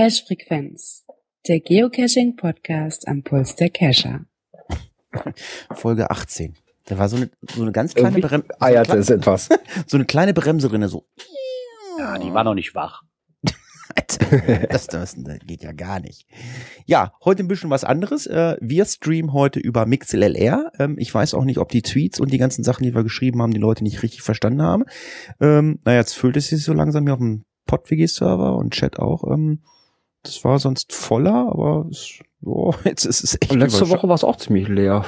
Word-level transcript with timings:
Cache 0.00 0.24
Frequenz, 0.26 1.04
der 1.46 1.60
Geocaching 1.60 2.34
Podcast 2.34 3.06
am 3.06 3.22
Puls 3.22 3.54
der 3.56 3.68
Cacher. 3.68 4.24
Folge 5.74 6.10
18. 6.10 6.56
Da 6.86 6.96
war 6.96 7.10
so 7.10 7.16
eine, 7.16 7.30
so 7.54 7.60
eine 7.60 7.70
ganz 7.70 7.92
kleine 7.92 8.18
Bremse. 8.18 8.48
Eierte 8.62 8.96
es 8.96 9.10
etwas. 9.10 9.50
So 9.86 9.98
eine 9.98 10.06
kleine 10.06 10.32
Bremse 10.32 10.70
drinne, 10.70 10.88
so. 10.88 11.06
Ja, 11.98 12.16
die 12.16 12.32
war 12.32 12.44
noch 12.44 12.54
nicht 12.54 12.74
wach. 12.74 13.02
das, 14.70 14.86
das, 14.86 15.16
das 15.18 15.38
geht 15.44 15.62
ja 15.62 15.72
gar 15.72 16.00
nicht. 16.00 16.26
Ja, 16.86 17.12
heute 17.22 17.42
ein 17.42 17.48
bisschen 17.48 17.68
was 17.68 17.84
anderes. 17.84 18.26
Äh, 18.26 18.56
Wir 18.62 18.86
streamen 18.86 19.34
heute 19.34 19.60
über 19.60 19.84
MixLR. 19.84 20.72
Ähm, 20.78 20.96
Ich 20.98 21.14
weiß 21.14 21.34
auch 21.34 21.44
nicht, 21.44 21.58
ob 21.58 21.68
die 21.68 21.82
Tweets 21.82 22.20
und 22.20 22.32
die 22.32 22.38
ganzen 22.38 22.64
Sachen, 22.64 22.84
die 22.84 22.94
wir 22.94 23.02
geschrieben 23.02 23.42
haben, 23.42 23.52
die 23.52 23.60
Leute 23.60 23.84
nicht 23.84 24.02
richtig 24.02 24.22
verstanden 24.22 24.62
haben. 24.62 24.84
Ähm, 25.40 25.78
Naja, 25.84 25.98
jetzt 25.98 26.14
füllt 26.14 26.38
es 26.38 26.48
sich 26.48 26.64
so 26.64 26.72
langsam 26.72 27.04
hier 27.04 27.12
auf 27.12 27.18
dem 27.18 27.44
PodWG-Server 27.66 28.56
und 28.56 28.72
Chat 28.72 28.98
auch. 28.98 29.24
Ähm, 30.20 30.24
Das 30.24 30.44
war 30.44 30.58
sonst 30.58 30.92
voller, 30.92 31.48
aber 31.50 31.86
es, 31.90 32.20
oh, 32.42 32.74
jetzt 32.84 33.04
ist 33.04 33.24
es 33.24 33.34
echt 33.40 33.50
Und 33.50 33.60
letzte 33.60 33.88
Woche 33.90 34.08
war 34.08 34.14
es 34.14 34.24
auch 34.24 34.36
ziemlich 34.36 34.68
leer. 34.68 35.04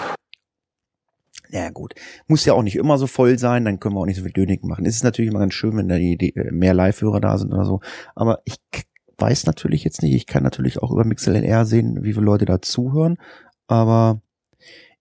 Ja 1.51 1.69
gut, 1.69 1.95
muss 2.29 2.47
ja 2.47 2.55
auch 2.55 2.63
nicht 2.63 2.77
immer 2.77 2.97
so 2.97 3.07
voll 3.07 3.39
sein, 3.39 3.67
dann 3.67 3.79
können 3.79 3.95
wir 3.95 4.01
auch 4.01 4.07
nicht 4.07 4.17
so 4.17 4.23
viel 4.23 4.33
Dönig 4.33 4.65
machen. 4.65 4.87
Es 4.87 4.97
ist 4.97 5.05
natürlich 5.05 5.31
immer 5.31 5.41
ganz 5.41 5.53
schön, 5.53 5.77
wenn 5.77 5.89
da 5.89 5.99
die, 5.99 6.17
die 6.17 6.35
äh, 6.35 6.51
mehr 6.51 6.73
Live-Hörer 6.73 7.21
da 7.21 7.37
sind 7.37 7.53
oder 7.53 7.67
so. 7.67 7.81
Aber 8.15 8.41
ich 8.47 8.57
weiß 9.19 9.45
natürlich 9.45 9.85
jetzt 9.85 10.03
nicht, 10.03 10.15
ich 10.15 10.27
kann 10.27 10.43
natürlich 10.43 10.83
auch 10.83 10.91
über 10.91 11.05
MixLR 11.05 11.67
sehen, 11.67 12.03
wie 12.03 12.15
viele 12.15 12.25
Leute 12.25 12.47
da 12.47 12.63
zuhören. 12.63 13.19
Aber 13.67 14.23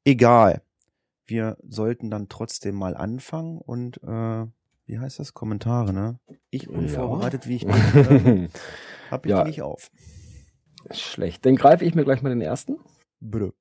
egal. 0.03 0.61
Wir 1.25 1.55
sollten 1.65 2.11
dann 2.11 2.27
trotzdem 2.27 2.75
mal 2.75 2.97
anfangen 2.97 3.57
und 3.57 4.03
äh, 4.03 4.45
wie 4.85 4.99
heißt 4.99 5.19
das? 5.19 5.33
Kommentare, 5.33 5.93
ne? 5.93 6.19
Ich 6.49 6.67
unvorbereitet, 6.67 7.47
wie 7.47 7.55
ich 7.55 7.65
bin, 7.93 8.43
äh, 8.43 8.49
hab 9.11 9.25
ich 9.25 9.31
Ja. 9.31 9.43
nicht 9.43 9.61
auf. 9.61 9.89
Schlecht. 10.89 11.45
Dann 11.45 11.55
greife 11.55 11.85
ich 11.85 11.93
mir 11.95 12.03
gleich 12.03 12.21
mal 12.21 12.29
den 12.29 12.41
ersten. 12.41 12.79
Bitte. 13.19 13.53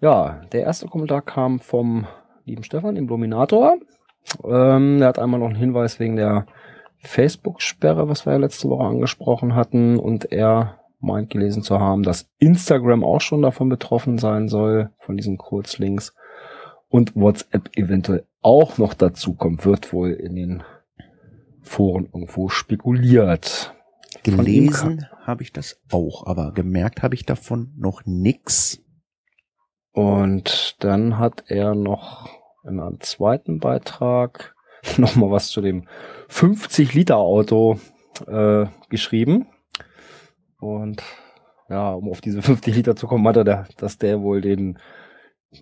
Ja, 0.00 0.42
der 0.52 0.62
erste 0.62 0.86
Kommentar 0.86 1.22
kam 1.22 1.58
vom 1.60 2.06
lieben 2.44 2.64
Stefan, 2.64 2.94
dem 2.94 3.08
Dominator. 3.08 3.78
Ähm, 4.44 5.00
er 5.02 5.08
hat 5.08 5.18
einmal 5.18 5.40
noch 5.40 5.48
einen 5.48 5.56
Hinweis 5.56 5.98
wegen 6.00 6.16
der 6.16 6.46
Facebook-Sperre, 6.98 8.08
was 8.08 8.26
wir 8.26 8.32
ja 8.32 8.38
letzte 8.38 8.68
Woche 8.68 8.84
angesprochen 8.84 9.54
hatten. 9.54 9.98
Und 9.98 10.30
er 10.32 10.78
meint 11.00 11.30
gelesen 11.30 11.62
zu 11.62 11.80
haben, 11.80 12.04
dass 12.04 12.30
Instagram 12.38 13.02
auch 13.04 13.20
schon 13.20 13.42
davon 13.42 13.68
betroffen 13.68 14.18
sein 14.18 14.48
soll, 14.48 14.90
von 14.98 15.16
diesen 15.16 15.38
Kurzlinks. 15.38 16.14
Und 16.88 17.16
WhatsApp 17.16 17.70
eventuell 17.76 18.24
auch 18.42 18.78
noch 18.78 18.94
dazu 18.94 19.34
kommt, 19.34 19.64
wird 19.64 19.92
wohl 19.92 20.10
in 20.10 20.36
den 20.36 20.62
Foren 21.62 22.06
irgendwo 22.12 22.48
spekuliert. 22.48 23.72
Gelesen 24.22 25.06
habe 25.24 25.42
ich 25.42 25.52
das 25.52 25.80
auch, 25.90 26.26
aber 26.26 26.52
gemerkt 26.52 27.02
habe 27.02 27.14
ich 27.14 27.26
davon 27.26 27.72
noch 27.76 28.02
nix. 28.04 28.80
Und 29.92 30.76
dann 30.80 31.18
hat 31.18 31.44
er 31.48 31.74
noch 31.74 32.28
in 32.64 32.80
einem 32.80 33.00
zweiten 33.00 33.58
Beitrag 33.58 34.54
nochmal 34.96 35.30
was 35.30 35.48
zu 35.48 35.60
dem 35.60 35.88
50-Liter-Auto 36.28 37.78
äh, 38.26 38.66
geschrieben. 38.88 39.46
Und 40.58 41.02
ja, 41.68 41.92
um 41.92 42.08
auf 42.08 42.20
diese 42.20 42.42
50 42.42 42.74
Liter 42.74 42.96
zu 42.96 43.06
kommen, 43.06 43.26
hat 43.26 43.36
er, 43.36 43.44
da, 43.44 43.66
dass 43.76 43.98
der 43.98 44.20
wohl 44.20 44.40
den 44.40 44.78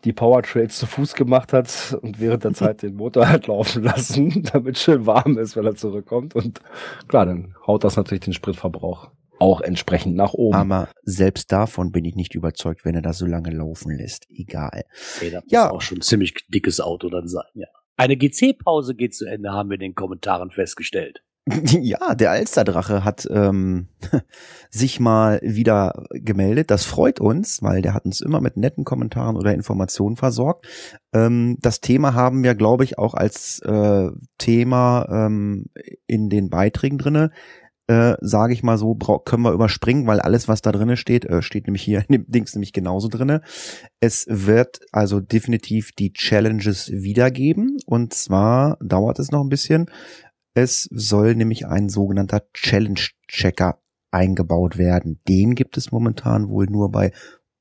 die 0.04 0.12
Powertrails 0.12 0.78
zu 0.78 0.86
Fuß 0.86 1.14
gemacht 1.14 1.52
hat 1.52 1.98
und 2.02 2.20
während 2.20 2.44
der 2.44 2.54
Zeit 2.54 2.82
den 2.82 2.94
Motor 2.94 3.28
hat 3.28 3.46
laufen 3.48 3.82
lassen, 3.82 4.42
damit 4.52 4.78
schön 4.78 5.04
warm 5.06 5.36
ist, 5.38 5.56
wenn 5.56 5.66
er 5.66 5.74
zurückkommt. 5.74 6.34
Und 6.34 6.60
klar, 7.08 7.26
dann 7.26 7.54
haut 7.66 7.84
das 7.84 7.96
natürlich 7.96 8.24
den 8.24 8.32
Spritverbrauch 8.32 9.10
auch 9.40 9.62
entsprechend 9.62 10.16
nach 10.16 10.34
oben. 10.34 10.54
Aber 10.54 10.88
selbst 11.02 11.50
davon 11.50 11.92
bin 11.92 12.04
ich 12.04 12.14
nicht 12.14 12.34
überzeugt, 12.34 12.84
wenn 12.84 12.94
er 12.94 13.00
das 13.02 13.18
so 13.18 13.26
lange 13.26 13.50
laufen 13.50 13.90
lässt. 13.96 14.26
Egal. 14.30 14.84
Okay, 15.16 15.30
das 15.30 15.44
Ja. 15.48 15.64
muss 15.64 15.72
auch 15.72 15.80
schon 15.80 15.98
ein 15.98 16.02
ziemlich 16.02 16.34
dickes 16.48 16.80
Auto 16.80 17.08
dann 17.08 17.26
sein, 17.26 17.46
ja. 17.54 17.66
Eine 17.96 18.16
GC-Pause 18.16 18.94
geht 18.94 19.14
zu 19.14 19.26
Ende, 19.26 19.50
haben 19.52 19.68
wir 19.70 19.74
in 19.74 19.80
den 19.80 19.94
Kommentaren 19.94 20.50
festgestellt. 20.50 21.22
Ja, 21.80 22.14
der 22.14 22.30
Alsterdrache 22.30 23.04
hat 23.04 23.26
ähm, 23.30 23.88
sich 24.70 25.00
mal 25.00 25.40
wieder 25.42 26.04
gemeldet. 26.10 26.70
Das 26.70 26.84
freut 26.84 27.20
uns, 27.20 27.62
weil 27.62 27.82
der 27.82 27.94
hat 27.94 28.04
uns 28.04 28.20
immer 28.20 28.40
mit 28.40 28.56
netten 28.56 28.84
Kommentaren 28.84 29.36
oder 29.36 29.54
Informationen 29.54 30.16
versorgt. 30.16 30.66
Ähm, 31.12 31.56
das 31.60 31.80
Thema 31.80 32.14
haben 32.14 32.42
wir, 32.42 32.54
glaube 32.54 32.84
ich, 32.84 32.98
auch 32.98 33.14
als 33.14 33.60
äh, 33.60 34.10
Thema 34.38 35.06
ähm, 35.10 35.66
in 36.06 36.28
den 36.28 36.50
Beiträgen 36.50 36.98
drinne. 36.98 37.30
Äh, 37.90 38.16
Sage 38.20 38.52
ich 38.52 38.62
mal 38.62 38.78
so, 38.78 38.94
können 38.94 39.42
wir 39.42 39.52
überspringen, 39.52 40.06
weil 40.06 40.20
alles, 40.20 40.46
was 40.46 40.62
da 40.62 40.70
drinne 40.70 40.96
steht, 40.96 41.24
äh, 41.24 41.42
steht 41.42 41.66
nämlich 41.66 41.82
hier 41.82 42.04
in 42.08 42.12
dem 42.12 42.24
Dings 42.28 42.54
nämlich 42.54 42.72
genauso 42.72 43.08
drinne. 43.08 43.42
Es 43.98 44.26
wird 44.28 44.80
also 44.92 45.18
definitiv 45.20 45.90
die 45.92 46.12
Challenges 46.12 46.90
wiedergeben. 46.92 47.78
Und 47.86 48.14
zwar 48.14 48.76
dauert 48.80 49.18
es 49.18 49.32
noch 49.32 49.42
ein 49.42 49.48
bisschen. 49.48 49.86
Es 50.54 50.88
soll 50.92 51.34
nämlich 51.34 51.66
ein 51.66 51.88
sogenannter 51.88 52.42
Challenge-Checker 52.54 53.78
eingebaut 54.10 54.78
werden. 54.78 55.20
Den 55.28 55.54
gibt 55.54 55.76
es 55.76 55.92
momentan 55.92 56.48
wohl 56.48 56.66
nur 56.66 56.90
bei 56.90 57.12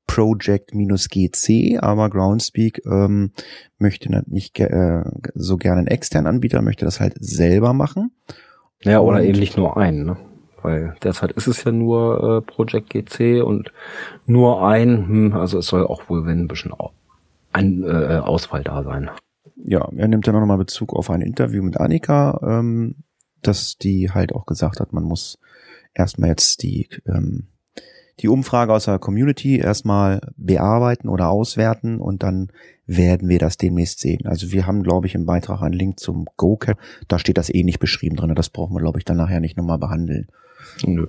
Project-GC, 0.06 1.78
aber 1.80 2.10
Groundspeak 2.10 2.84
ähm, 2.84 3.30
möchte 3.78 4.10
nicht 4.26 4.58
äh, 4.58 5.04
so 5.34 5.56
gerne 5.56 5.78
einen 5.78 5.86
externen 5.86 6.26
Anbieter, 6.26 6.62
möchte 6.62 6.84
das 6.84 6.98
halt 6.98 7.14
selber 7.20 7.72
machen. 7.72 8.10
Ja, 8.82 9.00
oder 9.00 9.18
Und- 9.18 9.24
eben 9.24 9.38
nicht 9.38 9.56
nur 9.56 9.76
einen, 9.76 10.04
ne? 10.04 10.16
Weil 10.62 10.94
derzeit 11.02 11.32
ist 11.32 11.46
es 11.46 11.64
ja 11.64 11.72
nur 11.72 12.42
äh, 12.46 12.52
Project 12.52 12.90
GC 12.90 13.40
und 13.42 13.72
nur 14.26 14.66
ein, 14.66 15.08
hm, 15.08 15.32
also 15.32 15.58
es 15.58 15.66
soll 15.66 15.86
auch 15.86 16.10
wohl 16.10 16.26
wenn 16.26 16.40
ein 16.40 16.48
bisschen 16.48 16.72
au 16.72 16.90
ein 17.52 17.82
äh, 17.82 18.20
Ausfall 18.22 18.62
da 18.62 18.82
sein. 18.82 19.10
Ja, 19.64 19.88
er 19.96 20.08
nimmt 20.08 20.26
dann 20.26 20.36
auch 20.36 20.40
nochmal 20.40 20.58
Bezug 20.58 20.94
auf 20.94 21.10
ein 21.10 21.22
Interview 21.22 21.62
mit 21.62 21.78
Annika, 21.78 22.40
ähm, 22.42 22.96
dass 23.42 23.78
die 23.78 24.10
halt 24.10 24.34
auch 24.34 24.46
gesagt 24.46 24.80
hat, 24.80 24.92
man 24.92 25.04
muss 25.04 25.38
erstmal 25.94 26.30
jetzt 26.30 26.62
die, 26.62 26.88
ähm, 27.06 27.48
die 28.20 28.28
Umfrage 28.28 28.72
aus 28.72 28.84
der 28.84 28.98
Community 28.98 29.58
erstmal 29.58 30.20
bearbeiten 30.36 31.08
oder 31.08 31.30
auswerten 31.30 32.00
und 32.00 32.22
dann 32.22 32.52
werden 32.86 33.28
wir 33.28 33.38
das 33.38 33.56
demnächst 33.56 34.00
sehen. 34.00 34.26
Also 34.26 34.52
wir 34.52 34.66
haben, 34.66 34.82
glaube 34.82 35.06
ich, 35.06 35.14
im 35.14 35.24
Beitrag 35.24 35.62
einen 35.62 35.74
Link 35.74 36.00
zum 36.00 36.26
GoCap. 36.36 36.78
Da 37.08 37.18
steht 37.18 37.38
das 37.38 37.52
eh 37.52 37.62
nicht 37.62 37.78
beschrieben 37.78 38.16
drin. 38.16 38.34
Das 38.34 38.50
brauchen 38.50 38.74
wir, 38.74 38.80
glaube 38.80 38.98
ich, 38.98 39.04
dann 39.04 39.16
nachher 39.16 39.40
nicht 39.40 39.56
nochmal 39.56 39.78
behandeln. 39.78 40.28
Nö. 40.84 41.06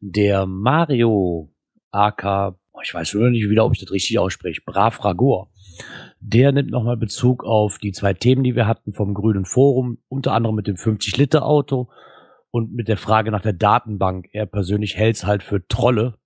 Der 0.00 0.46
Mario 0.46 1.48
AK, 1.90 2.54
ich 2.82 2.94
weiß 2.94 3.14
nur 3.14 3.30
nicht 3.30 3.48
wieder, 3.48 3.64
ob 3.64 3.72
ich 3.72 3.80
das 3.80 3.90
richtig 3.90 4.18
ausspreche, 4.18 4.62
Brav 4.64 5.04
Ragor, 5.04 5.50
der 6.20 6.52
nimmt 6.52 6.70
nochmal 6.70 6.96
Bezug 6.96 7.44
auf 7.44 7.78
die 7.78 7.92
zwei 7.92 8.14
Themen, 8.14 8.44
die 8.44 8.56
wir 8.56 8.66
hatten 8.66 8.92
vom 8.92 9.14
Grünen 9.14 9.44
Forum, 9.44 9.98
unter 10.08 10.32
anderem 10.32 10.56
mit 10.56 10.66
dem 10.66 10.76
50-Liter-Auto 10.76 11.88
und 12.50 12.72
mit 12.72 12.88
der 12.88 12.96
Frage 12.96 13.30
nach 13.30 13.42
der 13.42 13.52
Datenbank. 13.52 14.28
Er 14.32 14.46
persönlich 14.46 14.96
hält 14.96 15.16
es 15.16 15.26
halt 15.26 15.42
für 15.42 15.66
Trolle, 15.66 16.18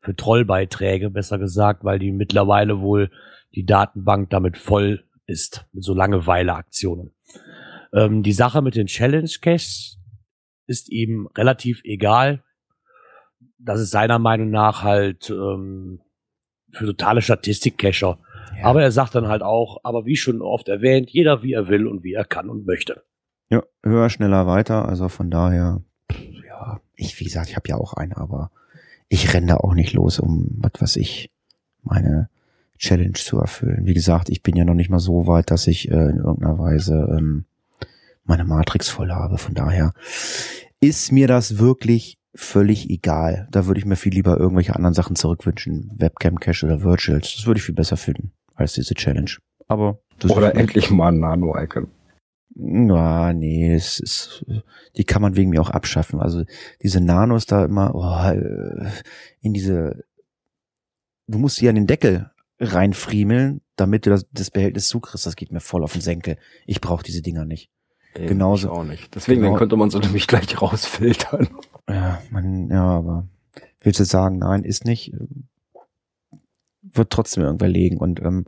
für 0.00 0.16
Trollbeiträge, 0.16 1.10
besser 1.10 1.38
gesagt, 1.38 1.84
weil 1.84 1.98
die 1.98 2.12
mittlerweile 2.12 2.80
wohl 2.80 3.10
die 3.54 3.64
Datenbank 3.64 4.30
damit 4.30 4.56
voll 4.56 5.04
ist, 5.26 5.66
mit 5.72 5.84
so 5.84 5.94
Langeweile-Aktionen. 5.94 7.12
Ähm, 7.92 8.22
die 8.22 8.32
Sache 8.32 8.62
mit 8.62 8.74
den 8.74 8.86
Challenge-Caches 8.86 9.98
ist 10.66 10.90
ihm 10.90 11.28
relativ 11.36 11.82
egal. 11.84 12.42
Das 13.62 13.80
ist 13.80 13.90
seiner 13.90 14.18
Meinung 14.18 14.50
nach 14.50 14.82
halt 14.82 15.30
ähm, 15.30 16.00
für 16.72 16.86
totale 16.86 17.22
Statistik-Cacher. 17.22 18.18
Ja. 18.58 18.64
Aber 18.64 18.82
er 18.82 18.90
sagt 18.90 19.14
dann 19.14 19.28
halt 19.28 19.42
auch, 19.42 19.80
aber 19.84 20.06
wie 20.06 20.16
schon 20.16 20.42
oft 20.42 20.68
erwähnt, 20.68 21.10
jeder 21.10 21.42
wie 21.42 21.52
er 21.52 21.68
will 21.68 21.86
und 21.86 22.02
wie 22.04 22.14
er 22.14 22.24
kann 22.24 22.48
und 22.48 22.66
möchte. 22.66 23.02
Ja, 23.48 23.62
höher, 23.82 24.10
schneller, 24.10 24.46
weiter. 24.46 24.88
Also 24.88 25.08
von 25.08 25.30
daher, 25.30 25.82
ja, 26.46 26.80
ich, 26.94 27.18
wie 27.20 27.24
gesagt, 27.24 27.50
ich 27.50 27.56
habe 27.56 27.68
ja 27.68 27.76
auch 27.76 27.94
eine, 27.94 28.16
aber 28.16 28.50
ich 29.08 29.34
renne 29.34 29.48
da 29.48 29.56
auch 29.56 29.74
nicht 29.74 29.92
los, 29.92 30.18
um 30.20 30.46
was 30.58 30.72
weiß 30.80 30.96
ich, 30.96 31.30
meine 31.82 32.28
Challenge 32.78 33.12
zu 33.12 33.38
erfüllen. 33.38 33.86
Wie 33.86 33.94
gesagt, 33.94 34.30
ich 34.30 34.42
bin 34.42 34.56
ja 34.56 34.64
noch 34.64 34.74
nicht 34.74 34.90
mal 34.90 35.00
so 35.00 35.26
weit, 35.26 35.50
dass 35.50 35.66
ich 35.66 35.90
äh, 35.90 35.94
in 35.94 36.18
irgendeiner 36.18 36.58
Weise 36.58 37.14
ähm, 37.16 37.44
meine 38.24 38.44
Matrix 38.44 38.88
voll 38.88 39.10
habe. 39.10 39.36
Von 39.36 39.54
daher 39.54 39.92
ist 40.80 41.12
mir 41.12 41.26
das 41.26 41.58
wirklich 41.58 42.19
völlig 42.34 42.88
egal. 42.90 43.48
Da 43.50 43.66
würde 43.66 43.80
ich 43.80 43.86
mir 43.86 43.96
viel 43.96 44.12
lieber 44.12 44.38
irgendwelche 44.38 44.76
anderen 44.76 44.94
Sachen 44.94 45.16
zurückwünschen. 45.16 45.92
Webcam 45.96 46.38
Cache 46.38 46.66
oder 46.66 46.82
Virtuals. 46.82 47.34
Das 47.36 47.46
würde 47.46 47.58
ich 47.58 47.64
viel 47.64 47.74
besser 47.74 47.96
finden 47.96 48.32
als 48.54 48.74
diese 48.74 48.94
Challenge. 48.94 49.30
Aber 49.68 49.98
das 50.18 50.30
Oder 50.30 50.54
endlich 50.54 50.90
mal 50.90 51.08
ein 51.12 51.20
Nano-Icon. 51.20 51.88
ja, 52.56 53.32
nee, 53.32 53.74
es 53.74 54.00
ist, 54.00 54.44
die 54.96 55.04
kann 55.04 55.22
man 55.22 55.36
wegen 55.36 55.50
mir 55.50 55.62
auch 55.62 55.70
abschaffen. 55.70 56.20
Also 56.20 56.44
diese 56.82 57.00
Nanos 57.00 57.46
da 57.46 57.64
immer 57.64 57.94
oh, 57.94 58.30
äh, 58.32 58.90
in 59.40 59.52
diese, 59.54 60.04
du 61.26 61.38
musst 61.38 61.56
sie 61.56 61.68
an 61.68 61.76
den 61.76 61.86
Deckel 61.86 62.30
reinfriemeln, 62.58 63.62
damit 63.76 64.04
du 64.04 64.10
das, 64.10 64.26
das 64.32 64.50
Behältnis 64.50 64.88
zukriegst. 64.88 65.24
Das 65.26 65.36
geht 65.36 65.52
mir 65.52 65.60
voll 65.60 65.82
auf 65.82 65.92
den 65.92 66.02
Senkel. 66.02 66.36
Ich 66.66 66.80
brauche 66.80 67.02
diese 67.04 67.22
Dinger 67.22 67.44
nicht. 67.44 67.70
Eben, 68.16 68.26
Genauso. 68.26 68.66
ich 68.68 68.72
auch 68.72 68.84
nicht. 68.84 69.14
Deswegen 69.14 69.40
Genau. 69.40 69.52
dann 69.52 69.58
könnte 69.58 69.76
man 69.76 69.90
so 69.90 69.98
nämlich 70.00 70.26
gleich 70.26 70.60
rausfiltern. 70.60 71.48
Ja, 71.90 72.22
man, 72.30 72.70
ja, 72.70 72.84
aber 72.84 73.26
willst 73.80 74.00
du 74.00 74.04
sagen, 74.04 74.38
nein, 74.38 74.64
ist 74.64 74.84
nicht, 74.84 75.14
wird 76.82 77.10
trotzdem 77.10 77.44
irgendwer 77.44 77.68
legen 77.68 77.98
und 77.98 78.20
ähm, 78.20 78.46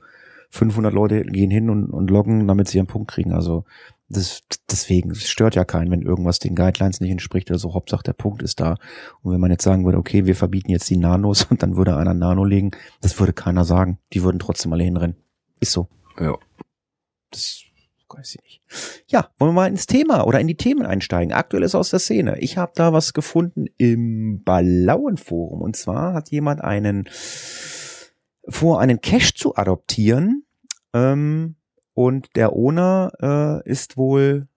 500 0.50 0.92
Leute 0.92 1.22
gehen 1.22 1.50
hin 1.50 1.70
und, 1.70 1.90
und 1.90 2.10
loggen, 2.10 2.46
damit 2.46 2.68
sie 2.68 2.76
ihren 2.76 2.86
Punkt 2.86 3.10
kriegen. 3.10 3.32
Also 3.32 3.64
das, 4.08 4.42
deswegen, 4.70 5.10
es 5.10 5.28
stört 5.28 5.54
ja 5.54 5.64
keinen, 5.64 5.90
wenn 5.90 6.02
irgendwas 6.02 6.38
den 6.38 6.54
Guidelines 6.54 7.00
nicht 7.00 7.10
entspricht 7.10 7.50
oder 7.50 7.58
so. 7.58 7.72
Hauptsache 7.72 8.02
der 8.02 8.12
Punkt 8.12 8.42
ist 8.42 8.60
da. 8.60 8.76
Und 9.22 9.32
wenn 9.32 9.40
man 9.40 9.50
jetzt 9.50 9.64
sagen 9.64 9.86
würde, 9.86 9.96
okay, 9.96 10.26
wir 10.26 10.36
verbieten 10.36 10.70
jetzt 10.70 10.90
die 10.90 10.98
Nanos 10.98 11.44
und 11.50 11.62
dann 11.62 11.76
würde 11.76 11.96
einer 11.96 12.12
Nano 12.12 12.44
legen, 12.44 12.72
das 13.00 13.18
würde 13.18 13.32
keiner 13.32 13.64
sagen. 13.64 13.98
Die 14.12 14.22
würden 14.22 14.38
trotzdem 14.38 14.72
alle 14.74 14.84
hinrennen. 14.84 15.16
Ist 15.60 15.72
so. 15.72 15.88
Ja. 16.20 16.36
Das 17.30 17.62
weiß 18.14 18.36
ich 18.36 18.42
nicht. 18.42 18.60
Ja, 19.06 19.28
wollen 19.38 19.50
wir 19.50 19.62
mal 19.62 19.68
ins 19.68 19.86
Thema 19.86 20.26
oder 20.26 20.40
in 20.40 20.46
die 20.46 20.56
Themen 20.56 20.86
einsteigen. 20.86 21.32
Aktuell 21.32 21.62
ist 21.62 21.74
aus 21.74 21.90
der 21.90 21.98
Szene. 21.98 22.38
Ich 22.40 22.56
habe 22.56 22.72
da 22.74 22.92
was 22.92 23.12
gefunden 23.12 23.66
im 23.76 24.42
Ballauen 24.44 25.16
Forum. 25.16 25.62
Und 25.62 25.76
zwar 25.76 26.14
hat 26.14 26.30
jemand 26.30 26.60
einen 26.62 27.08
vor, 28.48 28.80
einen 28.80 29.00
Cache 29.00 29.34
zu 29.34 29.56
adoptieren. 29.56 30.44
Ähm, 30.92 31.56
und 31.94 32.28
der 32.36 32.52
Owner 32.54 33.62
äh, 33.64 33.70
ist 33.70 33.96
wohl 33.96 34.48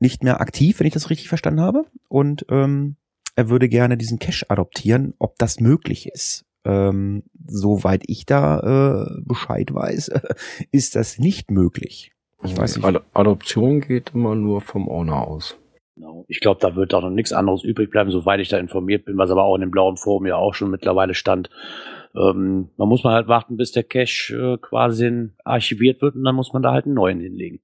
nicht 0.00 0.22
mehr 0.22 0.40
aktiv, 0.40 0.78
wenn 0.78 0.86
ich 0.86 0.94
das 0.94 1.10
richtig 1.10 1.28
verstanden 1.28 1.60
habe. 1.60 1.86
Und 2.08 2.46
ähm, 2.50 2.96
er 3.34 3.48
würde 3.48 3.68
gerne 3.68 3.96
diesen 3.96 4.18
Cache 4.18 4.48
adoptieren, 4.48 5.14
ob 5.18 5.38
das 5.38 5.60
möglich 5.60 6.08
ist. 6.08 6.44
Ähm, 6.64 7.22
soweit 7.46 8.02
ich 8.06 8.26
da 8.26 9.06
äh, 9.06 9.22
Bescheid 9.24 9.72
weiß, 9.72 10.10
ist 10.72 10.96
das 10.96 11.18
nicht 11.18 11.50
möglich. 11.50 12.12
Ich 12.42 12.56
weiß 12.56 12.76
nicht. 12.76 12.86
Ad 12.86 13.00
Adoption 13.14 13.80
geht 13.80 14.12
immer 14.14 14.34
nur 14.34 14.60
vom 14.60 14.88
Owner 14.88 15.26
aus. 15.26 15.56
Genau. 15.96 16.24
Ich 16.28 16.40
glaube, 16.40 16.60
da 16.60 16.76
wird 16.76 16.94
auch 16.94 17.02
noch 17.02 17.10
nichts 17.10 17.32
anderes 17.32 17.64
übrig 17.64 17.90
bleiben, 17.90 18.10
soweit 18.10 18.38
ich 18.40 18.48
da 18.48 18.58
informiert 18.58 19.04
bin, 19.04 19.18
was 19.18 19.30
aber 19.30 19.44
auch 19.44 19.56
in 19.56 19.62
dem 19.62 19.72
blauen 19.72 19.96
Forum 19.96 20.26
ja 20.26 20.36
auch 20.36 20.54
schon 20.54 20.70
mittlerweile 20.70 21.14
stand. 21.14 21.50
Ähm, 22.14 22.70
man 22.76 22.88
muss 22.88 23.02
man 23.02 23.14
halt 23.14 23.26
warten, 23.26 23.56
bis 23.56 23.72
der 23.72 23.82
Cache 23.82 24.32
äh, 24.32 24.58
quasi 24.58 25.30
archiviert 25.44 26.00
wird 26.00 26.14
und 26.14 26.24
dann 26.24 26.36
muss 26.36 26.52
man 26.52 26.62
da 26.62 26.72
halt 26.72 26.86
einen 26.86 26.94
neuen 26.94 27.20
hinlegen. 27.20 27.60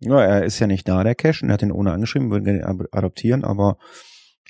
Ja, 0.00 0.20
er 0.20 0.44
ist 0.44 0.58
ja 0.58 0.66
nicht 0.66 0.88
da, 0.88 1.04
der 1.04 1.14
Cache, 1.14 1.44
und 1.44 1.50
er 1.50 1.54
hat 1.54 1.62
den 1.62 1.72
ohne 1.72 1.92
angeschrieben, 1.92 2.30
würden 2.30 2.56
ihn 2.56 2.64
adoptieren, 2.90 3.44
aber 3.44 3.78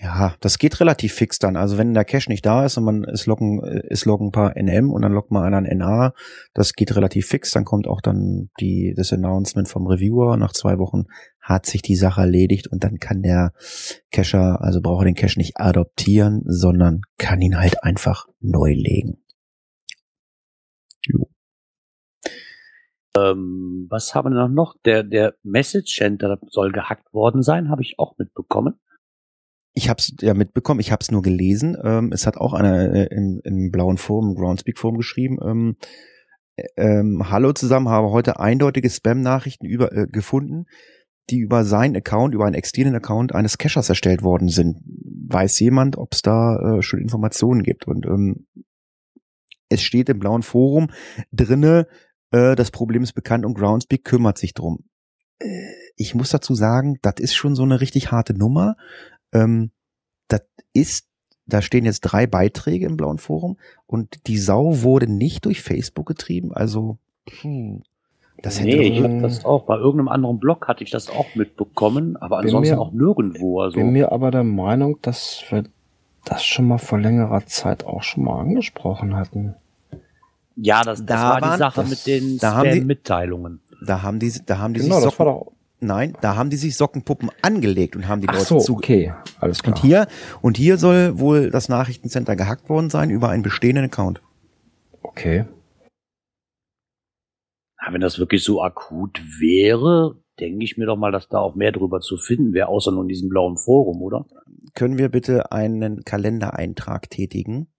ja, 0.01 0.35
das 0.41 0.59
geht 0.59 0.81
relativ 0.81 1.13
fix 1.13 1.39
dann. 1.39 1.57
Also 1.57 1.77
wenn 1.77 1.93
der 1.93 2.05
Cache 2.05 2.31
nicht 2.31 2.47
da 2.47 2.65
ist 2.65 2.79
und 2.79 2.85
man 2.85 3.05
ist 3.05 3.27
loggen, 3.27 3.63
ist 3.63 4.07
loggen 4.07 4.29
ein 4.29 4.33
paar 4.33 4.57
NM 4.57 4.91
und 4.91 5.03
dann 5.03 5.13
loggt 5.13 5.31
man 5.31 5.45
einer 5.45 5.59
ein 5.59 5.79
NA, 5.79 6.15
das 6.55 6.73
geht 6.73 6.97
relativ 6.97 7.27
fix. 7.27 7.51
Dann 7.51 7.65
kommt 7.65 7.87
auch 7.87 8.01
dann 8.01 8.49
die, 8.59 8.95
das 8.97 9.13
Announcement 9.13 9.69
vom 9.69 9.87
Reviewer. 9.87 10.37
Nach 10.39 10.53
zwei 10.53 10.79
Wochen 10.79 11.05
hat 11.41 11.67
sich 11.67 11.83
die 11.83 11.97
Sache 11.97 12.23
erledigt 12.23 12.69
und 12.69 12.85
dann 12.85 12.99
kann 12.99 13.23
der 13.23 13.53
Cacher, 14.11 14.63
also 14.63 14.81
braucht 14.81 15.03
er 15.03 15.07
den 15.07 15.15
Cache 15.15 15.39
nicht 15.39 15.61
adoptieren, 15.61 16.43
sondern 16.47 17.03
kann 17.19 17.43
ihn 17.43 17.59
halt 17.59 17.85
einfach 17.85 18.27
neu 18.41 18.73
legen. 18.73 19.23
Jo. 21.07 21.29
Ähm, 23.15 23.87
was 23.91 24.15
haben 24.15 24.33
wir 24.33 24.49
noch? 24.49 24.75
Der, 24.87 25.03
der 25.03 25.35
Message 25.43 25.97
Center 25.97 26.39
soll 26.49 26.73
gehackt 26.73 27.13
worden 27.13 27.43
sein, 27.43 27.69
habe 27.69 27.83
ich 27.83 27.99
auch 27.99 28.17
mitbekommen. 28.17 28.81
Ich 29.75 29.89
habe 29.89 29.99
es 29.99 30.13
ja 30.21 30.35
mitbekommen, 30.35 30.81
ich 30.81 30.93
habe 30.93 31.01
es 31.01 31.11
nur 31.11 31.23
gelesen. 31.23 31.77
Ähm, 31.83 32.13
es 32.13 32.27
hat 32.27 32.37
auch 32.37 32.53
einer 32.53 32.93
äh, 32.95 33.09
im, 33.11 33.71
blauen 33.71 33.97
Forum, 33.97 34.35
Groundspeak 34.35 34.79
Forum 34.79 34.99
geschrieben. 34.99 35.39
Ähm, 35.43 35.77
äh, 36.57 36.67
ähm, 36.77 37.31
Hallo 37.31 37.53
zusammen, 37.53 37.89
habe 37.89 38.11
heute 38.11 38.39
eindeutige 38.39 38.91
Spam-Nachrichten 38.91 39.67
äh, 39.67 40.07
gefunden, 40.09 40.67
die 41.31 41.39
über 41.39 41.65
seinen 41.65 41.97
Account, 41.97 42.35
über 42.35 42.45
einen 42.45 42.55
externen 42.55 42.95
Account 42.95 43.35
eines 43.35 43.57
Cachers 43.57 43.89
erstellt 43.89 44.23
worden 44.23 44.49
sind. 44.49 44.79
Weiß 45.29 45.59
jemand, 45.61 45.97
ob 45.97 46.13
es 46.13 46.21
da 46.21 46.79
äh, 46.79 46.83
schon 46.83 47.01
Informationen 47.01 47.63
gibt? 47.63 47.87
Und 47.87 48.05
ähm, 48.05 48.47
es 49.71 49.81
steht 49.81 50.11
im 50.11 50.19
blauen 50.19 50.43
Forum 50.43 50.91
drinne, 51.33 51.87
äh, 52.31 52.57
das 52.57 52.71
Problem 52.71 53.03
ist 53.03 53.15
bekannt 53.15 53.47
und 53.47 53.55
Groundspeak 53.55 54.05
kümmert 54.05 54.37
sich 54.37 54.53
drum. 54.53 54.85
Äh, 55.39 55.47
ich 55.97 56.15
muss 56.15 56.31
dazu 56.31 56.55
sagen, 56.55 56.99
das 57.03 57.15
ist 57.19 57.35
schon 57.35 57.55
so 57.55 57.63
eine 57.63 57.81
richtig 57.81 58.11
harte 58.11 58.35
Nummer. 58.35 58.77
Ähm, 59.33 59.71
das 60.29 60.43
ist, 60.73 61.07
da 61.47 61.63
stehen 61.63 61.85
jetzt 61.85 62.01
drei 62.01 62.27
Beiträge 62.27 62.87
im 62.87 62.97
blauen 62.97 63.19
Forum 63.19 63.57
und 63.87 64.27
die 64.27 64.39
Sau 64.39 64.83
wurde 64.83 65.11
nicht 65.11 65.45
durch 65.45 65.63
Facebook 65.63 66.07
getrieben. 66.07 66.53
Also, 66.53 66.99
puh, 67.27 67.81
das 68.43 68.59
hätte 68.59 68.77
nee, 68.77 68.99
ich 68.99 69.03
hab 69.03 69.21
das 69.23 69.45
auch. 69.45 69.65
Bei 69.65 69.77
irgendeinem 69.77 70.09
anderen 70.09 70.39
Blog 70.41 70.67
hatte 70.67 70.83
ich 70.83 70.91
das 70.91 71.09
auch 71.09 71.35
mitbekommen, 71.35 72.17
aber 72.17 72.39
ansonsten 72.39 72.75
mir, 72.75 72.81
auch 72.81 72.93
nirgendwo. 72.93 73.61
Also. 73.61 73.77
Bin 73.77 73.93
mir 73.93 74.11
aber 74.11 74.31
der 74.31 74.45
Meinung, 74.45 74.99
dass 75.03 75.45
wir 75.51 75.65
das 76.25 76.45
schon 76.45 76.67
mal 76.67 76.79
vor 76.79 76.99
längerer 76.99 77.47
Zeit 77.47 77.85
auch 77.85 78.03
schon 78.03 78.25
mal 78.25 78.41
angesprochen 78.41 79.17
hatten. 79.17 79.55
Ja, 80.57 80.83
das, 80.83 81.05
das 81.05 81.07
da 81.07 81.31
war 81.31 81.41
waren, 81.41 81.53
die 81.53 81.59
Sache 81.59 81.81
das, 81.81 81.91
mit 81.91 82.07
den 82.07 82.37
Spam-Mitteilungen. 82.39 83.61
Da 83.85 84.03
haben 84.03 84.19
die, 84.19 84.33
da 84.45 84.59
haben 84.59 84.75
die 84.75 84.81
genau, 84.81 84.97
sich 84.97 85.05
das 85.05 85.19
war 85.19 85.27
doch 85.27 85.53
Nein, 85.85 86.17
da 86.21 86.37
haben 86.37 86.49
die 86.49 86.57
sich 86.57 86.77
Sockenpuppen 86.77 87.31
angelegt 87.43 87.97
und 87.97 88.07
haben 88.07 88.21
die 88.21 88.29
Ach 88.29 88.35
Leute 88.35 88.47
so, 88.47 88.59
zu. 88.61 88.75
Okay, 88.75 89.13
alles 89.41 89.65
klar. 89.65 89.75
Und 89.75 89.83
hier 89.83 90.07
und 90.41 90.57
hier 90.57 90.79
soll 90.79 91.19
wohl 91.19 91.51
das 91.51 91.69
Nachrichtencenter 91.69 92.37
gehackt 92.37 92.69
worden 92.69 92.89
sein 92.89 93.11
über 93.11 93.31
einen 93.31 93.43
bestehenden 93.43 93.87
Account. 93.87 94.23
Okay. 95.03 95.45
Ja, 97.85 97.93
wenn 97.93 98.01
das 98.01 98.21
wirklich 98.21 98.45
so 98.45 98.63
akut 98.63 99.21
wäre, 99.41 100.23
denke 100.39 100.65
ich 100.65 100.77
mir 100.77 100.87
doch 100.87 100.97
mal, 100.97 101.11
dass 101.11 101.29
da 101.29 101.39
auch 101.39 101.57
mehr 101.57 101.73
drüber 101.73 102.01
zu 102.01 102.17
finden 102.17 102.53
wäre, 102.53 102.69
außer 102.69 102.93
nur 102.93 103.03
in 103.03 103.09
diesem 103.09 103.29
blauen 103.29 103.57
Forum, 103.57 104.03
oder? 104.03 104.27
Können 104.75 104.99
wir 104.99 105.09
bitte 105.09 105.51
einen 105.51 106.05
Kalendereintrag 106.05 107.11
tätigen? 107.11 107.73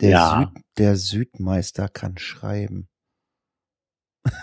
Der, 0.00 0.10
ja. 0.10 0.38
Süd, 0.38 0.64
der 0.78 0.96
Südmeister 0.96 1.88
kann 1.88 2.18
schreiben. 2.18 2.88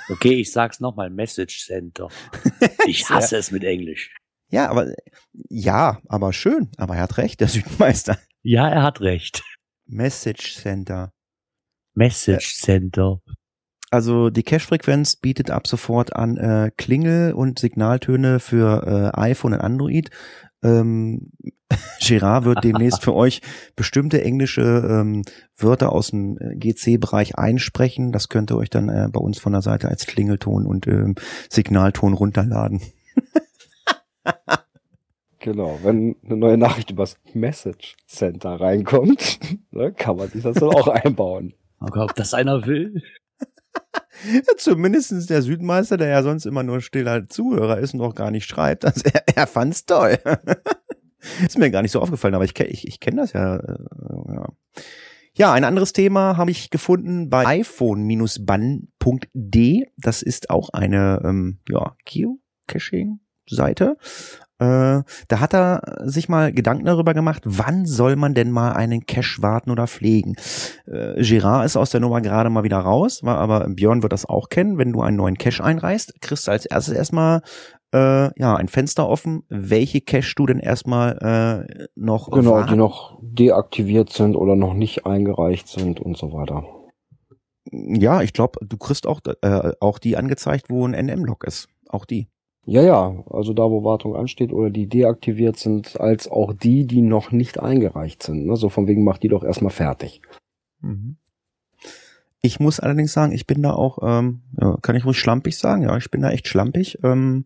Okay, 0.09 0.35
ich 0.35 0.51
sag's 0.51 0.79
nochmal, 0.79 1.09
Message 1.09 1.65
Center. 1.65 2.09
Ich 2.87 3.09
hasse 3.09 3.35
ja. 3.35 3.39
es 3.39 3.51
mit 3.51 3.63
Englisch. 3.63 4.15
Ja, 4.49 4.69
aber 4.69 4.93
ja, 5.33 5.99
aber 6.07 6.31
schön. 6.31 6.71
Aber 6.77 6.95
er 6.95 7.01
hat 7.03 7.17
recht, 7.17 7.41
der 7.41 7.49
Südmeister. 7.49 8.17
Ja, 8.43 8.69
er 8.69 8.81
hat 8.81 9.01
recht. 9.01 9.43
Message 9.85 10.55
Center. 10.55 11.11
Message 11.95 12.55
Center. 12.55 13.19
Also 13.89 14.29
die 14.29 14.43
Cache-Frequenz 14.43 15.15
bietet 15.15 15.49
ab 15.49 15.67
sofort 15.67 16.15
an 16.15 16.37
äh, 16.37 16.71
Klingel 16.77 17.33
und 17.33 17.59
Signaltöne 17.59 18.39
für 18.39 19.13
äh, 19.13 19.19
iPhone 19.19 19.53
und 19.53 19.61
Android 19.61 20.09
ähm, 20.63 21.31
Gerard 21.99 22.45
wird 22.45 22.63
demnächst 22.63 23.03
für 23.03 23.13
euch 23.13 23.41
bestimmte 23.75 24.23
englische 24.23 24.61
ähm, 24.61 25.23
Wörter 25.57 25.91
aus 25.91 26.11
dem 26.11 26.37
äh, 26.39 26.55
GC-Bereich 26.55 27.37
einsprechen. 27.37 28.11
Das 28.11 28.29
könnt 28.29 28.51
ihr 28.51 28.57
euch 28.57 28.69
dann 28.69 28.89
äh, 28.89 29.07
bei 29.11 29.19
uns 29.19 29.39
von 29.39 29.51
der 29.51 29.61
Seite 29.61 29.89
als 29.89 30.05
Klingelton 30.05 30.65
und 30.65 30.87
ähm, 30.87 31.15
Signalton 31.49 32.13
runterladen. 32.13 32.81
Genau, 35.39 35.79
wenn 35.83 36.17
eine 36.25 36.35
neue 36.35 36.57
Nachricht 36.57 36.91
übers 36.91 37.15
Message 37.33 37.95
Center 38.05 38.59
reinkommt, 38.59 39.39
ne, 39.71 39.93
kann 39.93 40.17
man 40.17 40.27
sich 40.27 40.43
das 40.43 40.55
dann 40.55 40.69
auch 40.69 40.87
einbauen. 40.87 41.53
Aber 41.79 42.03
ob 42.03 42.15
das 42.15 42.33
einer 42.33 42.65
will? 42.65 43.01
Ja, 44.25 44.57
zumindestens 44.57 45.27
der 45.27 45.41
Südmeister, 45.41 45.97
der 45.97 46.09
ja 46.09 46.23
sonst 46.23 46.45
immer 46.45 46.63
nur 46.63 46.81
stiller 46.81 47.29
Zuhörer 47.29 47.77
ist 47.77 47.93
und 47.93 48.01
auch 48.01 48.15
gar 48.15 48.31
nicht 48.31 48.47
schreibt, 48.47 48.85
also 48.85 49.01
er, 49.05 49.23
er 49.35 49.47
fand's 49.47 49.85
toll. 49.85 50.17
ist 51.45 51.57
mir 51.57 51.71
gar 51.71 51.81
nicht 51.81 51.91
so 51.91 52.01
aufgefallen, 52.01 52.35
aber 52.35 52.45
ich, 52.45 52.57
ich, 52.59 52.87
ich 52.87 52.99
kenne 52.99 53.21
das 53.21 53.33
ja, 53.33 53.57
äh, 53.57 53.77
ja. 54.29 54.47
Ja, 55.37 55.53
ein 55.53 55.63
anderes 55.65 55.93
Thema 55.93 56.35
habe 56.35 56.49
ich 56.49 56.71
gefunden 56.71 57.29
bei 57.29 57.45
iPhone-ban.de. 57.45 59.85
Das 59.95 60.23
ist 60.23 60.49
auch 60.49 60.69
eine 60.69 61.21
ähm, 61.23 61.59
ja, 61.69 61.95
Geocaching-Seite. 62.05 63.97
Äh, 64.59 65.03
da 65.27 65.39
hat 65.39 65.53
er 65.53 65.81
sich 66.03 66.29
mal 66.29 66.51
Gedanken 66.51 66.85
darüber 66.85 67.13
gemacht, 67.13 67.43
wann 67.45 67.85
soll 67.85 68.15
man 68.15 68.33
denn 68.33 68.49
mal 68.49 68.71
einen 68.71 69.05
Cache 69.05 69.41
warten 69.41 69.69
oder 69.69 69.87
pflegen. 69.87 70.35
Äh, 70.87 71.21
Gerard 71.21 71.65
ist 71.65 71.77
aus 71.77 71.91
der 71.91 71.99
Nummer 71.99 72.21
gerade 72.21 72.49
mal 72.49 72.63
wieder 72.63 72.79
raus, 72.79 73.21
aber 73.23 73.67
Björn 73.69 74.01
wird 74.01 74.13
das 74.13 74.25
auch 74.25 74.49
kennen. 74.49 74.77
Wenn 74.77 74.93
du 74.93 75.01
einen 75.01 75.17
neuen 75.17 75.37
Cache 75.37 75.63
einreißt, 75.63 76.21
kriegst 76.21 76.47
du 76.47 76.51
als 76.51 76.65
erstes 76.65 76.95
erstmal 76.95 77.41
äh, 77.93 78.39
ja 78.39 78.55
ein 78.55 78.67
Fenster 78.67 79.07
offen, 79.07 79.43
welche 79.49 80.01
Cache 80.01 80.33
du 80.35 80.45
denn 80.45 80.59
erstmal 80.59 81.67
äh, 81.69 81.87
noch 81.95 82.31
genau, 82.31 82.53
warten. 82.53 82.71
die 82.71 82.77
noch 82.77 83.19
deaktiviert 83.21 84.11
sind 84.11 84.35
oder 84.35 84.55
noch 84.55 84.73
nicht 84.73 85.05
eingereicht 85.05 85.67
sind 85.67 85.99
und 85.99 86.17
so 86.17 86.33
weiter. 86.33 86.63
Ja, 87.71 88.21
ich 88.21 88.33
glaube, 88.33 88.59
du 88.65 88.77
kriegst 88.77 89.05
auch 89.07 89.19
äh, 89.41 89.71
auch 89.79 89.99
die 89.99 90.17
angezeigt, 90.17 90.69
wo 90.69 90.87
ein 90.87 90.91
NM-Log 90.91 91.43
ist. 91.43 91.69
Auch 91.89 92.05
die. 92.05 92.27
Ja, 92.69 92.81
ja, 92.81 93.23
also 93.29 93.53
da, 93.53 93.63
wo 93.63 93.85
Wartung 93.85 94.17
ansteht 94.17 94.51
oder 94.51 94.69
die 94.69 94.87
deaktiviert 94.87 95.57
sind, 95.57 95.97
als 96.01 96.27
auch 96.29 96.51
die, 96.51 96.85
die 96.85 97.01
noch 97.01 97.31
nicht 97.31 97.61
eingereicht 97.61 98.21
sind. 98.21 98.45
Ne? 98.45 98.57
So 98.57 98.67
von 98.67 98.87
wegen 98.87 99.05
macht 99.05 99.23
die 99.23 99.29
doch 99.29 99.45
erstmal 99.45 99.71
fertig. 99.71 100.21
Mhm. 100.81 101.15
Ich 102.41 102.59
muss 102.59 102.81
allerdings 102.81 103.13
sagen, 103.13 103.31
ich 103.31 103.47
bin 103.47 103.61
da 103.61 103.71
auch, 103.71 103.99
ähm, 104.01 104.41
ja, 104.59 104.77
kann 104.81 104.97
ich 104.97 105.05
ruhig 105.05 105.17
schlampig 105.17 105.57
sagen, 105.57 105.83
ja, 105.83 105.95
ich 105.95 106.11
bin 106.11 106.21
da 106.21 106.29
echt 106.29 106.49
schlampig. 106.49 106.99
Ähm, 107.03 107.45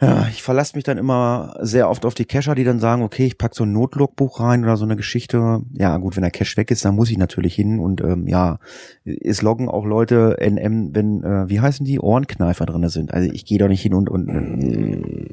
Ja, 0.00 0.26
ich 0.26 0.42
verlasse 0.42 0.74
mich 0.76 0.82
dann 0.82 0.98
immer 0.98 1.56
sehr 1.60 1.88
oft 1.88 2.04
auf 2.04 2.14
die 2.14 2.24
Cacher, 2.24 2.56
die 2.56 2.64
dann 2.64 2.80
sagen, 2.80 3.02
okay, 3.02 3.26
ich 3.26 3.38
pack 3.38 3.54
so 3.54 3.62
ein 3.64 3.72
Notlogbuch 3.72 4.40
rein 4.40 4.64
oder 4.64 4.76
so 4.76 4.84
eine 4.84 4.96
Geschichte. 4.96 5.62
Ja, 5.72 5.96
gut, 5.98 6.16
wenn 6.16 6.22
der 6.22 6.32
Cache 6.32 6.56
weg 6.56 6.72
ist, 6.72 6.84
dann 6.84 6.96
muss 6.96 7.10
ich 7.10 7.16
natürlich 7.16 7.54
hin 7.54 7.78
und 7.78 8.00
ähm, 8.00 8.26
ja, 8.26 8.58
es 9.04 9.40
loggen 9.40 9.68
auch 9.68 9.84
Leute 9.84 10.36
NM, 10.40 10.94
wenn, 10.96 11.22
äh, 11.22 11.48
wie 11.48 11.60
heißen 11.60 11.86
die, 11.86 12.00
Ohrenkneifer 12.00 12.66
drinne 12.66 12.90
sind. 12.90 13.14
Also 13.14 13.30
ich 13.30 13.44
gehe 13.46 13.58
doch 13.58 13.68
nicht 13.68 13.82
hin 13.82 13.94
und 13.94 14.10
und 14.10 14.28
äh, 14.28 15.28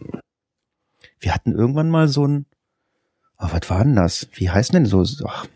wir 1.19 1.33
hatten 1.33 1.53
irgendwann 1.53 1.89
mal 1.89 2.07
so 2.07 2.27
ein, 2.27 2.45
oh, 3.39 3.47
was 3.51 3.67
war 3.69 3.83
denn 3.83 3.95
das? 3.95 4.27
Wie 4.33 4.51
heißen 4.51 4.73
denn 4.73 4.85
so? 4.85 5.03
Ach, 5.25 5.47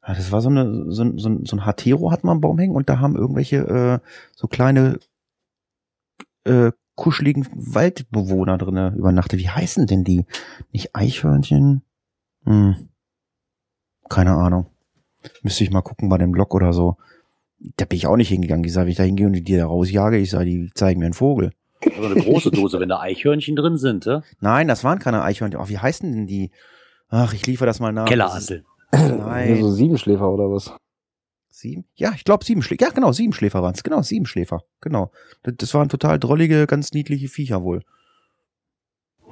das 0.00 0.32
war 0.32 0.40
so 0.40 0.48
eine 0.48 0.90
so, 0.92 1.16
so, 1.16 1.44
so 1.44 1.56
ein 1.56 1.64
Hatero 1.64 2.10
hat 2.10 2.24
man 2.24 2.36
am 2.36 2.40
Baum 2.40 2.58
hängen 2.58 2.74
und 2.74 2.88
da 2.88 2.98
haben 2.98 3.14
irgendwelche 3.14 3.56
äh, 4.02 4.08
so 4.34 4.48
kleine 4.48 4.98
äh, 6.44 6.72
kuscheligen 6.96 7.46
Waldbewohner 7.54 8.58
drinne 8.58 8.94
übernachtet. 8.96 9.38
Wie 9.38 9.48
heißen 9.48 9.86
denn 9.86 10.02
die? 10.02 10.24
Nicht 10.72 10.96
Eichhörnchen? 10.96 11.82
Hm. 12.44 12.88
Keine 14.08 14.32
Ahnung. 14.32 14.66
Müsste 15.42 15.64
ich 15.64 15.70
mal 15.70 15.82
gucken 15.82 16.08
bei 16.08 16.18
dem 16.18 16.32
Blog 16.32 16.54
oder 16.54 16.72
so. 16.72 16.96
Da 17.76 17.84
bin 17.84 17.96
ich 17.96 18.06
auch 18.06 18.16
nicht 18.16 18.28
hingegangen. 18.28 18.64
Ich 18.64 18.72
sage, 18.72 18.86
wenn 18.86 18.92
ich 18.92 18.96
da 18.96 19.02
hingehe 19.02 19.26
und 19.26 19.32
die 19.32 19.56
da 19.56 19.66
rausjage, 19.66 20.18
ich 20.18 20.30
sage, 20.30 20.46
die 20.46 20.70
zeigen 20.74 21.00
mir 21.00 21.06
einen 21.06 21.14
Vogel. 21.14 21.52
Also 21.84 22.08
eine 22.08 22.20
große 22.20 22.50
Dose, 22.52 22.80
wenn 22.80 22.88
da 22.88 23.00
Eichhörnchen 23.00 23.56
drin 23.56 23.76
sind, 23.76 24.06
ne? 24.06 24.22
Nein, 24.40 24.68
das 24.68 24.84
waren 24.84 24.98
keine 24.98 25.22
Eichhörnchen. 25.22 25.60
Ach, 25.60 25.68
wie 25.68 25.78
heißen 25.78 26.10
denn 26.10 26.26
die? 26.26 26.50
Ach, 27.08 27.32
ich 27.32 27.46
liefere 27.46 27.66
das 27.66 27.80
mal 27.80 27.92
nach. 27.92 28.06
Kellerassel. 28.06 28.64
Nein. 28.92 29.60
So 29.60 29.70
Siebenschläfer 29.70 30.30
oder 30.30 30.50
was? 30.50 30.72
Sieben? 31.56 31.86
Ja, 31.94 32.12
ich 32.14 32.24
glaube 32.24 32.44
Siebenschläfer. 32.44 32.84
Ja, 32.84 32.90
genau, 32.90 33.12
Siebenschläfer 33.12 33.62
waren 33.62 33.72
es. 33.74 33.82
Genau, 33.82 34.02
Siebenschläfer. 34.02 34.60
Genau. 34.82 35.10
Das, 35.42 35.54
das 35.56 35.72
waren 35.72 35.88
total 35.88 36.18
drollige, 36.18 36.66
ganz 36.66 36.92
niedliche 36.92 37.28
Viecher 37.28 37.62
wohl. 37.62 37.82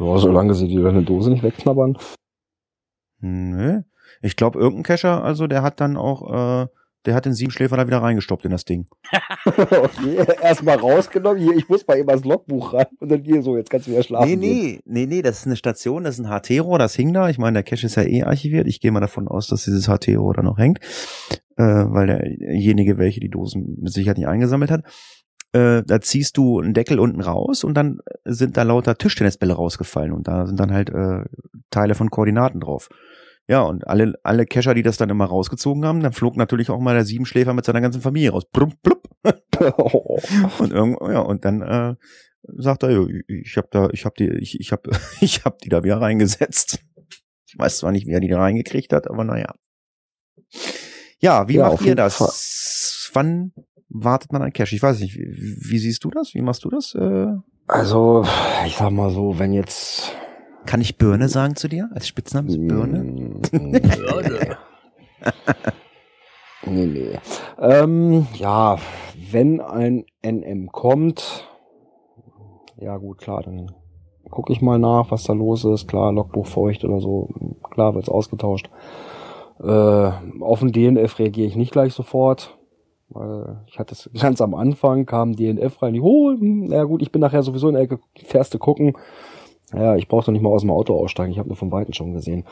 Ja, 0.01 0.17
solange 0.17 0.55
sie 0.55 0.67
die 0.67 0.83
deine 0.83 1.03
Dose 1.03 1.31
nicht 1.31 1.43
wegknabbern. 1.43 1.99
Nö. 3.21 3.83
Ich 4.23 4.37
glaube, 4.37 4.59
irgendein 4.59 4.85
Cacher, 4.85 5.23
also 5.23 5.47
der 5.47 5.63
hat 5.63 5.81
dann 5.81 5.99
auch, 5.99 6.63
äh, 6.63 6.67
der 7.05 7.15
hat 7.15 7.27
den 7.27 7.35
Siebenschläfer 7.35 7.77
da 7.77 7.87
wieder 7.87 7.99
reingestoppt 7.99 8.47
in 8.47 8.53
das 8.53 8.65
Ding. 8.65 8.87
okay, 9.45 10.25
erstmal 10.41 10.79
rausgenommen. 10.79 11.43
Hier, 11.43 11.55
ich 11.55 11.69
muss 11.69 11.87
mal 11.87 11.99
eben 11.99 12.09
das 12.09 12.25
Logbuch 12.25 12.73
rein 12.73 12.87
und 13.01 13.11
dann 13.11 13.23
hier 13.23 13.43
so, 13.43 13.59
jetzt 13.59 13.69
kannst 13.69 13.87
du 13.87 13.91
wieder 13.91 14.03
schlafen. 14.03 14.31
Nee, 14.31 14.37
gehen. 14.37 14.81
nee, 14.87 15.05
nee, 15.05 15.07
nee, 15.07 15.23
das 15.23 15.41
ist 15.41 15.47
eine 15.47 15.57
Station, 15.57 16.05
das 16.05 16.15
ist 16.19 16.25
ein 16.25 16.31
Hatero, 16.31 16.79
das 16.79 16.95
hing 16.95 17.13
da. 17.13 17.29
Ich 17.29 17.37
meine, 17.37 17.63
der 17.63 17.65
Cache 17.65 17.85
ist 17.85 17.97
ja 17.97 18.05
eh 18.05 18.23
archiviert. 18.23 18.67
Ich 18.67 18.81
gehe 18.81 18.93
mal 18.93 19.01
davon 19.01 19.29
aus, 19.29 19.49
dass 19.49 19.65
dieses 19.65 19.89
Hatero 19.89 20.33
da 20.33 20.43
noch 20.43 20.57
hängt, 20.57 20.81
äh, 21.57 21.63
weil 21.63 22.07
derjenige, 22.07 22.99
welche 22.99 23.21
die 23.21 23.31
Dosen 23.31 23.77
mit 23.81 23.93
Sicherheit 23.93 24.19
nicht 24.19 24.29
eingesammelt 24.29 24.71
hat. 24.71 24.85
Äh, 25.53 25.83
da 25.87 26.01
ziehst 26.01 26.37
du 26.37 26.61
einen 26.61 26.75
Deckel 26.75 26.99
unten 26.99 27.21
raus 27.21 27.63
und 27.63 27.75
dann 27.75 27.99
sind 28.25 28.57
da 28.57 28.63
lauter 28.63 28.97
Tischtennisbälle 28.97 29.55
rausgefallen 29.55 30.13
und 30.13 30.27
da 30.27 30.47
sind 30.47 30.59
dann 30.59 30.73
halt 30.73 30.91
äh, 30.91 31.25
Teile 31.71 31.95
von 31.95 32.11
Koordinaten 32.11 32.61
drauf. 32.61 32.89
Ja, 33.47 33.61
und 33.61 33.87
alle, 33.87 34.15
alle 34.23 34.47
Cacher, 34.47 34.75
die 34.75 34.83
das 34.83 34.97
dann 34.97 35.11
immer 35.11 35.27
rausgezogen 35.27 35.85
haben, 35.85 36.01
dann 36.01 36.15
flog 36.15 36.37
natürlich 36.37 36.71
auch 36.71 36.81
mal 36.81 36.95
der 36.95 37.05
Siebenschläfer 37.05 37.53
mit 37.53 37.65
seiner 37.65 37.83
ganzen 37.83 38.01
Familie 38.01 38.31
raus. 38.31 38.45
Blub, 38.51 38.73
blub. 38.83 39.03
und 40.59 40.73
irgend, 40.73 40.99
ja, 41.03 41.21
und 41.21 41.45
dann 41.45 41.61
äh, 41.63 41.95
sagt 42.57 42.83
er, 42.83 43.07
ich 43.29 43.57
hab 43.57 43.71
da, 43.71 43.91
ich 43.93 44.05
hab 44.05 44.15
die, 44.15 44.29
ich, 44.31 44.59
ich 44.59 44.73
hab, 44.73 44.89
ich 45.21 45.45
hab 45.45 45.59
die 45.59 45.69
da 45.69 45.85
wieder 45.85 46.01
reingesetzt. 46.01 46.81
Ich 47.47 47.59
weiß 47.59 47.79
zwar 47.79 47.93
nicht, 47.93 48.07
wie 48.07 48.13
er 48.13 48.21
die 48.21 48.29
da 48.29 48.39
reingekriegt 48.39 48.93
hat, 48.93 49.09
aber 49.09 49.25
naja. 49.25 49.55
Ja, 51.25 51.49
wie 51.49 51.55
Ja, 51.55 51.71
macht 51.71 51.81
ihr 51.87 51.95
das? 51.95 53.11
Wann 53.15 53.53
wartet 53.89 54.31
man 54.33 54.43
ein 54.43 54.53
Cache? 54.53 54.75
Ich 54.75 54.83
weiß 54.83 55.01
nicht, 55.01 55.17
wie, 55.17 55.57
wie 55.71 55.79
siehst 55.79 56.05
du 56.05 56.11
das? 56.11 56.35
Wie 56.35 56.43
machst 56.43 56.65
du 56.65 56.69
das? 56.71 56.95
Äh, 56.95 57.29
Also, 57.67 58.27
ich 58.67 58.77
sag 58.77 58.91
mal 58.91 59.09
so, 59.11 59.39
wenn 59.39 59.55
jetzt. 59.55 60.13
kann 60.67 60.83
ich 60.83 60.99
Birne 60.99 61.29
sagen 61.31 61.57
zu 61.57 61.69
dir? 61.69 61.89
Als 61.95 62.07
Spitzname 62.09 62.49
ist 62.49 62.59
Birne? 62.59 62.99
Mm, 63.05 63.41
Nee, 66.67 66.87
nee. 66.87 67.19
Ähm, 67.59 68.27
ja, 68.35 68.79
wenn 69.31 69.61
ein 69.61 70.05
NM 70.23 70.73
kommt, 70.73 71.47
ja 72.81 72.97
gut, 72.97 73.19
klar, 73.19 73.43
dann 73.43 73.71
gucke 74.31 74.53
ich 74.53 74.63
mal 74.63 74.79
nach, 74.79 75.11
was 75.11 75.25
da 75.25 75.35
los 75.35 75.65
ist. 75.65 75.89
Klar, 75.89 76.13
Logbuch 76.13 76.47
feucht 76.47 76.85
oder 76.85 77.01
so, 77.01 77.29
klar 77.71 77.95
wird's 77.95 78.09
ausgetauscht. 78.09 78.71
Äh, 79.61 80.11
auf 80.41 80.61
den 80.61 80.73
DNF 80.73 81.19
reagiere 81.19 81.47
ich 81.47 81.57
nicht 81.57 81.73
gleich 81.73 81.93
sofort. 81.95 82.57
Weil 83.09 83.63
ich 83.67 83.79
hatte 83.79 83.93
es 83.93 84.11
ganz 84.21 84.41
am 84.41 84.55
Anfang, 84.55 85.07
kam 85.07 85.37
DNF 85.37 85.83
rein, 85.83 85.99
oh, 86.01 86.31
hm, 86.31 86.67
na 86.67 86.85
gut, 86.85 87.03
ich 87.03 87.13
bin 87.13 87.21
nachher 87.21 87.43
sowieso 87.43 87.69
in 87.69 87.75
der 87.75 87.85
Ecke, 87.85 88.01
fährst 88.25 88.59
gucken. 88.59 88.97
Ja, 89.73 89.97
ich 89.97 90.09
brauche 90.09 90.27
doch 90.27 90.33
nicht 90.33 90.43
mal 90.43 90.51
aus 90.51 90.63
dem 90.63 90.71
Auto 90.71 90.97
aussteigen, 90.97 91.33
ich 91.33 91.39
habe 91.39 91.49
nur 91.49 91.57
vom 91.57 91.73
Weiten 91.73 91.93
schon 91.93 92.13
gesehen. 92.13 92.45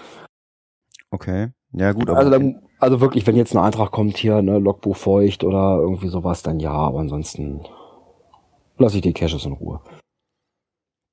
Okay. 1.10 1.50
Ja, 1.72 1.92
gut, 1.92 2.08
aber. 2.08 2.18
Also, 2.18 2.30
dann, 2.30 2.62
also 2.78 3.00
wirklich, 3.00 3.26
wenn 3.26 3.36
jetzt 3.36 3.54
ein 3.54 3.62
Antrag 3.62 3.92
kommt 3.92 4.16
hier, 4.16 4.42
ne, 4.42 4.58
Logbuch 4.58 4.96
feucht 4.96 5.44
oder 5.44 5.78
irgendwie 5.80 6.08
sowas, 6.08 6.42
dann 6.42 6.58
ja, 6.58 6.72
aber 6.72 7.00
ansonsten 7.00 7.62
lasse 8.78 8.96
ich 8.96 9.02
die 9.02 9.12
Caches 9.12 9.44
in 9.44 9.52
Ruhe. 9.52 9.80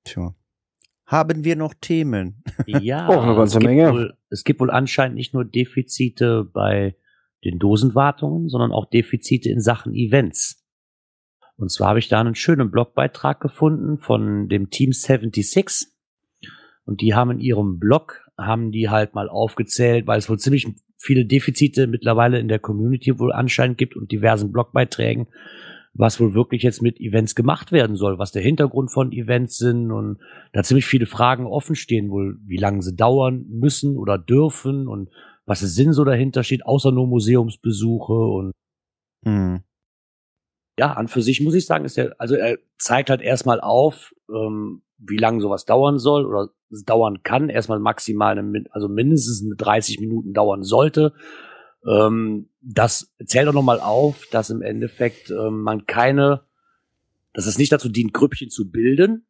Tja. 0.05 0.34
Haben 1.10 1.44
wir 1.44 1.56
noch 1.56 1.74
Themen? 1.74 2.44
Ja, 2.68 3.10
Oh, 3.10 3.20
eine 3.20 3.36
ganze 3.36 3.58
es, 3.58 3.62
gibt 3.62 3.63
Menge. 3.63 3.92
Wohl, 3.92 4.18
es 4.30 4.44
gibt 4.44 4.60
wohl 4.60 4.70
anscheinend 4.70 5.16
nicht 5.16 5.34
nur 5.34 5.44
Defizite 5.44 6.48
bei 6.54 6.96
den 7.44 7.58
Dosenwartungen, 7.58 8.48
sondern 8.48 8.72
auch 8.72 8.86
Defizite 8.86 9.50
in 9.50 9.60
Sachen 9.60 9.96
Events. 9.96 10.63
Und 11.56 11.72
zwar 11.72 11.89
habe 11.89 12.00
ich 12.00 12.10
da 12.10 12.20
einen 12.20 12.36
schönen 12.36 12.70
Blogbeitrag 12.70 13.39
gefunden 13.39 13.98
von 13.98 14.50
dem 14.50 14.70
Team 14.70 14.94
76. 14.94 15.88
Und 16.86 17.01
die 17.01 17.16
haben 17.16 17.32
in 17.32 17.39
ihrem 17.39 17.80
Blog, 17.80 18.22
haben 18.38 18.72
die 18.72 18.89
halt 18.89 19.16
mal 19.16 19.30
aufgezählt, 19.30 20.06
weil 20.06 20.20
es 20.20 20.30
wohl 20.30 20.38
ziemlich 20.38 20.68
viele 20.98 21.25
Defizite 21.25 21.88
mittlerweile 21.88 22.39
in 22.39 22.50
der 22.50 22.60
Community 22.60 23.18
wohl 23.18 23.34
anscheinend 23.34 23.78
gibt 23.80 23.96
und 23.96 24.12
diversen 24.12 24.51
Blogbeiträgen, 24.51 25.28
was 26.00 26.18
wohl 26.22 26.34
wirklich 26.34 26.63
jetzt 26.63 26.82
mit 26.82 26.98
Events 27.01 27.36
gemacht 27.36 27.74
werden 27.74 27.98
soll, 27.98 28.18
was 28.20 28.32
der 28.32 28.41
Hintergrund 28.41 28.89
von 28.89 29.12
Events 29.12 29.58
sind 29.58 29.91
und 29.91 30.20
da 30.53 30.63
ziemlich 30.63 30.86
viele 30.86 31.06
Fragen 31.06 31.46
offen 31.46 31.75
stehen, 31.75 32.10
wohl 32.10 32.39
wie 32.46 32.56
lange 32.56 32.82
sie 32.82 32.96
dauern 32.96 33.46
müssen 33.50 33.98
oder 33.98 34.18
dürfen 34.18 34.88
und 34.88 35.10
was 35.46 35.60
der 35.60 35.68
Sinn 35.68 35.91
so 35.91 36.06
dahinter 36.06 36.44
steht, 36.46 36.65
außer 36.65 36.94
nur 36.94 37.06
Museumsbesuche 37.06 38.13
und 38.13 38.53
Hm. 39.25 39.62
ja, 40.79 40.94
an 40.94 41.10
für 41.10 41.22
sich 41.22 41.41
muss 41.41 41.53
ich 41.53 41.65
sagen, 41.65 41.84
ist 41.84 41.98
er, 41.98 42.15
also 42.18 42.36
er 42.36 42.58
zeigt 42.77 43.10
halt 43.10 43.20
erstmal 43.20 43.60
auf, 43.60 44.15
ähm, 44.34 44.84
wie 44.98 45.18
lange 45.18 45.41
sowas 45.41 45.65
dauern 45.65 46.00
soll 46.00 46.25
oder 46.25 46.50
es 46.72 46.86
dauern 46.86 47.24
kann. 47.24 47.50
Erstmal 47.50 47.79
maximal, 47.79 48.38
eine, 48.38 48.63
also 48.72 48.88
mindestens 48.88 49.44
eine 49.44 49.58
30 49.58 50.00
Minuten 50.00 50.32
dauern 50.32 50.63
sollte. 50.63 51.13
Ähm, 51.88 52.50
das 52.62 53.13
zählt 53.25 53.48
auch 53.48 53.53
nochmal 53.53 53.79
auf, 53.79 54.25
dass 54.31 54.50
im 54.50 54.62
Endeffekt 54.62 55.29
ähm, 55.31 55.62
man 55.62 55.86
keine, 55.86 56.41
dass 57.33 57.45
es 57.45 57.57
nicht 57.57 57.71
dazu 57.71 57.89
dient, 57.89 58.13
Grüppchen 58.13 58.50
zu 58.50 58.69
bilden, 58.69 59.25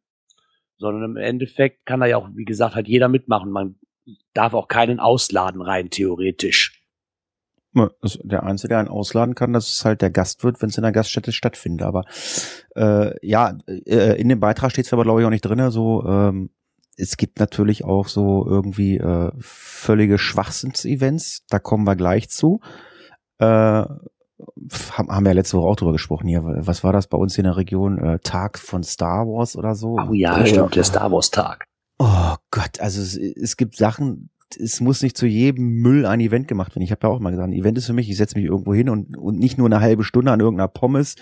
sondern 0.78 1.10
im 1.10 1.16
Endeffekt 1.16 1.86
kann 1.86 2.00
da 2.00 2.06
ja 2.06 2.16
auch, 2.16 2.28
wie 2.34 2.44
gesagt, 2.44 2.74
halt 2.74 2.88
jeder 2.88 3.08
mitmachen. 3.08 3.50
Man 3.50 3.76
darf 4.34 4.54
auch 4.54 4.68
keinen 4.68 4.98
ausladen 4.98 5.62
rein, 5.62 5.90
theoretisch. 5.90 6.80
Also 8.00 8.18
der 8.24 8.42
Einzige, 8.42 8.70
der 8.70 8.78
einen 8.78 8.88
ausladen 8.88 9.36
kann, 9.36 9.52
das 9.52 9.68
ist 9.68 9.84
halt 9.84 10.02
der 10.02 10.10
Gastwirt, 10.10 10.60
wenn 10.60 10.70
es 10.70 10.76
in 10.76 10.82
der 10.82 10.90
Gaststätte 10.90 11.30
stattfindet. 11.30 11.86
Aber 11.86 12.04
äh, 12.74 13.14
ja, 13.24 13.56
äh, 13.66 14.20
in 14.20 14.28
dem 14.28 14.40
Beitrag 14.40 14.72
steht 14.72 14.86
es 14.86 14.92
aber, 14.92 15.04
glaube 15.04 15.20
ich, 15.20 15.26
auch 15.26 15.30
nicht 15.30 15.44
drinne. 15.44 15.70
So, 15.70 16.04
ähm, 16.04 16.50
es 17.00 17.16
gibt 17.16 17.40
natürlich 17.40 17.84
auch 17.84 18.08
so 18.08 18.46
irgendwie 18.46 18.98
äh, 18.98 19.32
völlige 19.38 20.18
Schwachsinns-Events. 20.18 21.44
Da 21.48 21.58
kommen 21.58 21.84
wir 21.84 21.96
gleich 21.96 22.28
zu. 22.28 22.60
Äh, 23.38 23.46
haben, 23.46 25.08
haben 25.08 25.24
wir 25.24 25.30
ja 25.30 25.34
letzte 25.34 25.58
Woche 25.58 25.68
auch 25.68 25.76
drüber 25.76 25.92
gesprochen 25.92 26.28
hier. 26.28 26.42
Was 26.44 26.84
war 26.84 26.92
das 26.92 27.06
bei 27.06 27.18
uns 27.18 27.36
in 27.38 27.44
der 27.44 27.56
Region? 27.56 27.98
Äh, 27.98 28.18
Tag 28.20 28.58
von 28.58 28.82
Star 28.82 29.26
Wars 29.26 29.56
oder 29.56 29.74
so? 29.74 29.96
Oh 29.98 30.12
ja, 30.12 30.44
stimmt, 30.46 30.76
der 30.76 30.84
Star 30.84 31.10
Wars 31.10 31.30
Tag. 31.30 31.64
Oh 31.98 32.36
Gott, 32.50 32.80
also 32.80 33.00
es, 33.02 33.16
es 33.16 33.56
gibt 33.56 33.76
Sachen, 33.76 34.30
es 34.58 34.80
muss 34.80 35.02
nicht 35.02 35.16
zu 35.16 35.26
jedem 35.26 35.80
Müll 35.80 36.06
ein 36.06 36.20
Event 36.20 36.48
gemacht 36.48 36.74
werden. 36.74 36.82
Ich 36.82 36.90
habe 36.90 37.06
ja 37.06 37.12
auch 37.12 37.20
mal 37.20 37.30
gesagt, 37.30 37.48
ein 37.48 37.52
Event 37.52 37.78
ist 37.78 37.86
für 37.86 37.92
mich, 37.92 38.10
ich 38.10 38.16
setze 38.16 38.38
mich 38.38 38.46
irgendwo 38.46 38.74
hin 38.74 38.88
und, 38.88 39.16
und 39.16 39.38
nicht 39.38 39.58
nur 39.58 39.66
eine 39.66 39.80
halbe 39.80 40.04
Stunde 40.04 40.32
an 40.32 40.40
irgendeiner 40.40 40.68
Pommes, 40.68 41.16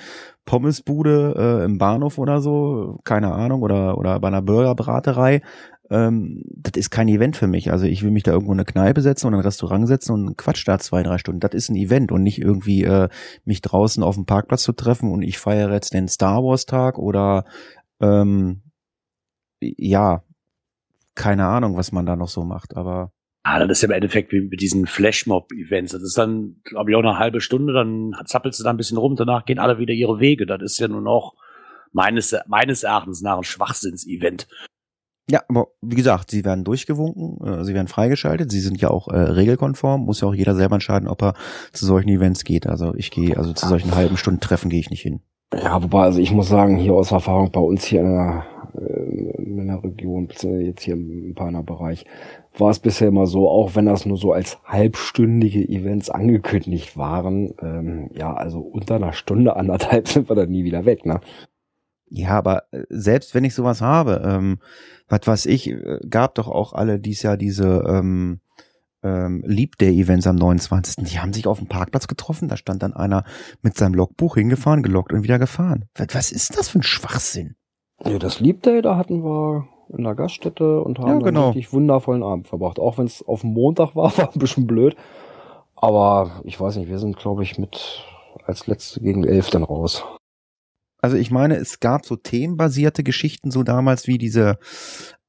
Pommesbude 0.45 1.35
äh, 1.37 1.65
im 1.65 1.79
Bahnhof 1.79 2.19
oder 2.19 2.41
so, 2.41 2.99
keine 3.05 3.33
Ahnung, 3.33 3.63
oder, 3.63 3.99
oder 3.99 4.19
bei 4.21 4.29
einer 4.29 4.43
Burgerbraterei. 4.43 5.43
Ähm, 5.91 6.43
das 6.55 6.73
ist 6.77 6.91
kein 6.91 7.09
Event 7.09 7.37
für 7.37 7.47
mich. 7.47 7.71
Also 7.73 7.87
ich 7.87 8.03
will 8.03 8.11
mich 8.11 8.23
da 8.23 8.33
irgendwo 8.33 8.53
in 8.53 8.59
eine 8.59 8.65
Kneipe 8.65 9.01
setzen 9.01 9.27
und 9.27 9.35
ein 9.35 9.41
Restaurant 9.41 9.89
setzen 9.89 10.13
und 10.13 10.37
quatsch 10.37 10.67
da 10.67 10.79
zwei, 10.79 11.03
drei 11.03 11.19
Stunden. 11.19 11.41
Das 11.41 11.55
ist 11.55 11.71
ein 11.71 11.77
Event 11.77 12.13
und 12.13 12.23
nicht 12.23 12.41
irgendwie 12.41 12.85
äh, 12.85 13.09
mich 13.45 13.63
draußen 13.63 14.03
auf 14.03 14.15
dem 14.15 14.27
Parkplatz 14.27 14.63
zu 14.63 14.73
treffen 14.73 15.11
und 15.11 15.23
ich 15.23 15.39
feiere 15.39 15.73
jetzt 15.73 15.95
den 15.95 16.09
Star 16.09 16.43
Wars 16.43 16.67
Tag 16.67 16.99
oder 16.99 17.45
ähm, 18.01 18.63
ja, 19.61 20.23
keine 21.15 21.47
Ahnung, 21.47 21.77
was 21.77 21.91
man 21.91 22.07
da 22.07 22.17
noch 22.17 22.29
so 22.29 22.45
macht, 22.45 22.77
aber 22.77 23.13
Ah, 23.45 23.59
das 23.61 23.79
ist 23.79 23.83
ja 23.83 23.89
im 23.89 23.95
Endeffekt 23.95 24.33
wie 24.33 24.41
mit 24.41 24.61
diesen 24.61 24.87
Flashmob-Events. 24.87 25.93
Das 25.93 26.03
ist 26.03 26.19
dann, 26.19 26.57
glaube 26.65 26.91
ich, 26.91 26.97
auch 26.97 27.01
eine 27.03 27.19
halbe 27.19 27.41
Stunde, 27.41 27.73
dann 27.73 28.13
zappelst 28.25 28.61
du 28.61 28.65
da 28.65 28.71
ein 28.71 28.77
bisschen 28.77 28.99
rum, 28.99 29.17
danach 29.17 29.45
gehen 29.45 29.59
alle 29.59 29.79
wieder 29.79 29.95
ihre 29.95 30.21
Wege. 30.21 30.45
Das 30.45 30.61
ist 30.63 30.79
ja 30.79 30.89
nur 30.89 31.01
noch 31.01 31.35
meines, 31.93 32.37
meines 32.47 32.83
Erachtens 32.83 33.23
nach 33.23 33.39
ein 33.39 33.45
Schwachsinns-Event. 33.45 34.49
Ja, 35.31 35.43
aber 35.49 35.69
wie 35.83 35.97
gesagt, 35.97 36.31
sie 36.31 36.45
werden 36.45 36.65
durchgewunken, 36.65 37.47
äh, 37.47 37.65
sie 37.65 37.75
werden 37.75 37.89
freigeschaltet, 37.89 38.51
sie 38.51 38.61
sind 38.61 38.81
ja 38.81 38.89
auch 38.89 39.09
äh, 39.09 39.19
regelkonform, 39.19 40.07
muss 40.07 40.23
ja 40.23 40.29
auch 40.29 40.35
jeder 40.35 40.55
selber 40.55 40.77
entscheiden, 40.77 41.07
ob 41.07 41.23
er 41.23 41.35
zu 41.73 41.85
solchen 41.85 42.09
Events 42.09 42.45
geht. 42.45 42.67
Also 42.67 42.95
ich 42.95 43.11
gehe, 43.11 43.37
also 43.37 43.53
zu 43.53 43.69
solchen 43.69 43.95
halben 43.95 44.17
Stunden 44.17 44.41
Treffen 44.41 44.71
gehe 44.71 44.81
ich 44.81 44.91
nicht 44.91 45.03
hin. 45.03 45.21
Ja, 45.53 45.83
wobei, 45.83 46.03
also 46.03 46.19
ich 46.19 46.33
muss 46.33 46.49
sagen, 46.49 46.77
hier 46.77 46.95
aus 46.95 47.11
Erfahrung 47.11 47.51
bei 47.53 47.61
uns 47.61 47.85
hier 47.85 48.01
in 48.01 48.07
der, 48.07 48.47
äh, 48.75 49.43
in 49.43 49.67
der 49.67 49.85
Region, 49.85 50.29
jetzt 50.31 50.83
hier 50.83 50.95
im 50.95 51.35
Peiner 51.35 51.63
Bereich, 51.63 52.07
war 52.61 52.71
es 52.71 52.79
bisher 52.79 53.09
immer 53.09 53.27
so, 53.27 53.49
auch 53.49 53.75
wenn 53.75 53.87
das 53.87 54.07
nur 54.07 54.17
so 54.17 54.33
als 54.33 54.59
halbstündige 54.65 55.69
Events 55.69 56.11
angekündigt 56.11 56.97
waren, 56.97 57.55
ähm, 57.61 58.11
ja, 58.15 58.35
also 58.35 58.61
unter 58.61 58.97
einer 58.97 59.13
Stunde, 59.13 59.57
anderthalb 59.57 60.09
sind 60.09 60.29
wir 60.29 60.37
dann 60.37 60.51
nie 60.51 60.65
wieder 60.65 60.85
weg, 60.85 61.07
ne? 61.07 61.21
Ja, 62.11 62.31
aber 62.31 62.65
äh, 62.73 62.85
selbst 62.89 63.35
wenn 63.35 63.45
ich 63.45 63.55
sowas 63.55 63.81
habe, 63.81 64.23
ähm, 64.25 64.59
was 65.09 65.21
weiß 65.25 65.47
ich, 65.47 65.69
äh, 65.71 66.01
gab 66.09 66.35
doch 66.37 66.49
auch 66.49 66.73
alle 66.73 66.99
dies 66.99 67.23
Jahr 67.23 67.37
diese 67.37 67.85
ähm, 67.87 68.41
ähm, 69.03 69.43
Leap 69.47 69.79
Day 69.79 70.01
Events 70.01 70.27
am 70.27 70.37
29. 70.37 71.05
Die 71.05 71.19
haben 71.19 71.33
sich 71.33 71.47
auf 71.47 71.59
dem 71.59 71.69
Parkplatz 71.69 72.09
getroffen, 72.09 72.49
da 72.49 72.57
stand 72.57 72.83
dann 72.83 72.95
einer 72.95 73.25
mit 73.63 73.77
seinem 73.77 73.95
Logbuch 73.95 74.37
hingefahren, 74.37 74.83
gelockt 74.83 75.13
und 75.13 75.23
wieder 75.23 75.39
gefahren. 75.39 75.85
Was, 75.95 76.09
was 76.13 76.33
ist 76.33 76.59
das 76.59 76.69
für 76.69 76.81
ein 76.81 76.83
Schwachsinn? 76.83 77.57
Ja, 78.05 78.19
das 78.19 78.41
Leap 78.41 78.63
Day, 78.63 78.81
da 78.81 78.97
hatten 78.97 79.23
wir 79.23 79.69
in 79.97 80.05
der 80.05 80.15
Gaststätte 80.15 80.81
und 80.83 80.99
haben 80.99 81.21
ja, 81.21 81.27
genau. 81.27 81.47
einen 81.47 81.53
richtig 81.53 81.73
wundervollen 81.73 82.23
Abend 82.23 82.49
verbracht. 82.49 82.79
Auch 82.79 82.99
wenn 82.99 83.07
es 83.07 83.27
auf 83.27 83.43
dem 83.43 83.53
Montag 83.53 83.95
war, 83.97 84.17
war 84.19 84.33
ein 84.33 84.39
bisschen 84.39 84.67
blöd. 84.67 84.97
Aber 85.77 86.41
ich 86.45 86.61
weiß 86.61 86.77
nicht, 86.77 86.89
wir 86.89 86.99
sind, 86.99 87.17
glaube 87.17 87.43
ich, 87.43 87.59
mit 87.59 88.05
als 88.45 88.67
letzte 88.67 89.01
gegen 89.01 89.25
elf 89.25 89.51
dann 89.51 89.63
raus. 89.63 90.05
Also 91.01 91.17
ich 91.17 91.31
meine, 91.31 91.57
es 91.57 91.81
gab 91.81 92.05
so 92.05 92.17
themenbasierte 92.17 93.05
Geschichten, 93.05 93.51
so 93.51 93.63
damals 93.63 94.09
wie 94.09 94.19
diese 94.19 94.59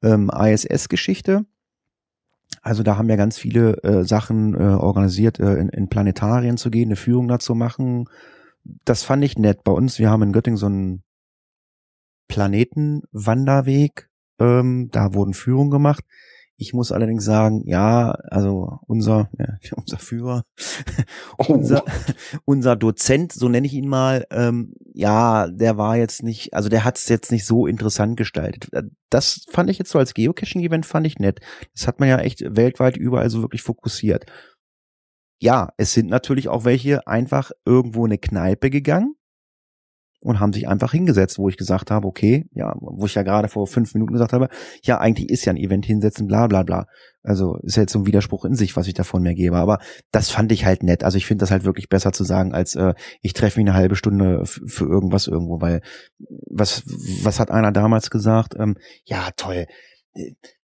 ähm, 0.02 0.32
ISS-Geschichte. 0.34 1.46
Also 2.62 2.82
da 2.82 2.98
haben 2.98 3.10
ja 3.10 3.16
ganz 3.16 3.38
viele 3.38 3.78
äh, 3.84 4.04
Sachen 4.04 4.56
äh, 4.56 4.76
organisiert, 4.76 5.40
äh, 5.40 5.56
in, 5.56 5.70
in 5.70 5.90
Planetarien 5.90 6.58
zu 6.58 6.72
gehen, 6.72 6.90
eine 6.90 6.96
Führung 6.96 7.28
dazu 7.28 7.54
machen. 7.54 8.06
Das 8.86 9.04
fand 9.04 9.24
ich 9.24 9.38
nett. 9.38 9.64
Bei 9.64 9.72
uns, 9.72 10.00
wir 10.00 10.10
haben 10.10 10.24
in 10.24 10.34
Göttingen 10.34 10.58
so 10.58 10.66
einen 10.66 11.04
Planetenwanderweg. 12.28 14.09
Ähm, 14.40 14.90
da 14.92 15.14
wurden 15.14 15.34
Führungen 15.34 15.72
gemacht. 15.72 16.04
Ich 16.62 16.74
muss 16.74 16.92
allerdings 16.92 17.24
sagen, 17.24 17.64
ja, 17.66 18.12
also 18.12 18.80
unser, 18.86 19.30
ja, 19.40 19.48
unser 19.78 19.98
Führer, 19.98 20.44
oh. 21.38 21.54
unser, 21.54 21.86
unser 22.44 22.76
Dozent, 22.76 23.32
so 23.32 23.48
nenne 23.48 23.66
ich 23.66 23.74
ihn 23.74 23.88
mal, 23.88 24.26
ähm, 24.30 24.74
ja, 24.94 25.48
der 25.48 25.78
war 25.78 25.96
jetzt 25.96 26.22
nicht, 26.22 26.54
also 26.54 26.68
der 26.68 26.84
hat 26.84 26.98
es 26.98 27.08
jetzt 27.08 27.32
nicht 27.32 27.46
so 27.46 27.66
interessant 27.66 28.18
gestaltet. 28.18 28.68
Äh, 28.74 28.84
das 29.10 29.46
fand 29.50 29.70
ich 29.70 29.80
jetzt 29.80 29.90
so 29.90 30.00
als 30.00 30.14
Geocaching-Event 30.14 30.86
fand 30.86 31.08
ich 31.08 31.18
nett. 31.18 31.40
Das 31.74 31.88
hat 31.88 32.02
man 32.02 32.10
ja 32.10 32.20
echt 32.20 32.44
weltweit 32.46 32.98
überall 32.98 33.30
so 33.30 33.42
wirklich 33.42 33.62
fokussiert. 33.62 34.26
Ja, 35.42 35.70
es 35.78 35.94
sind 35.94 36.10
natürlich 36.10 36.50
auch 36.50 36.66
welche 36.66 37.08
einfach 37.08 37.52
irgendwo 37.66 38.06
in 38.06 38.12
eine 38.12 38.18
Kneipe 38.18 38.70
gegangen 38.70 39.16
und 40.22 40.40
haben 40.40 40.54
sich 40.54 40.68
einfach 40.68 40.92
hingesetzt, 40.92 41.38
wo 41.40 41.50
ich 41.50 41.58
gesagt 41.58 41.92
habe, 41.92 42.08
okay, 42.08 42.48
ja, 42.54 42.74
wo 42.80 43.06
ich 43.06 43.16
ja 43.16 43.24
gerade 43.24 43.48
vor 43.48 43.68
fünf 43.68 43.94
Minuten 43.94 44.14
gesagt 44.14 44.34
habe, 44.34 44.50
ja, 44.84 45.00
eigentlich 45.00 45.30
ist 45.30 45.46
ja 45.46 45.54
ein 45.54 45.58
Event 45.58 45.86
hinsetzen, 45.86 46.28
bla 46.28 46.48
bla 46.48 46.64
bla. 46.64 46.88
Also 47.24 47.58
ist 47.64 47.76
ja 47.76 47.84
jetzt 47.84 47.94
so 47.94 48.00
ein 48.00 48.06
Widerspruch 48.06 48.46
in 48.46 48.56
sich, 48.56 48.76
was 48.76 48.88
ich 48.88 48.94
davon 48.94 49.22
mir 49.22 49.36
gebe. 49.36 49.58
Aber 49.58 49.80
das 50.12 50.30
fand 50.30 50.52
ich 50.52 50.66
halt 50.66 50.84
nett. 50.84 51.04
Also 51.04 51.18
ich 51.18 51.26
finde 51.26 51.44
das 51.44 51.52
halt 51.52 51.64
wirklich 51.64 51.90
besser 51.90 52.12
zu 52.12 52.24
sagen, 52.24 52.54
als 52.54 52.76
äh, 52.76 52.94
ich 53.22 53.34
treffe 53.34 53.60
mich 53.60 53.68
eine 53.68 53.78
halbe 53.78 53.96
Stunde 53.96 54.46
für 54.46 54.86
irgendwas 54.86 55.28
irgendwo, 55.28 55.62
weil 55.62 55.82
was, 56.50 56.84
was 57.24 57.40
hat 57.40 57.52
einer 57.52 57.72
damals 57.72 58.10
gesagt? 58.10 58.56
Ähm, 58.58 58.76
ja, 59.06 59.30
toll 59.36 59.68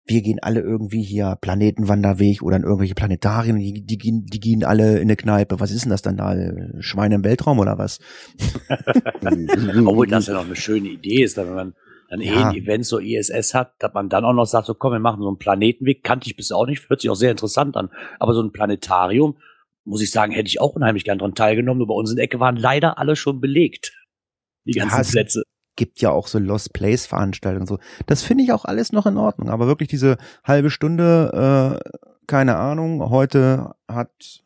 wir 0.07 0.23
gehen 0.23 0.39
alle 0.41 0.61
irgendwie 0.61 1.03
hier 1.03 1.37
Planetenwanderweg 1.41 2.43
oder 2.43 2.57
in 2.57 2.65
irgendwelche 2.65 2.95
Planetarien, 2.95 3.59
die, 3.59 3.85
die, 3.85 3.99
gehen, 3.99 4.27
die 4.27 4.41
gehen 4.41 4.65
alle 4.65 4.97
in 4.97 5.03
eine 5.03 5.17
Kneipe. 5.17 5.61
Was 5.61 5.71
ist 5.71 5.85
denn 5.85 5.91
das 5.91 6.03
dann 6.03 6.17
da? 6.17 6.35
Schweine 6.81 7.17
im 7.17 7.25
Weltraum 7.25 7.59
oder 7.59 7.79
was? 7.79 7.99
Obwohl 9.23 10.07
das 10.07 10.27
ja 10.27 10.35
noch 10.35 10.47
eine 10.47 10.57
schöne 10.57 10.89
Idee 10.89 11.23
ist, 11.23 11.37
wenn 11.37 11.55
man 11.55 11.75
dann 12.09 12.21
ja. 12.21 12.33
eh 12.33 12.45
ein 12.45 12.55
Event 12.57 12.87
so 12.87 12.99
ISS 12.99 13.55
hat, 13.55 13.75
dass 13.79 13.95
man 13.95 14.09
dann 14.09 14.25
auch 14.25 14.33
noch 14.33 14.47
sagt, 14.47 14.67
so 14.67 14.75
komm, 14.75 14.93
wir 14.93 14.99
machen 14.99 15.23
so 15.23 15.29
einen 15.29 15.39
Planetenweg, 15.39 16.03
kannte 16.03 16.29
ich 16.29 16.37
bis 16.37 16.51
auch 16.51 16.67
nicht, 16.67 16.89
hört 16.89 17.01
sich 17.01 17.11
auch 17.11 17.15
sehr 17.15 17.31
interessant 17.31 17.77
an. 17.77 17.91
Aber 18.19 18.35
so 18.35 18.43
ein 18.43 18.53
Planetarium, 18.53 19.37
muss 19.85 20.03
ich 20.03 20.11
sagen, 20.11 20.33
hätte 20.33 20.49
ich 20.49 20.61
auch 20.61 20.75
unheimlich 20.75 21.05
gern 21.05 21.19
dran 21.19 21.35
teilgenommen, 21.35 21.79
nur 21.79 21.87
bei 21.87 21.95
uns 21.95 22.11
in 22.11 22.17
der 22.17 22.25
Ecke 22.25 22.41
waren 22.41 22.57
leider 22.57 22.99
alle 22.99 23.15
schon 23.15 23.41
belegt. 23.41 23.93
Die 24.65 24.73
ganzen 24.73 25.05
ja, 25.05 25.11
Plätze 25.11 25.43
gibt 25.77 26.01
ja 26.01 26.11
auch 26.11 26.27
so 26.27 26.39
Lost 26.39 26.73
Place 26.73 27.07
Veranstaltungen 27.07 27.67
so. 27.67 27.79
Das 28.07 28.23
finde 28.23 28.45
ich 28.45 28.53
auch 28.53 28.65
alles 28.65 28.93
noch 28.93 29.07
in 29.07 29.17
Ordnung. 29.17 29.51
Aber 29.51 29.67
wirklich 29.67 29.89
diese 29.89 30.17
halbe 30.45 30.71
Stunde, 30.71 31.81
äh, 31.83 31.99
keine 32.27 32.57
Ahnung, 32.57 33.11
heute 33.11 33.75
hat 33.89 34.43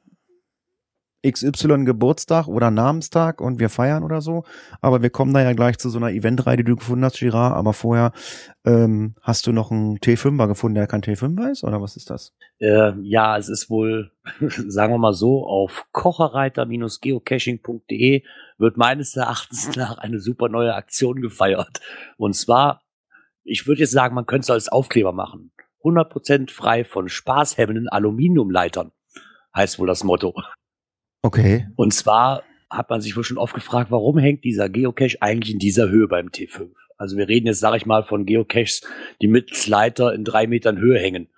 XY 1.26 1.84
Geburtstag 1.84 2.46
oder 2.48 2.70
Namenstag 2.70 3.40
und 3.40 3.58
wir 3.58 3.70
feiern 3.70 4.04
oder 4.04 4.20
so. 4.20 4.44
Aber 4.80 5.02
wir 5.02 5.10
kommen 5.10 5.32
da 5.32 5.42
ja 5.42 5.54
gleich 5.54 5.78
zu 5.78 5.88
so 5.88 5.98
einer 5.98 6.10
Eventreihe, 6.10 6.58
die 6.58 6.64
du 6.64 6.76
gefunden 6.76 7.04
hast, 7.04 7.18
Girard. 7.18 7.56
Aber 7.56 7.72
vorher 7.72 8.12
ähm, 8.64 9.14
hast 9.22 9.46
du 9.46 9.52
noch 9.52 9.70
einen 9.70 9.98
T5er 9.98 10.46
gefunden, 10.46 10.74
der 10.74 10.86
kein 10.86 11.00
T5er 11.02 11.50
ist? 11.50 11.64
Oder 11.64 11.80
was 11.80 11.96
ist 11.96 12.10
das? 12.10 12.34
Äh, 12.58 12.92
ja, 13.02 13.38
es 13.38 13.48
ist 13.48 13.70
wohl, 13.70 14.10
sagen 14.40 14.92
wir 14.92 14.98
mal 14.98 15.14
so, 15.14 15.46
auf 15.46 15.86
kocherreiter-geocaching.de 15.92 18.22
wird 18.58 18.76
meines 18.76 19.16
Erachtens 19.16 19.74
nach 19.76 19.98
eine 19.98 20.20
super 20.20 20.48
neue 20.48 20.74
Aktion 20.74 21.20
gefeiert. 21.20 21.80
Und 22.16 22.34
zwar, 22.34 22.82
ich 23.42 23.66
würde 23.66 23.80
jetzt 23.80 23.92
sagen, 23.92 24.14
man 24.14 24.26
könnte 24.26 24.44
es 24.44 24.50
als 24.50 24.68
Aufkleber 24.68 25.12
machen. 25.12 25.52
100% 25.82 26.50
frei 26.50 26.84
von 26.84 27.08
spaßhemmenden 27.08 27.88
Aluminiumleitern, 27.88 28.92
heißt 29.54 29.78
wohl 29.78 29.86
das 29.86 30.02
Motto. 30.02 30.34
Okay. 31.22 31.68
Und 31.76 31.92
zwar 31.92 32.42
hat 32.70 32.88
man 32.88 33.00
sich 33.00 33.16
wohl 33.16 33.24
schon 33.24 33.38
oft 33.38 33.54
gefragt, 33.54 33.90
warum 33.90 34.18
hängt 34.18 34.44
dieser 34.44 34.68
Geocache 34.68 35.18
eigentlich 35.20 35.52
in 35.52 35.58
dieser 35.58 35.90
Höhe 35.90 36.08
beim 36.08 36.28
T5? 36.28 36.70
Also 36.96 37.16
wir 37.16 37.28
reden 37.28 37.46
jetzt, 37.46 37.60
sage 37.60 37.76
ich 37.76 37.86
mal, 37.86 38.02
von 38.02 38.24
Geocaches, 38.24 38.82
die 39.20 39.28
mit 39.28 39.66
Leiter 39.66 40.14
in 40.14 40.24
drei 40.24 40.46
Metern 40.46 40.78
Höhe 40.78 40.98
hängen. 40.98 41.28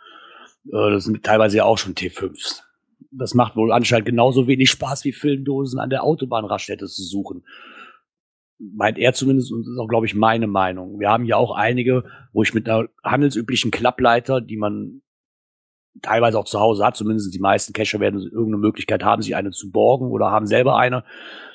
Äh, 0.66 0.90
das 0.90 1.04
sind 1.04 1.24
teilweise 1.24 1.58
ja 1.58 1.64
auch 1.64 1.78
schon 1.78 1.94
T5s 1.94 2.65
das 3.10 3.34
macht 3.34 3.56
wohl 3.56 3.72
anscheinend 3.72 4.06
genauso 4.06 4.46
wenig 4.46 4.70
Spaß 4.70 5.04
wie 5.04 5.12
Filmdosen 5.12 5.78
an 5.78 5.90
der 5.90 6.04
Autobahnraststätte 6.04 6.86
zu 6.86 7.02
suchen. 7.02 7.44
Meint 8.58 8.98
er 8.98 9.12
zumindest, 9.12 9.52
und 9.52 9.60
das 9.60 9.72
ist 9.72 9.78
auch, 9.78 9.88
glaube 9.88 10.06
ich, 10.06 10.14
meine 10.14 10.46
Meinung. 10.46 10.98
Wir 10.98 11.10
haben 11.10 11.26
ja 11.26 11.36
auch 11.36 11.54
einige, 11.54 12.04
wo 12.32 12.42
ich 12.42 12.54
mit 12.54 12.68
einer 12.68 12.88
handelsüblichen 13.04 13.70
Klappleiter, 13.70 14.40
die 14.40 14.56
man 14.56 15.02
teilweise 16.02 16.38
auch 16.38 16.44
zu 16.44 16.60
Hause 16.60 16.84
hat, 16.84 16.96
zumindest 16.96 17.34
die 17.34 17.38
meisten 17.38 17.72
Cacher 17.72 18.00
werden 18.00 18.20
irgendeine 18.20 18.58
Möglichkeit 18.58 19.02
haben, 19.02 19.22
sich 19.22 19.36
eine 19.36 19.50
zu 19.50 19.70
borgen 19.70 20.10
oder 20.10 20.30
haben 20.30 20.46
selber 20.46 20.76
eine, 20.76 21.04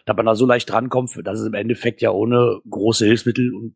dass 0.05 0.15
man 0.15 0.25
da 0.25 0.35
so 0.35 0.45
leicht 0.45 0.69
drankommt, 0.69 1.11
dass 1.23 1.39
es 1.39 1.47
im 1.47 1.53
Endeffekt 1.53 2.01
ja 2.01 2.11
ohne 2.11 2.59
große 2.69 3.05
Hilfsmittel 3.05 3.53
und 3.53 3.75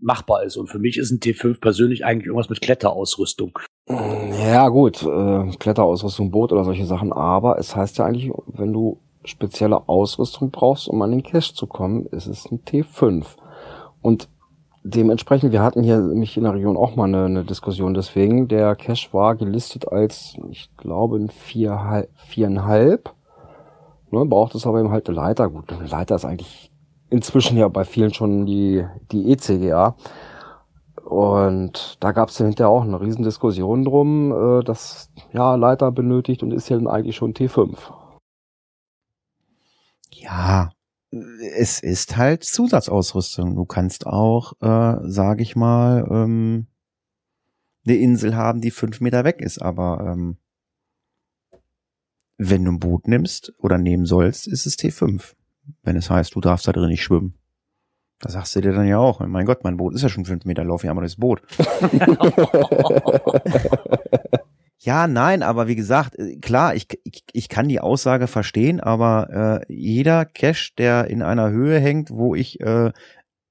machbar 0.00 0.42
ist. 0.42 0.56
Und 0.56 0.68
für 0.68 0.78
mich 0.78 0.98
ist 0.98 1.10
ein 1.10 1.20
T5 1.20 1.60
persönlich 1.60 2.04
eigentlich 2.04 2.26
irgendwas 2.26 2.50
mit 2.50 2.60
Kletterausrüstung. 2.60 3.58
Ja, 3.88 4.68
gut, 4.68 5.02
äh, 5.02 5.56
Kletterausrüstung, 5.58 6.30
Boot 6.30 6.52
oder 6.52 6.64
solche 6.64 6.86
Sachen, 6.86 7.12
aber 7.12 7.58
es 7.58 7.74
heißt 7.74 7.98
ja 7.98 8.04
eigentlich, 8.04 8.30
wenn 8.46 8.72
du 8.72 8.98
spezielle 9.24 9.88
Ausrüstung 9.88 10.50
brauchst, 10.50 10.88
um 10.88 11.02
an 11.02 11.10
den 11.10 11.22
Cache 11.22 11.54
zu 11.54 11.66
kommen, 11.66 12.06
ist 12.06 12.26
es 12.26 12.50
ein 12.50 12.60
T5. 12.64 13.24
Und 14.00 14.28
dementsprechend, 14.84 15.52
wir 15.52 15.62
hatten 15.62 15.82
hier 15.82 15.98
mich 15.98 16.36
in 16.36 16.44
der 16.44 16.54
Region 16.54 16.76
auch 16.76 16.96
mal 16.96 17.04
eine, 17.04 17.24
eine 17.24 17.44
Diskussion, 17.44 17.94
deswegen, 17.94 18.48
der 18.48 18.74
Cache 18.76 19.12
war 19.12 19.36
gelistet 19.36 19.88
als, 19.88 20.36
ich 20.50 20.70
glaube, 20.76 21.16
ein 21.18 21.28
vier, 21.28 22.08
viereinhalb. 22.14 23.12
Ne, 24.10 24.26
braucht 24.26 24.54
es 24.54 24.66
aber 24.66 24.80
eben 24.80 24.90
halt 24.90 25.08
eine 25.08 25.16
Leiter. 25.16 25.48
Gut, 25.48 25.72
eine 25.72 25.86
Leiter 25.86 26.16
ist 26.16 26.26
eigentlich 26.26 26.71
inzwischen 27.12 27.58
ja 27.58 27.68
bei 27.68 27.84
vielen 27.84 28.12
schon 28.14 28.46
die, 28.46 28.84
die 29.12 29.30
ECGA. 29.32 29.96
Und 31.04 31.98
da 32.00 32.12
gab 32.12 32.30
es 32.30 32.38
ja 32.38 32.46
hinterher 32.46 32.70
auch 32.70 32.82
eine 32.82 33.00
riesen 33.00 33.22
Diskussion 33.22 33.84
drum, 33.84 34.32
äh, 34.32 34.64
dass 34.64 35.10
ja 35.32 35.54
Leiter 35.56 35.92
benötigt 35.92 36.42
und 36.42 36.52
ist 36.52 36.70
ja 36.70 36.76
dann 36.76 36.86
eigentlich 36.86 37.16
schon 37.16 37.34
T5. 37.34 37.76
Ja, 40.10 40.70
es 41.10 41.80
ist 41.80 42.16
halt 42.16 42.44
Zusatzausrüstung. 42.44 43.56
Du 43.56 43.66
kannst 43.66 44.06
auch, 44.06 44.54
äh, 44.60 44.96
sage 45.02 45.42
ich 45.42 45.54
mal, 45.54 46.06
ähm, 46.10 46.66
eine 47.84 47.96
Insel 47.96 48.36
haben, 48.36 48.60
die 48.60 48.70
fünf 48.70 49.00
Meter 49.00 49.24
weg 49.24 49.40
ist, 49.40 49.60
aber 49.60 50.12
ähm, 50.12 50.38
wenn 52.38 52.64
du 52.64 52.72
ein 52.72 52.78
Boot 52.78 53.08
nimmst 53.08 53.52
oder 53.58 53.76
nehmen 53.76 54.06
sollst, 54.06 54.46
ist 54.46 54.66
es 54.66 54.78
T5. 54.78 55.34
Wenn 55.82 55.96
es 55.96 56.10
heißt, 56.10 56.34
du 56.34 56.40
darfst 56.40 56.66
da 56.66 56.72
drin 56.72 56.88
nicht 56.88 57.02
schwimmen. 57.02 57.34
Da 58.22 58.30
sagst 58.30 58.54
du 58.54 58.60
dir 58.60 58.72
dann 58.72 58.86
ja 58.86 58.98
auch, 58.98 59.18
mein 59.20 59.46
Gott, 59.46 59.64
mein 59.64 59.76
Boot 59.76 59.94
ist 59.94 60.02
ja 60.02 60.08
schon 60.08 60.24
fünf 60.24 60.44
Meter 60.44 60.62
Lauf, 60.62 60.84
ja, 60.84 60.92
aber 60.92 61.02
das 61.02 61.16
Boot. 61.16 61.42
ja, 64.78 65.08
nein, 65.08 65.42
aber 65.42 65.66
wie 65.66 65.74
gesagt, 65.74 66.16
äh, 66.18 66.36
klar, 66.36 66.76
ich, 66.76 66.86
ich, 67.02 67.24
ich 67.32 67.48
kann 67.48 67.68
die 67.68 67.80
Aussage 67.80 68.28
verstehen, 68.28 68.78
aber 68.78 69.64
äh, 69.68 69.74
jeder 69.74 70.24
Cache, 70.24 70.70
der 70.78 71.08
in 71.08 71.22
einer 71.22 71.50
Höhe 71.50 71.80
hängt, 71.80 72.10
wo 72.10 72.36
ich 72.36 72.60
äh, 72.60 72.92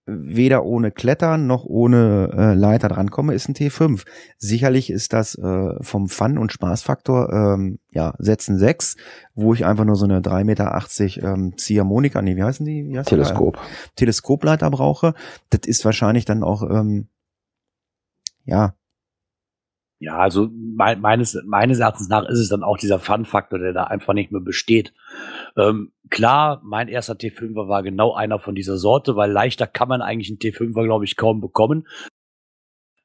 weder 0.05 0.65
ohne 0.65 0.91
Klettern 0.91 1.47
noch 1.47 1.63
ohne 1.63 2.31
äh, 2.35 2.53
Leiter 2.53 2.89
drankomme, 2.89 3.33
ist 3.33 3.47
ein 3.47 3.55
T5. 3.55 4.03
Sicherlich 4.37 4.89
ist 4.89 5.13
das 5.13 5.35
äh, 5.35 5.73
vom 5.81 6.07
Fun- 6.09 6.37
und 6.37 6.51
Spaßfaktor 6.51 7.31
ähm, 7.31 7.79
ja 7.91 8.13
Sätzen 8.17 8.57
6, 8.57 8.97
wo 9.35 9.53
ich 9.53 9.65
einfach 9.65 9.85
nur 9.85 9.95
so 9.95 10.05
eine 10.05 10.21
3,80 10.21 10.43
Meter 10.43 11.31
ähm, 11.31 11.57
Ziehharmonika, 11.57 12.21
nee, 12.21 12.35
wie 12.35 12.43
heißen 12.43 12.65
die? 12.65 12.87
Wie 12.87 12.97
heißt 12.97 13.09
Teleskop. 13.09 13.57
Die? 13.57 13.95
Teleskopleiter 13.97 14.69
brauche. 14.71 15.13
Das 15.49 15.61
ist 15.65 15.85
wahrscheinlich 15.85 16.25
dann 16.25 16.43
auch 16.43 16.63
ähm, 16.63 17.07
ja 18.45 18.73
ja, 20.01 20.17
also 20.17 20.49
me 20.51 20.95
meines, 20.95 21.37
meines 21.45 21.79
Erachtens 21.79 22.09
nach 22.09 22.27
ist 22.27 22.39
es 22.39 22.49
dann 22.49 22.63
auch 22.63 22.77
dieser 22.77 22.97
Fun-Faktor, 22.97 23.59
der 23.59 23.71
da 23.71 23.83
einfach 23.83 24.15
nicht 24.15 24.31
mehr 24.31 24.41
besteht. 24.41 24.93
Ähm, 25.55 25.91
klar, 26.09 26.59
mein 26.63 26.87
erster 26.87 27.13
T5er 27.13 27.67
war 27.67 27.83
genau 27.83 28.15
einer 28.15 28.39
von 28.39 28.55
dieser 28.55 28.77
Sorte, 28.77 29.15
weil 29.15 29.31
leichter 29.31 29.67
kann 29.67 29.87
man 29.87 30.01
eigentlich 30.01 30.29
einen 30.29 30.39
T5er, 30.39 30.85
glaube 30.85 31.05
ich, 31.05 31.17
kaum 31.17 31.39
bekommen. 31.39 31.87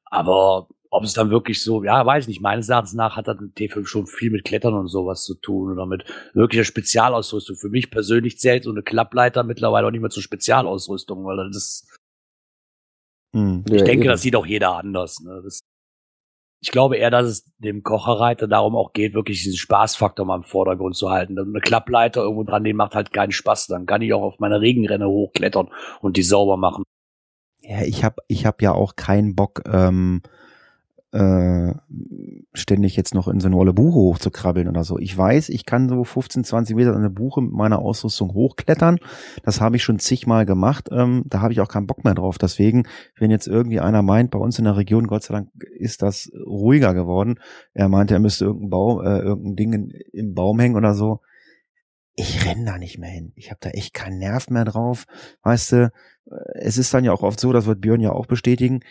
Aber 0.05 0.69
ob 0.89 1.03
es 1.03 1.13
dann 1.13 1.29
wirklich 1.29 1.61
so, 1.61 1.83
ja, 1.83 2.03
weiß 2.03 2.23
ich 2.23 2.29
nicht, 2.29 2.41
meines 2.41 2.67
Erachtens 2.67 2.95
nach 2.95 3.15
hat 3.15 3.27
dann 3.27 3.37
ein 3.37 3.53
T5 3.53 3.85
schon 3.85 4.07
viel 4.07 4.31
mit 4.31 4.43
Klettern 4.43 4.73
und 4.73 4.87
sowas 4.87 5.23
zu 5.23 5.35
tun 5.35 5.71
oder 5.71 5.85
mit 5.85 6.03
wirklicher 6.33 6.63
Spezialausrüstung. 6.63 7.57
Für 7.57 7.69
mich 7.69 7.91
persönlich 7.91 8.39
zählt 8.39 8.63
so 8.63 8.71
eine 8.71 8.81
Klappleiter 8.81 9.43
mittlerweile 9.43 9.85
auch 9.85 9.91
nicht 9.91 10.01
mehr 10.01 10.09
zur 10.09 10.23
Spezialausrüstung, 10.23 11.23
weil 11.25 11.51
das 11.51 11.87
hm. 13.35 13.65
Ich 13.67 13.79
ja, 13.79 13.85
denke, 13.85 14.05
eben. 14.05 14.11
das 14.11 14.23
sieht 14.23 14.35
auch 14.35 14.47
jeder 14.47 14.77
anders. 14.77 15.19
Ne? 15.19 15.41
Das 15.43 15.59
ich 16.59 16.71
glaube 16.71 16.97
eher, 16.97 17.11
dass 17.11 17.25
es 17.27 17.51
dem 17.59 17.83
Kocherreiter 17.83 18.47
darum 18.47 18.75
auch 18.75 18.93
geht, 18.93 19.13
wirklich 19.13 19.43
diesen 19.43 19.57
Spaßfaktor 19.57 20.25
mal 20.25 20.37
im 20.37 20.43
Vordergrund 20.43 20.95
zu 20.95 21.09
halten. 21.09 21.37
Eine 21.37 21.61
Klappleiter 21.61 22.21
irgendwo 22.21 22.43
dran, 22.43 22.63
den 22.63 22.75
macht 22.75 22.95
halt 22.95 23.13
keinen 23.13 23.31
Spaß. 23.31 23.67
Dann 23.67 23.85
kann 23.85 24.01
ich 24.01 24.13
auch 24.13 24.23
auf 24.23 24.39
meine 24.39 24.59
Regenrenne 24.59 25.07
hochklettern 25.07 25.69
und 26.01 26.17
die 26.17 26.23
sauber 26.23 26.57
machen. 26.57 26.83
Ja, 27.61 27.81
ich 27.81 28.03
habe 28.03 28.21
ich 28.27 28.45
hab 28.45 28.61
ja 28.61 28.71
auch 28.71 28.95
keinen 28.95 29.35
Bock, 29.35 29.63
ähm, 29.71 30.21
äh, 31.11 31.73
ständig 32.53 32.95
jetzt 32.97 33.13
noch 33.13 33.27
in 33.27 33.39
so 33.39 33.47
eine 33.47 33.55
olle 33.55 33.73
Buche 33.73 33.95
hochzukrabbeln 33.95 34.67
oder 34.67 34.83
so. 34.83 34.97
Ich 34.97 35.17
weiß, 35.17 35.49
ich 35.49 35.65
kann 35.65 35.87
so 35.87 36.03
15, 36.03 36.43
20 36.43 36.75
Meter 36.75 36.91
in 36.91 36.97
eine 36.97 37.09
Buche 37.09 37.41
mit 37.41 37.53
meiner 37.53 37.79
Ausrüstung 37.79 38.33
hochklettern. 38.33 38.99
Das 39.43 39.61
habe 39.61 39.77
ich 39.77 39.83
schon 39.83 39.99
zigmal 39.99 40.45
gemacht. 40.45 40.89
Ähm, 40.91 41.23
da 41.25 41.41
habe 41.41 41.53
ich 41.53 41.61
auch 41.61 41.69
keinen 41.69 41.87
Bock 41.87 42.03
mehr 42.03 42.15
drauf. 42.15 42.37
Deswegen, 42.37 42.83
wenn 43.17 43.31
jetzt 43.31 43.47
irgendwie 43.47 43.79
einer 43.79 44.01
meint, 44.01 44.31
bei 44.31 44.39
uns 44.39 44.59
in 44.59 44.65
der 44.65 44.75
Region, 44.75 45.07
Gott 45.07 45.23
sei 45.23 45.35
Dank, 45.35 45.49
ist 45.77 46.01
das 46.01 46.29
ruhiger 46.45 46.93
geworden. 46.93 47.39
Er 47.73 47.87
meinte, 47.87 48.13
er 48.13 48.19
müsste 48.19 48.45
irgendein 48.45 48.69
Baum, 48.69 49.01
äh, 49.01 49.19
irgendein 49.19 49.55
Ding 49.55 49.73
in, 49.73 49.93
im 50.11 50.33
Baum 50.33 50.59
hängen 50.59 50.75
oder 50.75 50.93
so. 50.93 51.21
Ich 52.15 52.45
renn 52.45 52.65
da 52.65 52.79
nicht 52.79 52.97
mehr 52.97 53.11
hin. 53.11 53.31
Ich 53.35 53.51
habe 53.51 53.59
da 53.61 53.69
echt 53.69 53.93
keinen 53.93 54.17
Nerv 54.17 54.49
mehr 54.49 54.65
drauf. 54.65 55.05
Weißt 55.43 55.71
du, 55.71 55.91
es 56.55 56.77
ist 56.77 56.93
dann 56.93 57.05
ja 57.05 57.13
auch 57.13 57.23
oft 57.23 57.39
so, 57.39 57.53
das 57.53 57.65
wird 57.65 57.81
Björn 57.81 58.01
ja 58.01 58.11
auch 58.11 58.25
bestätigen, 58.25 58.81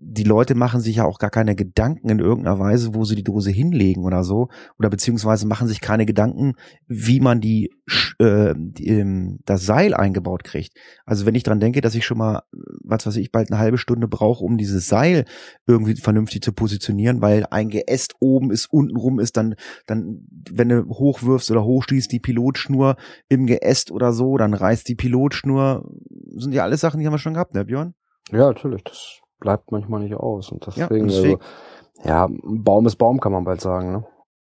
die 0.00 0.24
Leute 0.24 0.54
machen 0.54 0.80
sich 0.80 0.96
ja 0.96 1.04
auch 1.04 1.18
gar 1.18 1.30
keine 1.30 1.54
Gedanken 1.54 2.08
in 2.08 2.18
irgendeiner 2.18 2.58
Weise, 2.58 2.94
wo 2.94 3.04
sie 3.04 3.14
die 3.14 3.24
Dose 3.24 3.50
hinlegen 3.50 4.04
oder 4.04 4.24
so, 4.24 4.48
oder 4.78 4.90
beziehungsweise 4.90 5.46
machen 5.46 5.68
sich 5.68 5.80
keine 5.80 6.06
Gedanken, 6.06 6.54
wie 6.86 7.20
man 7.20 7.40
die, 7.40 7.70
äh, 8.18 8.54
die 8.56 8.88
ähm, 8.88 9.38
das 9.44 9.66
Seil 9.66 9.94
eingebaut 9.94 10.44
kriegt. 10.44 10.76
Also 11.04 11.26
wenn 11.26 11.34
ich 11.34 11.42
dran 11.42 11.60
denke, 11.60 11.80
dass 11.80 11.94
ich 11.94 12.04
schon 12.04 12.18
mal, 12.18 12.42
was 12.82 13.06
weiß 13.06 13.16
ich, 13.16 13.30
bald 13.30 13.50
eine 13.50 13.60
halbe 13.60 13.78
Stunde 13.78 14.08
brauche, 14.08 14.44
um 14.44 14.56
dieses 14.56 14.88
Seil 14.88 15.24
irgendwie 15.66 15.96
vernünftig 15.96 16.42
zu 16.42 16.52
positionieren, 16.52 17.20
weil 17.20 17.46
ein 17.50 17.68
Geäst 17.68 18.14
oben 18.18 18.50
ist, 18.50 18.72
unten 18.72 18.96
rum 18.96 19.20
ist, 19.20 19.36
dann, 19.36 19.54
dann, 19.86 20.26
wenn 20.50 20.68
du 20.68 20.84
hochwirfst 20.88 21.50
oder 21.50 21.64
hochschießt, 21.64 22.10
die 22.10 22.20
Pilotschnur 22.20 22.96
im 23.28 23.46
Geäst 23.46 23.90
oder 23.90 24.12
so, 24.12 24.36
dann 24.36 24.54
reißt 24.54 24.88
die 24.88 24.96
Pilotschnur, 24.96 25.88
sind 26.34 26.54
ja 26.54 26.62
alles 26.62 26.80
Sachen, 26.80 26.98
die 26.98 27.06
haben 27.06 27.14
wir 27.14 27.18
schon 27.18 27.34
gehabt, 27.34 27.54
ne, 27.54 27.64
Björn? 27.64 27.94
Ja, 28.30 28.48
natürlich. 28.48 28.82
Das 28.84 29.20
bleibt 29.38 29.72
manchmal 29.72 30.00
nicht 30.00 30.14
aus. 30.14 30.50
Und 30.50 30.66
deswegen, 30.66 31.08
ja, 31.08 31.16
deswegen. 31.16 31.40
Also, 31.40 32.08
ja, 32.08 32.28
Baum 32.42 32.86
ist 32.86 32.96
Baum, 32.96 33.20
kann 33.20 33.32
man 33.32 33.44
bald 33.44 33.60
sagen, 33.60 33.92
ne? 33.92 34.06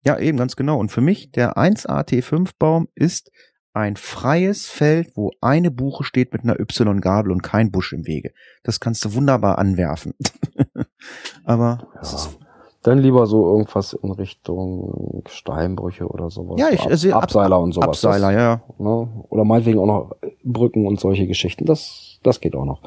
Ja, 0.03 0.17
eben, 0.17 0.37
ganz 0.37 0.55
genau. 0.55 0.79
Und 0.79 0.91
für 0.91 1.01
mich, 1.01 1.31
der 1.31 1.57
1AT5-Baum 1.57 2.87
ist 2.95 3.31
ein 3.73 3.95
freies 3.95 4.67
Feld, 4.67 5.15
wo 5.15 5.31
eine 5.41 5.71
Buche 5.71 6.03
steht 6.03 6.33
mit 6.33 6.43
einer 6.43 6.59
Y-Gabel 6.59 7.31
und 7.31 7.41
kein 7.41 7.71
Busch 7.71 7.93
im 7.93 8.05
Wege. 8.05 8.33
Das 8.63 8.79
kannst 8.79 9.05
du 9.05 9.13
wunderbar 9.13 9.59
anwerfen. 9.59 10.13
Aber 11.45 11.87
ja. 12.01 12.17
dann 12.83 12.97
lieber 12.99 13.27
so 13.27 13.49
irgendwas 13.49 13.93
in 13.93 14.11
Richtung 14.11 15.23
Steinbrüche 15.27 16.07
oder 16.07 16.29
sowas. 16.29 16.59
Ja, 16.59 16.69
ich 16.69 16.81
also 16.81 17.13
Abseiler 17.13 17.59
und 17.59 17.71
sowas. 17.71 17.89
Abseiler, 17.89 18.31
ja. 18.31 18.61
Ne? 18.77 19.25
Oder 19.29 19.45
meinetwegen 19.45 19.79
auch 19.79 19.85
noch 19.85 20.15
Brücken 20.43 20.85
und 20.85 20.99
solche 20.99 21.27
Geschichten. 21.27 21.65
Das, 21.65 22.19
das 22.23 22.41
geht 22.41 22.55
auch 22.55 22.65
noch. 22.65 22.81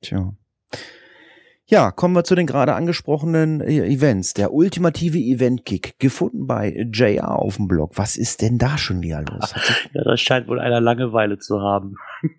Tja. 0.00 0.32
Ja, 1.70 1.92
kommen 1.92 2.16
wir 2.16 2.24
zu 2.24 2.34
den 2.34 2.48
gerade 2.48 2.74
angesprochenen 2.74 3.60
äh, 3.60 3.86
Events. 3.86 4.34
Der 4.34 4.52
ultimative 4.52 5.18
Event-Kick, 5.18 6.00
gefunden 6.00 6.48
bei 6.48 6.88
JR 6.92 7.38
auf 7.38 7.56
dem 7.56 7.68
Blog. 7.68 7.92
Was 7.94 8.16
ist 8.16 8.42
denn 8.42 8.58
da 8.58 8.76
schon 8.76 9.02
wieder 9.02 9.22
los? 9.22 9.54
ja, 9.94 10.02
das 10.02 10.20
scheint 10.20 10.48
wohl 10.48 10.58
einer 10.58 10.80
Langeweile 10.80 11.38
zu 11.38 11.60
haben. 11.60 11.96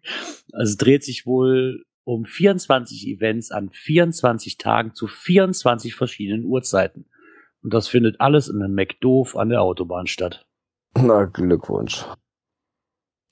Also 0.54 0.72
es 0.72 0.78
dreht 0.78 1.02
sich 1.02 1.26
wohl 1.26 1.86
um 2.04 2.26
24 2.26 3.08
Events 3.08 3.52
an 3.52 3.70
24 3.70 4.58
Tagen 4.58 4.94
zu 4.94 5.08
24 5.08 5.96
verschiedenen 5.96 6.44
Uhrzeiten. 6.44 7.06
Und 7.64 7.74
das 7.74 7.88
findet 7.88 8.20
alles 8.20 8.50
in 8.50 8.62
einem 8.62 8.76
McDoof 8.76 9.38
an 9.38 9.48
der 9.48 9.62
Autobahn 9.62 10.08
statt. 10.08 10.46
Na, 10.94 11.24
Glückwunsch. 11.24 12.06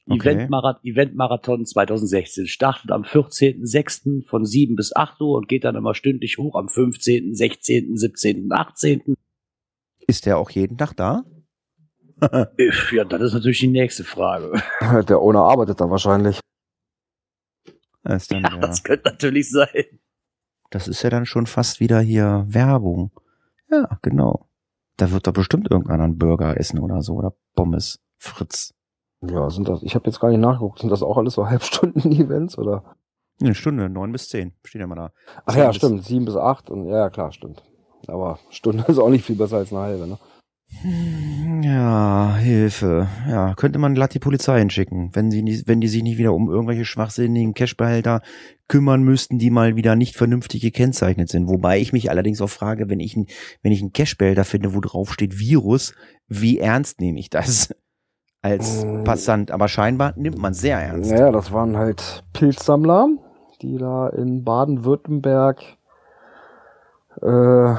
Okay. 0.08 0.48
Event-Marathon 0.84 1.66
2016 1.66 2.48
startet 2.48 2.92
am 2.92 3.04
14.06. 3.04 4.26
von 4.28 4.44
7 4.44 4.76
bis 4.76 4.96
8 4.96 5.22
Uhr 5.22 5.38
und 5.38 5.48
geht 5.48 5.64
dann 5.64 5.76
immer 5.76 5.94
stündlich 5.94 6.38
hoch 6.38 6.56
am 6.56 6.68
15., 6.68 7.36
16., 7.36 7.96
17., 7.96 8.52
18. 8.52 9.16
Ist 10.08 10.26
der 10.26 10.40
auch 10.40 10.50
jeden 10.50 10.78
Tag 10.78 10.94
da? 10.96 11.24
ja, 12.92 13.04
das 13.06 13.22
ist 13.22 13.34
natürlich 13.34 13.60
die 13.60 13.68
nächste 13.68 14.04
Frage. 14.04 14.62
Der 15.08 15.20
Owner 15.20 15.42
arbeitet 15.42 15.80
da 15.80 15.90
wahrscheinlich. 15.90 16.40
Das, 18.04 18.28
dann, 18.28 18.44
ja, 18.44 18.50
ja. 18.54 18.58
das 18.58 18.84
könnte 18.84 19.10
natürlich 19.10 19.50
sein. 19.52 20.00
Das 20.72 20.88
ist 20.88 21.04
ja 21.04 21.10
dann 21.10 21.26
schon 21.26 21.46
fast 21.46 21.80
wieder 21.80 22.00
hier 22.00 22.46
Werbung. 22.48 23.12
Ja, 23.70 24.00
genau. 24.02 24.50
Da 24.98 25.12
wird 25.12 25.28
doch 25.28 25.34
bestimmt 25.34 25.70
irgendeiner 25.70 26.04
einen 26.04 26.18
Burger 26.18 26.58
essen 26.58 26.80
oder 26.80 27.02
so 27.02 27.16
oder 27.16 27.36
Pommes. 27.56 28.00
Fritz. 28.18 28.74
Ja, 29.22 29.50
sind 29.50 29.68
das, 29.68 29.84
ich 29.84 29.96
habe 29.96 30.06
jetzt 30.06 30.20
gar 30.20 30.30
nicht 30.30 30.40
nachgeguckt, 30.40 30.80
sind 30.80 30.90
das 30.90 31.04
auch 31.04 31.18
alles 31.18 31.34
so 31.34 31.46
Halbstunden-Events 31.50 32.58
oder? 32.58 32.96
Eine 33.42 33.56
Stunde, 33.56 33.90
neun 33.90 34.12
bis 34.12 34.30
zehn, 34.30 34.54
steht 34.64 34.82
ja 34.82 34.88
mal 34.88 34.96
da. 34.96 35.12
Ach 35.46 35.56
ja, 35.56 35.72
stimmt, 35.72 36.04
sieben 36.04 36.26
bis 36.26 36.36
acht 36.36 36.70
und 36.70 36.88
ja, 36.88 37.10
klar, 37.10 37.32
stimmt. 37.32 37.64
Aber 38.08 38.40
Stunde 38.50 38.84
ist 38.88 39.00
auch 39.00 39.10
nicht 39.10 39.26
viel 39.26 39.36
besser 39.36 39.58
als 39.58 39.72
eine 39.72 39.82
halbe, 39.82 40.08
ne? 40.08 40.18
Ja, 41.64 42.38
Hilfe. 42.38 43.08
Ja, 43.28 43.56
könnte 43.56 43.80
man 43.80 43.96
glatt 43.96 44.14
die 44.14 44.20
Polizei 44.20 44.60
hinschicken, 44.60 45.10
wenn 45.14 45.32
sie 45.32 45.42
nicht, 45.42 45.68
wenn 45.68 45.82
die 45.82 45.88
sich 45.88 46.04
nicht 46.04 46.20
wieder 46.20 46.34
um 46.34 46.50
irgendwelche 46.50 46.86
schwachsinnigen 46.86 47.56
Cashbehälter 47.56 48.22
kümmern 48.68 49.02
müssten, 49.02 49.40
die 49.40 49.50
mal 49.50 49.76
wieder 49.76 49.96
nicht 49.96 50.16
vernünftig 50.16 50.62
gekennzeichnet 50.62 51.30
sind. 51.30 51.50
Wobei 51.50 51.80
ich 51.80 51.92
mich 51.92 52.12
allerdings 52.12 52.40
auch 52.40 52.50
frage, 52.50 52.88
wenn 52.88 53.00
ich 53.00 53.16
wenn 53.16 53.72
ich 53.72 53.82
einen 53.82 53.94
Cashbehälter 53.94 54.46
finde, 54.46 54.76
wo 54.76 54.80
drauf 54.80 55.12
steht 55.12 55.40
Virus, 55.40 55.96
wie 56.28 56.60
ernst 56.60 57.02
nehme 57.02 57.20
ich 57.20 57.32
das? 57.32 57.74
Als 58.42 58.86
mm. 58.86 59.04
Passant, 59.04 59.52
aber 59.52 59.68
scheinbar 59.68 60.14
nimmt 60.16 60.38
man 60.38 60.54
sehr 60.54 60.80
ernst. 60.80 61.12
Naja, 61.12 61.32
das 61.32 61.52
waren 61.52 61.78
halt 61.78 62.24
Pilzsammler, 62.34 63.10
die 63.62 63.78
da 63.78 64.08
in 64.10 64.44
Baden-Württemberg 64.44 65.64
äh, 67.22 67.76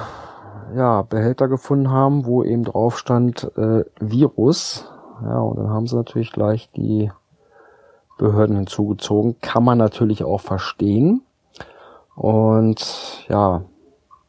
ja, 0.76 1.02
Behälter 1.02 1.48
gefunden 1.48 1.90
haben, 1.90 2.26
wo 2.26 2.42
eben 2.42 2.64
drauf 2.64 2.98
stand 2.98 3.50
äh, 3.56 3.84
Virus. 4.00 4.90
Ja, 5.22 5.38
und 5.38 5.58
dann 5.58 5.70
haben 5.70 5.86
sie 5.86 5.96
natürlich 5.96 6.32
gleich 6.32 6.70
die 6.72 7.10
Behörden 8.18 8.56
hinzugezogen. 8.56 9.40
Kann 9.40 9.64
man 9.64 9.78
natürlich 9.78 10.24
auch 10.24 10.40
verstehen. 10.40 11.22
Und 12.14 13.24
ja, 13.28 13.62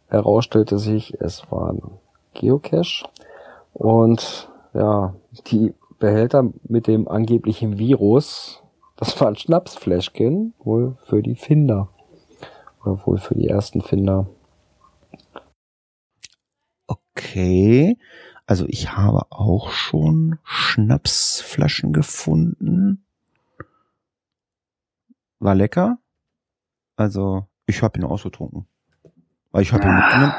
herausstellte 0.08 0.80
sich, 0.80 1.20
es 1.20 1.50
war 1.52 1.72
ein 1.72 1.82
Geocache. 2.34 3.06
Und 3.74 4.50
ja, 4.74 5.14
die 5.48 5.74
Behälter 6.02 6.52
mit 6.64 6.88
dem 6.88 7.08
angeblichen 7.08 7.78
Virus. 7.78 8.62
Das 8.98 9.22
war 9.22 9.30
ein 9.30 9.38
Schnapsfläschchen, 9.38 10.54
wohl 10.60 10.98
für 11.06 11.22
die 11.22 11.36
Finder. 11.36 11.88
Oder 12.84 13.06
wohl 13.06 13.18
für 13.20 13.36
die 13.36 13.48
ersten 13.48 13.82
Finder. 13.82 14.28
Okay. 16.88 17.98
Also 18.46 18.66
ich 18.68 18.98
habe 18.98 19.28
auch 19.30 19.72
schon 19.72 20.40
Schnapsflaschen 20.44 21.94
gefunden. 21.94 23.06
War 25.40 25.56
lecker. 25.56 26.00
Also 26.98 27.46
ich 27.68 27.82
habe 27.82 28.00
ihn 28.00 28.06
ausgetrunken. 28.06 28.66
Weil 29.52 29.62
ich 29.62 29.72
habe 29.72 29.84
ihn 29.86 29.96
mitgenommen. 29.96 30.34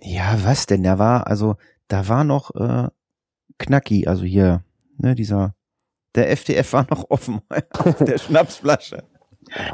Ja, 0.00 0.44
was 0.44 0.66
denn? 0.66 0.82
Der 0.82 0.98
war, 0.98 1.26
also 1.26 1.56
da 1.88 2.08
war 2.08 2.24
noch 2.24 2.54
äh, 2.54 2.88
Knacki, 3.58 4.06
also 4.06 4.24
hier 4.24 4.62
ne, 4.98 5.14
dieser, 5.14 5.54
der 6.14 6.30
FDF 6.30 6.72
war 6.72 6.86
noch 6.90 7.06
offen 7.10 7.40
auf 7.78 7.96
der 8.04 8.18
Schnapsflasche. 8.18 9.04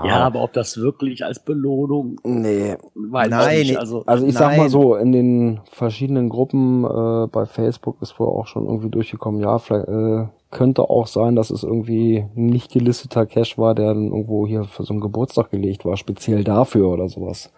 Ja, 0.05 0.21
aber 0.21 0.43
ob 0.43 0.53
das 0.53 0.77
wirklich 0.77 1.25
als 1.25 1.45
Belohnung, 1.45 2.21
Nee. 2.23 2.77
weiß 2.95 3.29
Nein, 3.31 3.61
ich 3.61 3.69
nicht. 3.71 3.79
Also, 3.79 4.05
Also 4.07 4.25
ich 4.25 4.35
sag 4.35 4.51
Nein. 4.51 4.59
mal 4.61 4.69
so, 4.69 4.95
in 4.95 5.11
den 5.11 5.61
verschiedenen 5.65 6.29
Gruppen 6.29 6.85
äh, 6.85 7.27
bei 7.27 7.45
Facebook 7.45 8.01
ist 8.01 8.19
wohl 8.21 8.29
auch 8.29 8.47
schon 8.47 8.67
irgendwie 8.67 8.91
durchgekommen, 8.91 9.41
ja, 9.41 9.59
vielleicht 9.59 9.89
äh, 9.89 10.27
könnte 10.53 10.83
auch 10.89 11.09
sein, 11.09 11.35
dass 11.35 11.51
es 11.51 11.65
irgendwie 11.65 12.19
ein 12.37 12.47
nicht 12.47 12.71
gelisteter 12.71 13.27
Cache 13.27 13.59
war, 13.59 13.75
der 13.75 13.87
dann 13.95 14.05
irgendwo 14.11 14.47
hier 14.47 14.63
für 14.63 14.85
so 14.85 14.95
einen 14.95 15.01
Geburtstag 15.01 15.51
gelegt 15.51 15.85
war, 15.85 15.97
speziell 15.97 16.45
dafür 16.45 16.89
oder 16.91 17.09
sowas. 17.09 17.53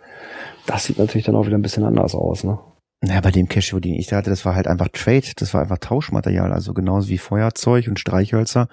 Das 0.66 0.85
sieht 0.87 0.98
natürlich 0.98 1.26
dann 1.26 1.37
auch 1.37 1.44
wieder 1.46 1.59
ein 1.59 1.62
bisschen 1.62 1.85
anders 1.85 2.14
aus, 2.14 2.44
ne? 2.44 2.59
Naja, 3.00 3.20
bei 3.20 3.30
dem 3.30 3.48
Cashew, 3.48 3.78
den 3.78 3.94
ich 3.94 4.06
da 4.06 4.16
hatte, 4.16 4.30
das 4.30 4.44
war 4.44 4.54
halt 4.54 4.66
einfach 4.66 4.88
Trade, 4.88 5.26
das 5.37 5.52
war 5.52 5.62
einfach 5.62 5.78
Tauschmaterial, 5.78 6.52
also 6.52 6.72
genauso 6.72 7.09
wie 7.09 7.18
Feuerzeug 7.18 7.88
und 7.88 8.00
Streichhölzer. 8.00 8.68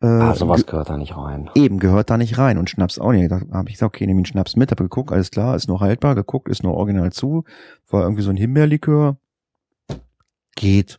Äh, 0.00 0.06
Ah, 0.06 0.34
sowas 0.34 0.66
gehört 0.66 0.88
da 0.88 0.96
nicht 0.96 1.16
rein. 1.16 1.50
Eben, 1.54 1.78
gehört 1.78 2.10
da 2.10 2.16
nicht 2.16 2.38
rein 2.38 2.58
und 2.58 2.70
Schnaps 2.70 2.98
auch 2.98 3.12
nicht. 3.12 3.30
Da 3.30 3.40
habe 3.52 3.68
ich 3.68 3.74
gesagt, 3.74 3.94
okay, 3.94 4.06
nehme 4.06 4.20
ich 4.20 4.24
einen 4.24 4.32
Schnaps 4.32 4.56
mit, 4.56 4.70
habe 4.70 4.84
geguckt, 4.84 5.12
alles 5.12 5.30
klar, 5.30 5.54
ist 5.54 5.68
noch 5.68 5.80
haltbar, 5.80 6.14
geguckt, 6.14 6.48
ist 6.48 6.62
noch 6.62 6.72
original 6.72 7.12
zu, 7.12 7.44
war 7.88 8.02
irgendwie 8.02 8.22
so 8.22 8.30
ein 8.30 8.36
Himbeerlikör. 8.36 9.16
Geht. 10.56 10.98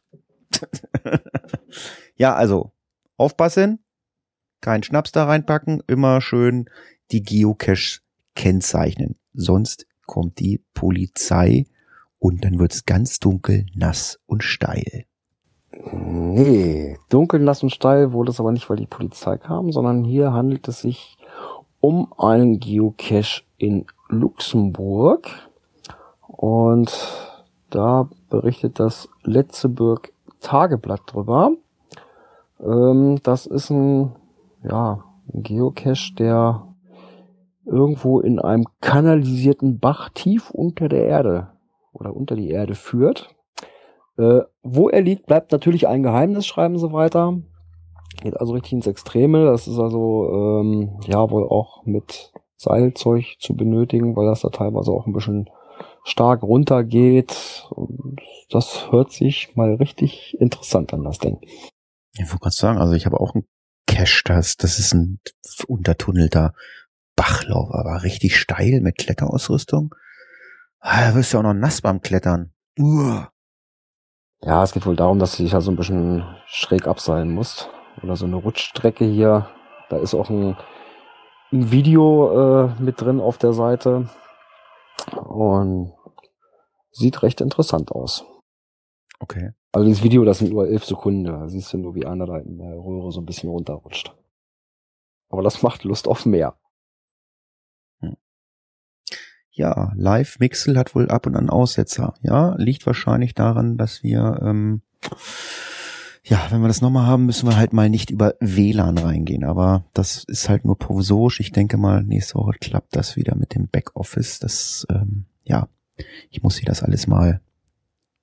ja, 2.16 2.34
also, 2.36 2.72
aufpassen, 3.18 3.80
keinen 4.62 4.84
Schnaps 4.84 5.12
da 5.12 5.26
reinpacken, 5.26 5.84
immer 5.88 6.22
schön 6.22 6.70
die 7.12 7.24
Geocache 7.24 8.00
kennzeichnen. 8.36 9.16
Sonst 9.34 9.86
kommt 10.06 10.40
die 10.40 10.64
Polizei 10.74 11.66
und 12.24 12.46
dann 12.46 12.58
wird's 12.58 12.86
ganz 12.86 13.20
dunkel, 13.20 13.66
nass 13.76 14.18
und 14.28 14.44
steil. 14.44 15.04
Nee, 15.92 16.98
dunkel, 17.10 17.42
nass 17.42 17.64
und 17.64 17.70
steil 17.70 18.14
wurde 18.14 18.32
es 18.32 18.40
aber 18.40 18.54
nicht, 18.54 18.70
weil 18.70 18.78
die 18.78 18.86
Polizei 18.86 19.38
kam, 19.38 19.74
sondern 19.74 20.06
hier 20.06 20.32
handelt 20.32 20.66
es 20.70 20.80
sich 20.80 21.18
um 21.82 22.14
einen 22.18 22.62
Geocache 22.62 23.44
in 23.58 23.88
Luxemburg. 24.08 25.28
Und 26.26 26.94
da 27.70 28.10
berichtet 28.30 28.80
das 28.80 29.10
Letzeburg 29.24 30.14
Tageblatt 30.40 31.02
drüber. 31.08 31.52
Ähm, 32.62 33.20
das 33.24 33.48
ist 33.48 33.70
ein, 33.70 34.16
ja, 34.64 35.04
ein 35.34 35.44
Geocache, 35.44 36.14
der 36.18 36.74
irgendwo 37.66 38.22
in 38.22 38.40
einem 38.40 38.66
kanalisierten 38.80 39.80
Bach 39.80 40.08
tief 40.14 40.52
unter 40.52 40.88
der 40.88 41.04
Erde 41.04 41.53
oder 41.94 42.16
unter 42.16 42.36
die 42.36 42.50
Erde 42.50 42.76
führt. 42.76 43.36
Äh, 44.18 44.42
wo 44.62 44.90
er 44.90 45.02
liegt, 45.02 45.26
bleibt 45.26 45.52
natürlich 45.52 45.88
ein 45.88 46.04
Geheimnis, 46.04 46.46
schreiben 46.46 46.78
sie 46.78 46.92
weiter. 46.92 47.40
Geht 48.22 48.40
also 48.40 48.54
richtig 48.54 48.74
ins 48.74 48.88
Extreme. 48.88 49.46
Das 49.46 49.68
ist 49.68 49.80
also 49.80 50.30
ähm, 50.32 51.00
ja 51.08 51.30
wohl 51.30 51.48
auch 51.48 51.86
mit 51.86 52.32
Seilzeug 52.58 53.26
zu 53.40 53.56
benötigen, 53.56 54.16
weil 54.16 54.28
das 54.28 54.42
da 54.42 54.50
teilweise 54.50 54.92
auch 54.92 55.08
ein 55.08 55.14
bisschen 55.14 55.50
stark 56.04 56.44
runtergeht. 56.44 57.68
Und 57.72 58.22
das 58.50 58.92
hört 58.92 59.12
sich 59.12 59.56
mal 59.56 59.76
richtig 59.76 60.38
interessant 60.40 60.94
an, 60.94 61.04
das 61.04 61.20
Ding. 61.20 61.40
Ich 62.14 62.30
wollte 62.30 62.40
gerade 62.40 62.56
sagen, 62.56 62.80
also 62.80 62.94
ich 62.94 63.06
habe 63.06 63.20
auch 63.20 63.34
einen 63.34 63.48
Cache, 63.88 64.22
das, 64.26 64.58
das 64.58 64.80
ist 64.80 64.94
ein 64.94 65.20
untertunnelter 65.68 66.54
Bachlauf, 67.16 67.72
aber 67.72 68.04
richtig 68.04 68.38
steil 68.38 68.82
mit 68.82 68.98
Kletterausrüstung. 68.98 69.94
Ah, 70.86 71.08
da 71.08 71.16
wirst 71.16 71.34
du 71.34 71.38
auch 71.38 71.44
noch 71.44 71.54
nass 71.54 71.82
beim 71.82 72.02
Klettern. 72.02 72.52
Uah. 72.78 73.32
Ja, 74.42 74.64
es 74.64 74.74
geht 74.74 74.86
wohl 74.86 74.98
darum, 74.98 75.18
dass 75.18 75.38
du 75.38 75.44
dich 75.44 75.56
also 75.56 75.72
ein 75.72 75.78
bisschen 75.78 76.26
schräg 76.46 76.88
abseilen 76.88 77.32
musst. 77.32 77.70
Oder 78.02 78.18
so 78.18 78.26
eine 78.26 78.36
Rutschstrecke 78.36 79.06
hier. 79.06 79.48
Da 79.90 79.98
ist 80.00 80.14
auch 80.14 80.30
ein, 80.30 80.58
ein 81.54 81.72
Video 81.72 82.66
äh, 82.66 82.82
mit 82.82 83.00
drin 83.00 83.22
auf 83.22 83.38
der 83.38 83.54
Seite. 83.54 84.10
Und 85.16 85.94
sieht 86.92 87.24
recht 87.24 87.40
interessant 87.40 87.94
aus. 87.94 88.26
Okay. 89.22 89.52
Also 89.72 89.88
dieses 89.88 90.04
Video, 90.04 90.26
das 90.26 90.40
sind 90.40 90.52
nur 90.52 90.68
elf 90.68 90.84
Sekunden. 90.84 91.24
Da 91.24 91.48
siehst 91.48 91.72
du 91.72 91.78
nur, 91.78 91.96
wie 91.96 92.06
einer 92.06 92.26
da 92.26 92.40
in 92.40 92.58
der 92.58 92.74
Röhre 92.74 93.14
so 93.14 93.22
ein 93.22 93.26
bisschen 93.26 93.50
runterrutscht. 93.50 94.14
Aber 95.30 95.44
das 95.44 95.64
macht 95.64 95.86
Lust 95.86 96.10
auf 96.10 96.26
mehr. 96.26 96.58
Ja, 99.56 99.94
Live 99.96 100.40
Mixel 100.40 100.78
hat 100.78 100.96
wohl 100.96 101.10
ab 101.10 101.28
und 101.28 101.36
an 101.36 101.52
Aussetzer. 101.52 102.16
Ja, 102.24 102.56
liegt 102.58 102.88
wahrscheinlich 102.88 103.36
daran, 103.36 103.78
dass 103.78 104.02
wir, 104.02 104.40
ähm, 104.42 104.82
ja, 106.24 106.48
wenn 106.50 106.62
wir 106.62 106.68
das 106.68 106.82
nochmal 106.82 107.06
haben, 107.06 107.28
müssen 107.28 107.48
wir 107.48 107.56
halt 107.56 107.72
mal 107.72 107.88
nicht 107.88 108.10
über 108.10 108.34
WLAN 108.40 108.98
reingehen. 108.98 109.44
Aber 109.44 109.86
das 109.94 110.24
ist 110.24 110.50
halt 110.50 110.66
nur 110.66 110.80
provisorisch. 110.80 111.40
Ich 111.40 111.52
denke 111.52 111.78
mal, 111.78 112.04
nächste 112.04 112.36
Woche 112.36 112.58
klappt 112.60 112.96
das 112.96 113.16
wieder 113.16 113.36
mit 113.36 113.54
dem 113.54 113.68
Backoffice. 113.68 114.40
Das, 114.40 114.88
ähm, 114.90 115.26
ja, 115.44 115.68
ich 116.32 116.42
muss 116.42 116.58
hier 116.58 116.66
das 116.66 116.82
alles 116.82 117.06
mal 117.06 117.40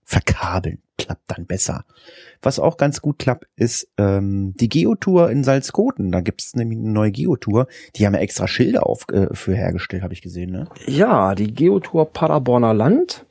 verkabeln. 0.02 0.82
Klappt 1.00 1.22
dann 1.28 1.46
besser. 1.46 1.84
Was 2.42 2.58
auch 2.58 2.76
ganz 2.76 3.00
gut 3.00 3.18
klappt, 3.18 3.46
ist 3.56 3.88
ähm, 3.96 4.54
die 4.56 4.68
Geotour 4.68 5.30
in 5.30 5.44
Salzkoten. 5.44 6.12
Da 6.12 6.20
gibt's 6.20 6.54
nämlich 6.54 6.78
eine 6.78 6.90
neue 6.90 7.10
Geotour. 7.10 7.66
Die 7.96 8.06
haben 8.06 8.14
ja 8.14 8.20
extra 8.20 8.46
Schilder 8.46 8.86
auf, 8.86 9.06
äh, 9.12 9.28
für 9.32 9.54
hergestellt, 9.54 10.02
habe 10.02 10.14
ich 10.14 10.22
gesehen, 10.22 10.50
ne? 10.50 10.68
Ja, 10.86 11.34
die 11.34 11.52
Geotour 11.52 12.12
Paderborner 12.12 12.74
Land. 12.74 13.26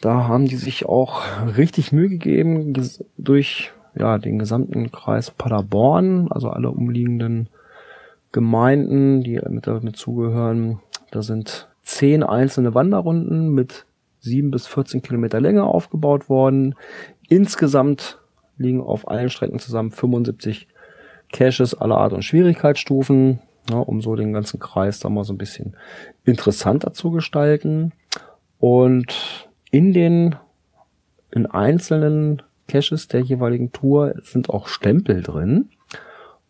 Da 0.00 0.26
haben 0.26 0.46
die 0.46 0.56
sich 0.56 0.86
auch 0.86 1.22
richtig 1.56 1.92
Mühe 1.92 2.08
gegeben 2.08 2.74
durch 3.18 3.72
ja, 3.94 4.18
den 4.18 4.38
gesamten 4.38 4.90
Kreis 4.90 5.30
Paderborn, 5.30 6.28
also 6.30 6.48
alle 6.48 6.70
umliegenden 6.70 7.48
Gemeinden, 8.32 9.22
die 9.22 9.40
mit 9.48 9.66
damit 9.66 9.96
zugehören. 9.96 10.80
Da 11.10 11.22
sind 11.22 11.68
zehn 11.82 12.22
einzelne 12.22 12.74
Wanderrunden 12.74 13.50
mit 13.50 13.86
sieben 14.22 14.50
bis 14.50 14.66
14 14.66 15.02
Kilometer 15.02 15.40
Länge 15.40 15.64
aufgebaut 15.64 16.28
worden. 16.28 16.74
Insgesamt 17.28 18.18
liegen 18.56 18.80
auf 18.80 19.08
allen 19.08 19.28
Strecken 19.28 19.58
zusammen 19.58 19.90
75 19.90 20.68
Caches 21.32 21.74
aller 21.74 21.98
Art 21.98 22.12
und 22.12 22.22
Schwierigkeitsstufen, 22.22 23.40
ja, 23.68 23.78
um 23.78 24.00
so 24.00 24.14
den 24.16 24.32
ganzen 24.32 24.60
Kreis 24.60 25.00
da 25.00 25.08
mal 25.08 25.24
so 25.24 25.32
ein 25.32 25.38
bisschen 25.38 25.76
interessanter 26.24 26.92
zu 26.92 27.10
gestalten. 27.10 27.92
Und 28.58 29.48
in 29.70 29.92
den 29.92 30.36
in 31.32 31.46
einzelnen 31.46 32.42
Caches 32.68 33.08
der 33.08 33.20
jeweiligen 33.20 33.72
Tour 33.72 34.14
sind 34.22 34.50
auch 34.50 34.68
Stempel 34.68 35.22
drin. 35.22 35.70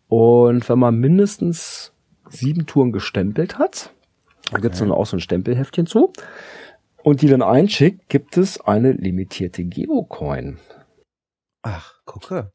Und 0.09 0.69
wenn 0.69 0.79
man 0.79 0.99
mindestens 0.99 1.93
sieben 2.29 2.67
Touren 2.67 2.93
gestempelt 2.93 3.59
hat, 3.59 3.91
da 4.51 4.59
gibt's 4.59 4.81
dann 4.81 4.93
auch 4.93 5.07
so 5.07 5.17
ein 5.17 5.21
Stempelheftchen 5.21 5.87
zu. 5.87 6.13
Und 7.03 7.23
die 7.23 7.29
dann 7.29 7.43
einschickt, 7.43 8.09
gibt 8.09 8.37
es 8.37 8.61
eine 8.61 8.93
limitierte 8.93 9.65
Geocoin. 9.65 10.59
Ach, 11.63 11.95
gucke. 12.05 12.53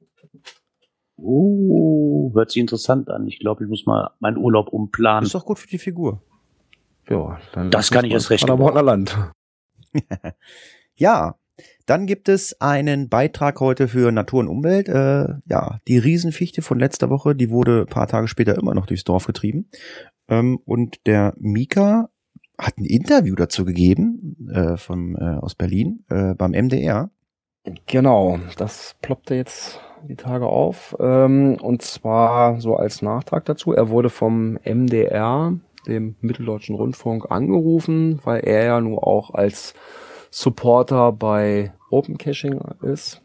oh, 1.17 2.31
hört 2.33 2.51
sich 2.51 2.61
interessant 2.61 3.09
an. 3.09 3.27
Ich 3.27 3.39
glaube, 3.39 3.63
ich 3.63 3.69
muss 3.69 3.85
mal 3.85 4.11
meinen 4.19 4.37
Urlaub 4.37 4.69
umplanen. 4.69 5.25
Ist 5.25 5.35
doch 5.35 5.45
gut 5.45 5.59
für 5.59 5.67
die 5.67 5.77
Figur. 5.77 6.21
Ja, 7.09 7.39
dann 7.53 7.71
Das 7.71 7.91
kann 7.91 8.05
ich 8.05 8.11
erst 8.11 8.29
recht 8.29 8.41
Paderborner 8.45 8.83
Land. 8.83 9.17
Ja, 10.99 11.35
dann 11.85 12.07
gibt 12.07 12.27
es 12.27 12.59
einen 12.59 13.07
Beitrag 13.07 13.59
heute 13.59 13.87
für 13.87 14.11
Natur 14.11 14.39
und 14.39 14.47
Umwelt. 14.47 14.89
Äh, 14.89 15.35
ja, 15.47 15.79
die 15.87 15.99
Riesenfichte 15.99 16.63
von 16.63 16.79
letzter 16.79 17.11
Woche, 17.11 17.35
die 17.35 17.51
wurde 17.51 17.81
ein 17.81 17.85
paar 17.87 18.07
Tage 18.07 18.27
später 18.27 18.57
immer 18.57 18.73
noch 18.73 18.87
durchs 18.87 19.03
Dorf 19.03 19.27
getrieben. 19.27 19.69
Ähm, 20.27 20.59
und 20.65 21.05
der 21.05 21.35
Mika 21.37 22.09
hat 22.57 22.77
ein 22.77 22.85
Interview 22.85 23.35
dazu 23.35 23.65
gegeben 23.65 24.49
äh, 24.51 24.77
vom, 24.77 25.15
äh, 25.15 25.37
aus 25.37 25.55
Berlin 25.55 26.03
äh, 26.09 26.33
beim 26.33 26.51
MDR. 26.51 27.11
Genau, 27.85 28.39
das 28.57 28.95
ploppte 29.01 29.35
jetzt 29.35 29.79
die 30.07 30.15
Tage 30.15 30.47
auf. 30.47 30.95
Ähm, 30.99 31.57
und 31.61 31.81
zwar 31.81 32.59
so 32.61 32.75
als 32.75 33.01
Nachtrag 33.01 33.45
dazu. 33.45 33.73
Er 33.73 33.89
wurde 33.89 34.09
vom 34.09 34.57
MDR, 34.63 35.53
dem 35.85 36.15
Mitteldeutschen 36.21 36.75
Rundfunk, 36.75 37.29
angerufen, 37.29 38.19
weil 38.23 38.41
er 38.41 38.65
ja 38.65 38.81
nun 38.81 38.97
auch 38.97 39.33
als 39.33 39.73
Supporter 40.31 41.11
bei 41.11 41.73
Open 41.89 42.17
Caching 42.17 42.59
ist. 42.81 43.21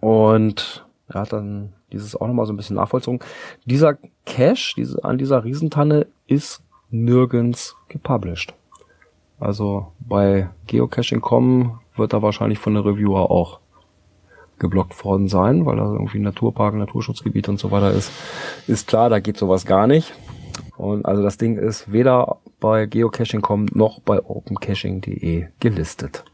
Und 0.00 0.86
er 1.08 1.22
hat 1.22 1.32
dann 1.32 1.72
dieses 1.92 2.14
auch 2.16 2.26
nochmal 2.26 2.46
so 2.46 2.52
ein 2.52 2.56
bisschen 2.56 2.76
nachvollzogen. 2.76 3.20
Dieser 3.64 3.96
Cache 4.26 4.74
diese, 4.76 5.02
an 5.04 5.18
dieser 5.18 5.44
Riesentanne 5.44 6.06
ist 6.26 6.62
nirgends 6.90 7.76
gepublished. 7.88 8.54
Also 9.38 9.92
bei 10.00 10.48
Geocaching.com 10.66 11.80
wird 11.96 12.12
da 12.12 12.22
wahrscheinlich 12.22 12.58
von 12.58 12.74
der 12.74 12.84
Reviewer 12.84 13.30
auch 13.30 13.60
geblockt 14.58 15.04
worden 15.04 15.28
sein, 15.28 15.66
weil 15.66 15.76
da 15.76 15.92
irgendwie 15.92 16.18
Naturpark, 16.18 16.74
Naturschutzgebiet 16.74 17.48
und 17.48 17.58
so 17.58 17.70
weiter 17.70 17.92
ist. 17.92 18.10
Ist 18.66 18.88
klar, 18.88 19.08
da 19.08 19.20
geht 19.20 19.36
sowas 19.36 19.66
gar 19.66 19.86
nicht. 19.86 20.12
Und 20.76 21.06
also 21.06 21.22
das 21.22 21.38
Ding 21.38 21.56
ist 21.56 21.92
weder 21.92 22.38
bei 22.60 22.86
Geocaching.com 22.86 23.66
noch 23.72 24.00
bei 24.00 24.20
opencaching.de 24.20 25.46
gelistet. 25.60 26.24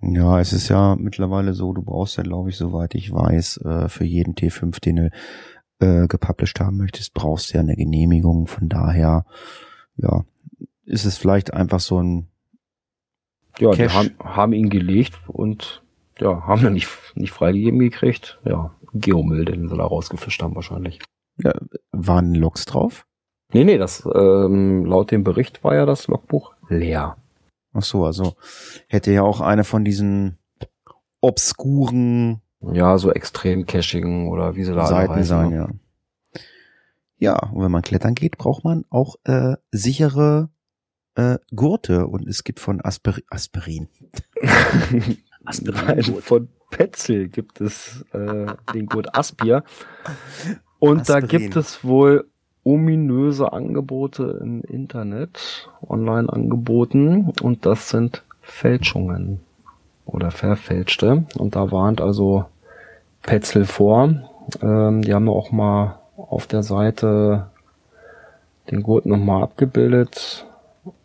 Ja, 0.00 0.40
es 0.40 0.52
ist 0.52 0.68
ja 0.68 0.96
mittlerweile 0.96 1.54
so, 1.54 1.72
du 1.72 1.82
brauchst 1.82 2.16
ja, 2.16 2.22
glaube 2.22 2.50
ich, 2.50 2.56
soweit 2.56 2.94
ich 2.94 3.12
weiß, 3.12 3.58
äh, 3.64 3.88
für 3.88 4.04
jeden 4.04 4.34
T5, 4.34 4.80
den 4.80 4.96
du 4.96 5.10
äh, 5.80 6.06
gepublished 6.08 6.60
haben 6.60 6.76
möchtest, 6.76 7.14
brauchst 7.14 7.50
du 7.50 7.54
ja 7.54 7.60
eine 7.60 7.76
Genehmigung. 7.76 8.46
Von 8.46 8.68
daher, 8.68 9.24
ja, 9.96 10.24
ist 10.84 11.04
es 11.04 11.16
vielleicht 11.16 11.52
einfach 11.52 11.80
so 11.80 12.02
ein 12.02 12.28
Ja, 13.58 13.72
die 13.72 13.88
haben, 13.88 14.10
haben 14.18 14.52
ihn 14.52 14.70
gelegt 14.70 15.18
und 15.26 15.82
ja, 16.18 16.46
haben 16.46 16.62
dann 16.62 16.74
nicht, 16.74 16.88
nicht 17.14 17.32
freigegeben 17.32 17.80
gekriegt. 17.80 18.40
Ja, 18.44 18.74
Geomüll, 18.92 19.44
den 19.44 19.68
sie 19.68 19.76
da 19.76 19.84
rausgefischt 19.84 20.42
haben 20.42 20.54
wahrscheinlich. 20.54 21.00
Ja, 21.38 21.52
waren 21.90 22.34
Logs 22.34 22.64
drauf? 22.64 23.06
Nee, 23.52 23.64
nee, 23.64 23.78
das 23.78 24.08
ähm, 24.14 24.84
laut 24.84 25.10
dem 25.10 25.24
Bericht 25.24 25.64
war 25.64 25.74
ja 25.74 25.86
das 25.86 26.06
Logbuch 26.06 26.54
leer. 26.68 27.16
Ach 27.72 27.82
so, 27.82 28.04
also 28.04 28.34
hätte 28.88 29.12
ja 29.12 29.22
auch 29.22 29.40
eine 29.40 29.64
von 29.64 29.84
diesen 29.84 30.38
obskuren 31.20 32.40
Ja, 32.72 32.98
so 32.98 33.10
extrem 33.10 33.66
Caching 33.66 34.28
oder 34.28 34.54
wie 34.56 34.64
sie 34.64 34.74
da 34.74 34.86
Seiten 34.86 35.14
heißen, 35.14 35.24
sein, 35.24 35.50
ne? 35.50 35.56
ja. 35.56 35.68
Ja, 37.18 37.36
und 37.50 37.62
wenn 37.62 37.70
man 37.70 37.82
klettern 37.82 38.14
geht, 38.14 38.38
braucht 38.38 38.64
man 38.64 38.84
auch 38.90 39.16
äh, 39.24 39.56
sichere 39.70 40.50
äh, 41.14 41.38
Gurte 41.54 42.06
und 42.06 42.28
es 42.28 42.44
gibt 42.44 42.60
von 42.60 42.80
Asper 42.80 43.16
Aspirin. 43.30 43.88
Nein, 45.42 46.02
von 46.02 46.48
Petzl 46.70 47.28
gibt 47.28 47.60
es 47.60 48.04
äh, 48.12 48.46
den 48.74 48.86
Gurt 48.86 49.16
Aspir. 49.16 49.62
Und 50.78 51.08
da 51.08 51.16
Aspirin. 51.16 51.28
gibt 51.28 51.56
es 51.56 51.84
wohl 51.84 52.28
ominöse 52.64 53.52
Angebote 53.52 54.38
im 54.42 54.62
Internet, 54.62 55.68
online 55.86 56.32
angeboten. 56.32 57.32
Und 57.42 57.66
das 57.66 57.90
sind 57.90 58.24
Fälschungen 58.40 59.40
oder 60.06 60.30
verfälschte. 60.30 61.26
Und 61.36 61.54
da 61.56 61.70
warnt 61.70 62.00
also 62.00 62.46
Petzl 63.22 63.64
vor. 63.64 64.08
Ähm, 64.60 65.02
die 65.02 65.14
haben 65.14 65.28
auch 65.28 65.52
mal 65.52 66.00
auf 66.16 66.46
der 66.46 66.62
Seite 66.62 67.48
den 68.70 68.82
Gurt 68.82 69.06
nochmal 69.06 69.42
abgebildet 69.42 70.46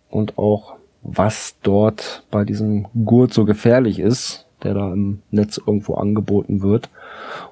und 0.09 0.37
auch 0.37 0.75
was 1.01 1.57
dort 1.61 2.23
bei 2.31 2.43
diesem 2.43 2.87
Gurt 3.05 3.33
so 3.33 3.45
gefährlich 3.45 3.99
ist, 3.99 4.47
der 4.63 4.73
da 4.73 4.91
im 4.91 5.21
Netz 5.31 5.57
irgendwo 5.57 5.95
angeboten 5.95 6.61
wird. 6.61 6.89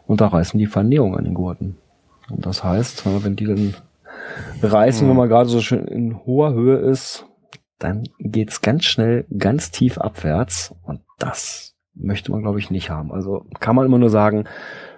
Und 0.05 0.21
da 0.21 0.27
reißen 0.27 0.57
die 0.57 0.65
Vernähung 0.65 1.15
an 1.15 1.23
den 1.23 1.33
Gurten. 1.33 1.77
Und 2.29 2.45
das 2.45 2.63
heißt, 2.63 3.05
wenn 3.23 3.35
die 3.35 3.45
dann 3.45 3.73
reißen, 4.61 5.07
wenn 5.07 5.15
man 5.15 5.29
gerade 5.29 5.49
so 5.49 5.61
schön 5.61 5.87
in 5.87 6.25
hoher 6.25 6.53
Höhe 6.53 6.77
ist, 6.77 7.25
dann 7.79 8.03
geht's 8.19 8.61
ganz 8.61 8.85
schnell 8.85 9.25
ganz 9.37 9.71
tief 9.71 9.97
abwärts. 9.97 10.73
Und 10.83 11.01
das 11.19 11.75
möchte 11.93 12.31
man, 12.31 12.41
glaube 12.41 12.59
ich, 12.59 12.69
nicht 12.69 12.89
haben. 12.89 13.11
Also 13.11 13.45
kann 13.59 13.75
man 13.75 13.85
immer 13.85 13.97
nur 13.97 14.09
sagen, 14.09 14.45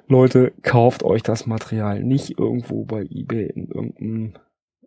Leute, 0.10 0.52
kauft 0.64 1.04
euch 1.04 1.24
das 1.24 1.46
Material 1.46 2.04
nicht 2.04 2.38
irgendwo 2.38 2.84
bei 2.84 3.04
eBay 3.04 3.46
in 3.46 3.68
irgendeinem 3.68 4.34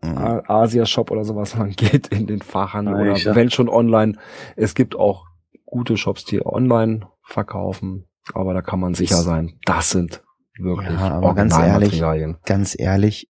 Mhm. 0.04 0.42
Asia-Shop 0.48 1.12
oder 1.12 1.24
sowas, 1.24 1.56
man 1.56 1.70
geht 1.76 2.08
in 2.08 2.26
den 2.26 2.42
Fachhandel 2.42 2.94
Nein, 2.94 3.10
oder 3.22 3.34
wenn 3.36 3.50
schon 3.50 3.68
online. 3.68 4.18
Es 4.56 4.74
gibt 4.74 4.96
auch 4.96 5.26
gute 5.64 5.96
Shops, 5.96 6.24
die 6.24 6.44
online 6.44 7.08
verkaufen, 7.22 8.08
aber 8.34 8.52
da 8.52 8.62
kann 8.62 8.80
man 8.80 8.94
sicher 8.94 9.18
sein, 9.18 9.60
das 9.64 9.90
sind 9.90 10.22
wirklich 10.58 10.98
Ja, 10.98 11.12
aber 11.12 11.34
ganz 11.34 11.56
ehrlich. 11.56 12.02
Ganz 12.44 12.76
ehrlich, 12.78 13.30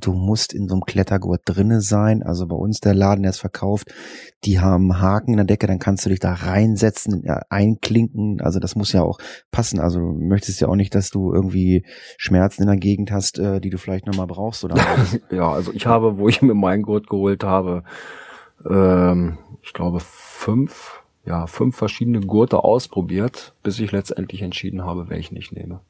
du 0.00 0.12
musst 0.12 0.52
in 0.52 0.68
so 0.68 0.74
einem 0.74 0.84
Klettergurt 0.84 1.42
drinne 1.44 1.80
sein. 1.80 2.22
Also 2.22 2.46
bei 2.46 2.56
uns 2.56 2.80
der 2.80 2.94
Laden, 2.94 3.22
der 3.22 3.30
es 3.30 3.38
verkauft, 3.38 3.92
die 4.44 4.60
haben 4.60 5.00
Haken 5.00 5.32
in 5.32 5.36
der 5.36 5.46
Decke, 5.46 5.66
dann 5.66 5.78
kannst 5.78 6.04
du 6.04 6.10
dich 6.10 6.20
da 6.20 6.32
reinsetzen, 6.32 7.22
ja, 7.24 7.42
einklinken. 7.50 8.40
Also 8.40 8.58
das 8.58 8.76
muss 8.76 8.92
ja 8.92 9.02
auch 9.02 9.18
passen. 9.50 9.80
Also 9.80 10.00
du 10.00 10.12
möchtest 10.12 10.60
ja 10.60 10.68
auch 10.68 10.76
nicht, 10.76 10.94
dass 10.94 11.10
du 11.10 11.32
irgendwie 11.32 11.84
Schmerzen 12.16 12.62
in 12.62 12.68
der 12.68 12.76
Gegend 12.76 13.12
hast, 13.12 13.38
äh, 13.38 13.60
die 13.60 13.70
du 13.70 13.78
vielleicht 13.78 14.06
nochmal 14.06 14.26
brauchst 14.26 14.64
oder 14.64 14.76
Ja, 15.30 15.50
also 15.50 15.72
ich 15.72 15.86
habe, 15.86 16.18
wo 16.18 16.28
ich 16.28 16.42
mir 16.42 16.54
meinen 16.54 16.82
Gurt 16.82 17.08
geholt 17.08 17.44
habe, 17.44 17.84
ähm, 18.68 19.38
ich 19.62 19.72
glaube 19.72 20.00
fünf, 20.00 21.02
ja, 21.24 21.46
fünf 21.46 21.76
verschiedene 21.76 22.20
Gurte 22.20 22.64
ausprobiert, 22.64 23.54
bis 23.62 23.78
ich 23.78 23.92
letztendlich 23.92 24.42
entschieden 24.42 24.84
habe, 24.84 25.08
welchen 25.08 25.36
ich 25.36 25.52
nehme. 25.52 25.80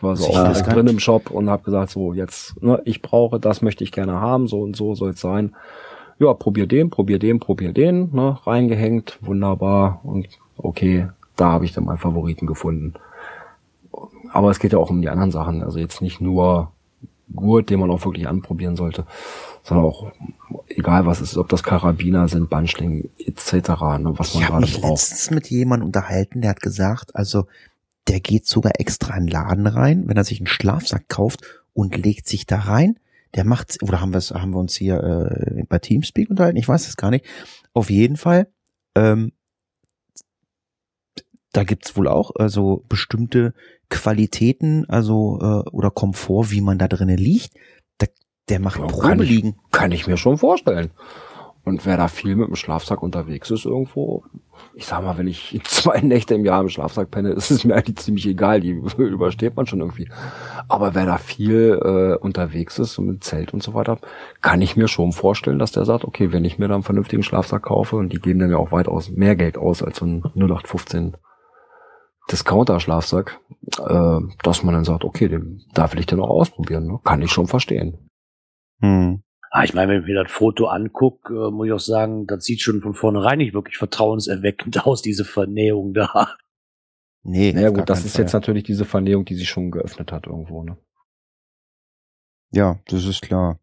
Ich 0.00 0.02
war 0.02 0.16
so 0.16 0.28
auch 0.28 0.34
das 0.34 0.52
direkt 0.54 0.66
kann- 0.66 0.76
drin 0.76 0.86
im 0.86 0.98
Shop 0.98 1.30
und 1.30 1.50
habe 1.50 1.62
gesagt, 1.62 1.90
so 1.90 2.14
jetzt, 2.14 2.60
ne, 2.62 2.80
ich 2.86 3.02
brauche, 3.02 3.38
das 3.38 3.60
möchte 3.60 3.84
ich 3.84 3.92
gerne 3.92 4.14
haben, 4.14 4.48
so 4.48 4.62
und 4.62 4.74
so 4.74 4.94
soll 4.94 5.10
es 5.10 5.20
sein. 5.20 5.54
Ja, 6.18 6.32
probier 6.32 6.66
den, 6.66 6.88
probier 6.88 7.18
den, 7.18 7.38
probier 7.38 7.72
den, 7.74 8.08
ne, 8.14 8.38
reingehängt, 8.46 9.18
wunderbar 9.20 10.00
und 10.02 10.26
okay, 10.56 11.08
da 11.36 11.52
habe 11.52 11.66
ich 11.66 11.72
dann 11.72 11.84
meinen 11.84 11.98
Favoriten 11.98 12.46
gefunden. 12.46 12.94
Aber 14.32 14.50
es 14.50 14.58
geht 14.58 14.72
ja 14.72 14.78
auch 14.78 14.88
um 14.90 15.02
die 15.02 15.08
anderen 15.10 15.30
Sachen, 15.32 15.62
also 15.62 15.78
jetzt 15.78 16.00
nicht 16.00 16.20
nur 16.20 16.72
Gurt, 17.34 17.70
den 17.70 17.78
man 17.80 17.90
auch 17.90 18.04
wirklich 18.04 18.26
anprobieren 18.26 18.76
sollte, 18.76 19.04
sondern 19.62 19.86
auch 19.86 20.10
egal 20.68 21.06
was 21.06 21.20
ist, 21.20 21.36
ob 21.36 21.48
das 21.48 21.62
Karabiner 21.62 22.26
sind, 22.28 22.48
Bandschlingen 22.50 23.08
etc., 23.18 23.52
ne, 23.98 24.12
was 24.16 24.34
man 24.34 24.42
Ich 24.42 24.48
habe 24.48 24.52
gerade 24.52 24.60
mich 24.62 24.80
braucht. 24.80 24.90
letztens 24.92 25.30
mit 25.30 25.48
jemandem 25.50 25.86
unterhalten, 25.86 26.40
der 26.40 26.50
hat 26.50 26.60
gesagt, 26.60 27.14
also 27.14 27.44
der 28.10 28.20
geht 28.20 28.46
sogar 28.46 28.72
extra 28.78 29.16
in 29.16 29.24
den 29.26 29.32
Laden 29.32 29.66
rein, 29.66 30.06
wenn 30.08 30.16
er 30.18 30.24
sich 30.24 30.40
einen 30.40 30.46
Schlafsack 30.48 31.08
kauft 31.08 31.40
und 31.72 31.96
legt 31.96 32.28
sich 32.28 32.44
da 32.44 32.58
rein. 32.58 32.98
Der 33.34 33.44
macht, 33.44 33.78
oder 33.82 34.00
haben 34.00 34.12
wir 34.12 34.18
es, 34.18 34.32
haben 34.32 34.50
wir 34.52 34.58
uns 34.58 34.74
hier 34.74 35.00
äh, 35.02 35.62
bei 35.68 35.78
Teamspeak 35.78 36.28
unterhalten? 36.28 36.58
Ich 36.58 36.66
weiß 36.68 36.88
es 36.88 36.96
gar 36.96 37.10
nicht. 37.10 37.24
Auf 37.72 37.88
jeden 37.88 38.16
Fall, 38.16 38.48
ähm, 38.96 39.32
da 41.52 41.64
gibt's 41.64 41.96
wohl 41.96 42.08
auch 42.08 42.32
also 42.36 42.84
bestimmte 42.88 43.54
Qualitäten, 43.88 44.84
also 44.88 45.38
äh, 45.40 45.68
oder 45.70 45.90
Komfort, 45.90 46.50
wie 46.50 46.60
man 46.60 46.78
da 46.78 46.86
drinnen 46.88 47.18
liegt. 47.18 47.52
Da, 47.98 48.06
der 48.48 48.60
macht 48.60 48.78
Ja, 48.78 48.86
kann 48.86 48.92
Probe 48.98 49.24
ich- 49.24 49.30
liegen. 49.30 49.56
Kann 49.72 49.92
ich 49.92 50.06
mir 50.06 50.16
schon 50.16 50.38
vorstellen. 50.38 50.90
Und 51.64 51.84
wer 51.84 51.96
da 51.96 52.08
viel 52.08 52.36
mit 52.36 52.48
dem 52.48 52.56
Schlafsack 52.56 53.02
unterwegs 53.02 53.50
ist 53.50 53.66
irgendwo, 53.66 54.24
ich 54.74 54.86
sag 54.86 55.02
mal, 55.02 55.18
wenn 55.18 55.26
ich 55.26 55.60
zwei 55.64 56.00
Nächte 56.00 56.34
im 56.34 56.44
Jahr 56.44 56.62
im 56.62 56.68
Schlafsack 56.68 57.10
penne, 57.10 57.30
ist 57.30 57.50
es 57.50 57.64
mir 57.64 57.74
eigentlich 57.74 57.96
ziemlich 57.96 58.26
egal, 58.26 58.60
die 58.60 58.70
übersteht 58.98 59.56
man 59.56 59.66
schon 59.66 59.80
irgendwie. 59.80 60.08
Aber 60.68 60.94
wer 60.94 61.06
da 61.06 61.18
viel 61.18 61.78
äh, 61.82 62.16
unterwegs 62.16 62.78
ist 62.78 62.98
und 62.98 63.06
mit 63.06 63.24
Zelt 63.24 63.52
und 63.52 63.62
so 63.62 63.74
weiter, 63.74 63.98
kann 64.40 64.62
ich 64.62 64.76
mir 64.76 64.88
schon 64.88 65.12
vorstellen, 65.12 65.58
dass 65.58 65.72
der 65.72 65.84
sagt, 65.84 66.04
okay, 66.04 66.32
wenn 66.32 66.44
ich 66.44 66.58
mir 66.58 66.68
da 66.68 66.74
einen 66.74 66.82
vernünftigen 66.82 67.22
Schlafsack 67.22 67.62
kaufe, 67.62 67.96
und 67.96 68.12
die 68.12 68.20
geben 68.20 68.40
dann 68.40 68.50
ja 68.50 68.56
auch 68.56 68.72
weitaus 68.72 69.10
mehr 69.10 69.36
Geld 69.36 69.58
aus 69.58 69.82
als 69.82 69.98
so 69.98 70.06
ein 70.06 70.22
0815 70.34 71.16
Discounter-Schlafsack, 72.30 73.38
äh, 73.78 74.20
dass 74.42 74.62
man 74.62 74.74
dann 74.74 74.84
sagt, 74.84 75.04
okay, 75.04 75.28
den 75.28 75.62
darf 75.74 75.94
ich 75.94 76.06
dann 76.06 76.20
auch 76.20 76.30
ausprobieren. 76.30 76.86
Ne? 76.86 77.00
Kann 77.04 77.22
ich 77.22 77.32
schon 77.32 77.46
verstehen. 77.46 77.98
Hm. 78.80 79.22
Ah, 79.52 79.64
ich 79.64 79.74
meine, 79.74 79.90
wenn 79.92 80.00
ich 80.02 80.06
mir 80.06 80.22
das 80.22 80.30
Foto 80.30 80.66
angucke, 80.66 81.34
äh, 81.34 81.50
muss 81.50 81.66
ich 81.66 81.72
auch 81.72 81.80
sagen, 81.80 82.26
das 82.26 82.44
sieht 82.44 82.60
schon 82.60 82.80
von 82.80 82.94
vornherein 82.94 83.38
nicht 83.38 83.52
wirklich 83.52 83.78
vertrauenserweckend 83.78 84.86
aus, 84.86 85.02
diese 85.02 85.24
Vernähung 85.24 85.92
da. 85.92 86.36
Nee. 87.22 87.52
Naja 87.52 87.70
gut, 87.70 87.90
das 87.90 88.04
ist 88.04 88.14
Fall. 88.14 88.22
jetzt 88.22 88.32
natürlich 88.32 88.62
diese 88.62 88.84
Vernähung, 88.84 89.24
die 89.24 89.34
sich 89.34 89.48
schon 89.48 89.72
geöffnet 89.72 90.12
hat 90.12 90.26
irgendwo. 90.26 90.62
Ne? 90.62 90.78
Ja, 92.52 92.78
das 92.86 93.04
ist 93.04 93.22
klar. 93.22 93.58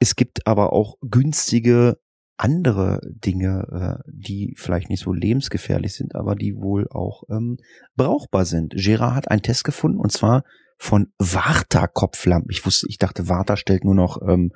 Es 0.00 0.16
gibt 0.16 0.46
aber 0.46 0.72
auch 0.72 0.96
günstige 1.00 1.98
andere 2.36 3.00
Dinge, 3.04 4.00
äh, 4.04 4.10
die 4.10 4.54
vielleicht 4.56 4.88
nicht 4.88 5.00
so 5.00 5.12
lebensgefährlich 5.12 5.94
sind, 5.94 6.14
aber 6.14 6.34
die 6.34 6.56
wohl 6.56 6.88
auch 6.88 7.22
ähm, 7.28 7.58
brauchbar 7.96 8.46
sind. 8.46 8.74
Gerard 8.74 9.14
hat 9.14 9.30
einen 9.30 9.42
Test 9.42 9.62
gefunden 9.62 9.98
und 9.98 10.10
zwar 10.10 10.44
von 10.80 11.12
Varta-Kopflampen. 11.18 12.50
Ich 12.50 12.64
wusste, 12.64 12.86
ich 12.88 12.96
dachte, 12.96 13.28
Varta 13.28 13.58
stellt 13.58 13.84
nur 13.84 13.94
noch 13.94 14.22
ähm, 14.26 14.52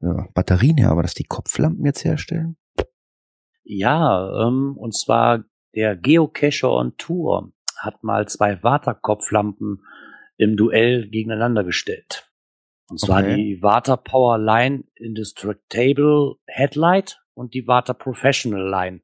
ja, 0.00 0.26
Batterien 0.34 0.76
her, 0.76 0.90
aber 0.90 1.02
dass 1.02 1.14
die 1.14 1.22
Kopflampen 1.22 1.86
jetzt 1.86 2.04
herstellen? 2.04 2.56
Ja, 3.62 4.48
ähm, 4.48 4.76
und 4.76 4.92
zwar 4.92 5.44
der 5.76 5.94
Geocacher 5.94 6.68
on 6.68 6.96
Tour 6.96 7.52
hat 7.78 8.02
mal 8.02 8.26
zwei 8.26 8.60
Vata-Kopflampen 8.60 9.84
im 10.36 10.56
Duell 10.56 11.08
gegeneinander 11.08 11.62
gestellt. 11.62 12.28
Und 12.90 12.98
zwar 12.98 13.20
Okay. 13.20 13.36
die 13.36 13.62
Vata 13.62 13.96
Power 13.96 14.38
Line 14.38 14.82
Indestructible 14.96 16.34
Headlight 16.46 17.20
und 17.34 17.54
die 17.54 17.68
Vata 17.68 17.94
Professional 17.94 18.68
Line. 18.68 19.00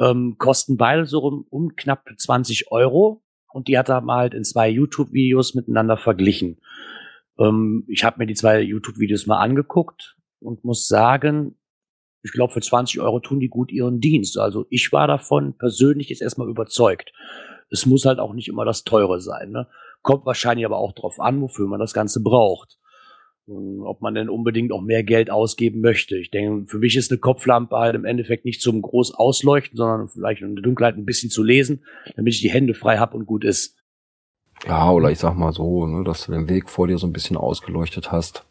Ähm, 0.00 0.34
kosten 0.36 0.76
beide 0.76 1.06
so 1.06 1.20
um, 1.20 1.46
um 1.48 1.76
knapp 1.76 2.06
20 2.18 2.72
Euro 2.72 3.22
und 3.52 3.68
die 3.68 3.78
hat 3.78 3.88
er 3.88 4.00
mal 4.00 4.18
halt 4.18 4.34
in 4.34 4.44
zwei 4.44 4.68
YouTube-Videos 4.68 5.54
miteinander 5.54 5.96
verglichen. 5.96 6.60
Ähm, 7.38 7.84
ich 7.88 8.04
habe 8.04 8.18
mir 8.18 8.26
die 8.26 8.34
zwei 8.34 8.60
YouTube-Videos 8.60 9.26
mal 9.26 9.40
angeguckt 9.40 10.16
und 10.40 10.64
muss 10.64 10.88
sagen, 10.88 11.56
ich 12.22 12.32
glaube, 12.32 12.52
für 12.52 12.60
20 12.60 13.00
Euro 13.00 13.20
tun 13.20 13.40
die 13.40 13.48
gut 13.48 13.72
ihren 13.72 14.00
Dienst. 14.00 14.38
Also 14.38 14.66
ich 14.70 14.92
war 14.92 15.06
davon 15.06 15.56
persönlich 15.56 16.10
jetzt 16.10 16.22
erstmal 16.22 16.48
überzeugt. 16.48 17.12
Es 17.70 17.86
muss 17.86 18.04
halt 18.04 18.18
auch 18.18 18.34
nicht 18.34 18.48
immer 18.48 18.64
das 18.64 18.84
Teure 18.84 19.20
sein. 19.20 19.50
Ne? 19.50 19.68
Kommt 20.02 20.26
wahrscheinlich 20.26 20.66
aber 20.66 20.76
auch 20.76 20.92
drauf 20.92 21.18
an, 21.20 21.40
wofür 21.40 21.66
man 21.66 21.80
das 21.80 21.94
Ganze 21.94 22.22
braucht. 22.22 22.78
Ob 23.50 24.00
man 24.00 24.14
denn 24.14 24.28
unbedingt 24.28 24.70
auch 24.70 24.80
mehr 24.80 25.02
Geld 25.02 25.30
ausgeben 25.30 25.80
möchte. 25.80 26.16
Ich 26.16 26.30
denke, 26.30 26.68
für 26.68 26.78
mich 26.78 26.96
ist 26.96 27.10
eine 27.10 27.18
Kopflampe 27.18 27.76
halt 27.76 27.96
im 27.96 28.04
Endeffekt 28.04 28.44
nicht 28.44 28.60
zum 28.60 28.80
groß 28.80 29.14
ausleuchten, 29.14 29.76
sondern 29.76 30.08
vielleicht 30.08 30.42
in 30.42 30.54
der 30.54 30.62
Dunkelheit 30.62 30.96
ein 30.96 31.04
bisschen 31.04 31.30
zu 31.30 31.42
lesen, 31.42 31.82
damit 32.14 32.34
ich 32.34 32.40
die 32.40 32.50
Hände 32.50 32.74
frei 32.74 32.98
habe 32.98 33.16
und 33.16 33.26
gut 33.26 33.44
ist. 33.44 33.76
Ja, 34.66 34.90
oder 34.90 35.10
ich 35.10 35.18
sag 35.18 35.36
mal 35.36 35.52
so, 35.52 35.86
ne, 35.86 36.04
dass 36.04 36.26
du 36.26 36.32
den 36.32 36.48
Weg 36.48 36.68
vor 36.68 36.86
dir 36.86 36.98
so 36.98 37.06
ein 37.06 37.12
bisschen 37.12 37.36
ausgeleuchtet 37.36 38.12
hast. 38.12 38.44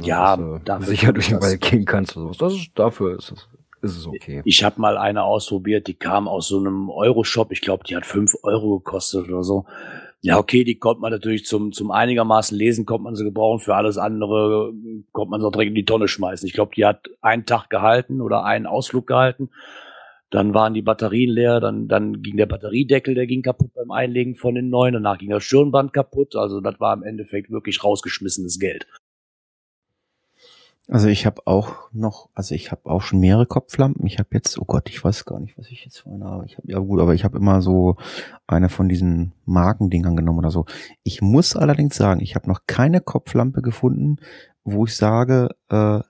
Ja, 0.00 0.36
dass, 0.36 0.60
äh, 0.60 0.64
dafür 0.64 0.86
sicher 0.86 1.12
durch 1.12 1.28
den 1.28 1.40
Wald 1.40 1.60
gehen 1.60 1.84
kannst 1.84 2.16
oder 2.16 2.26
sowas. 2.26 2.38
Das 2.38 2.52
ist, 2.54 2.70
dafür 2.74 3.18
ist 3.18 3.32
es, 3.32 3.48
ist 3.82 3.96
es 3.96 4.06
okay. 4.06 4.42
Ich 4.44 4.62
habe 4.62 4.80
mal 4.80 4.96
eine 4.96 5.24
ausprobiert, 5.24 5.86
die 5.86 5.94
kam 5.94 6.28
aus 6.28 6.48
so 6.48 6.58
einem 6.58 6.90
Euro-Shop. 6.90 7.50
Ich 7.50 7.60
glaube, 7.60 7.84
die 7.84 7.96
hat 7.96 8.06
fünf 8.06 8.36
Euro 8.42 8.78
gekostet 8.78 9.28
oder 9.28 9.42
so. 9.42 9.64
Ja, 10.20 10.36
okay, 10.38 10.64
die 10.64 10.78
konnte 10.78 11.00
man 11.00 11.12
natürlich 11.12 11.44
zum, 11.46 11.70
zum 11.70 11.92
einigermaßen 11.92 12.56
lesen, 12.56 12.86
konnte 12.86 13.04
man 13.04 13.14
sie 13.14 13.24
gebrauchen. 13.24 13.60
Für 13.60 13.76
alles 13.76 13.98
andere 13.98 14.72
äh, 14.74 15.04
konnte 15.12 15.30
man 15.30 15.40
sie 15.40 15.46
auch 15.46 15.52
direkt 15.52 15.68
in 15.68 15.74
die 15.76 15.84
Tonne 15.84 16.08
schmeißen. 16.08 16.46
Ich 16.46 16.54
glaube, 16.54 16.72
die 16.74 16.84
hat 16.84 17.08
einen 17.20 17.46
Tag 17.46 17.70
gehalten 17.70 18.20
oder 18.20 18.44
einen 18.44 18.66
Ausflug 18.66 19.06
gehalten. 19.06 19.50
Dann 20.30 20.54
waren 20.54 20.74
die 20.74 20.82
Batterien 20.82 21.30
leer, 21.30 21.60
dann, 21.60 21.88
dann 21.88 22.20
ging 22.20 22.36
der 22.36 22.46
Batteriedeckel, 22.46 23.14
der 23.14 23.26
ging 23.26 23.42
kaputt 23.42 23.72
beim 23.74 23.90
Einlegen 23.90 24.34
von 24.34 24.54
den 24.56 24.68
neuen. 24.68 24.94
Danach 24.94 25.18
ging 25.18 25.30
das 25.30 25.44
Stirnband 25.44 25.92
kaputt. 25.92 26.34
Also 26.36 26.60
das 26.60 26.80
war 26.80 26.94
im 26.94 27.04
Endeffekt 27.04 27.50
wirklich 27.50 27.82
rausgeschmissenes 27.82 28.58
Geld. 28.58 28.86
Also 30.90 31.08
ich 31.08 31.26
habe 31.26 31.46
auch 31.46 31.90
noch, 31.92 32.30
also 32.32 32.54
ich 32.54 32.72
habe 32.72 32.90
auch 32.90 33.02
schon 33.02 33.20
mehrere 33.20 33.44
Kopflampen. 33.44 34.06
Ich 34.06 34.18
habe 34.18 34.30
jetzt, 34.32 34.58
oh 34.58 34.64
Gott, 34.64 34.88
ich 34.88 35.04
weiß 35.04 35.26
gar 35.26 35.38
nicht, 35.38 35.58
was 35.58 35.66
ich 35.66 35.84
jetzt 35.84 35.98
für 35.98 36.10
habe. 36.24 36.46
Ich 36.46 36.56
habe 36.56 36.66
ja 36.66 36.78
gut, 36.78 36.98
aber 37.00 37.14
ich 37.14 37.24
habe 37.24 37.36
immer 37.36 37.60
so 37.60 37.96
eine 38.46 38.70
von 38.70 38.88
diesen 38.88 39.32
Markendingern 39.44 40.16
genommen 40.16 40.38
oder 40.38 40.50
so. 40.50 40.64
Ich 41.02 41.20
muss 41.20 41.56
allerdings 41.56 41.94
sagen, 41.94 42.22
ich 42.22 42.34
habe 42.34 42.48
noch 42.48 42.60
keine 42.66 43.02
Kopflampe 43.02 43.60
gefunden, 43.60 44.16
wo 44.64 44.86
ich 44.86 44.96
sage, 44.96 45.50
äh, 45.68 46.00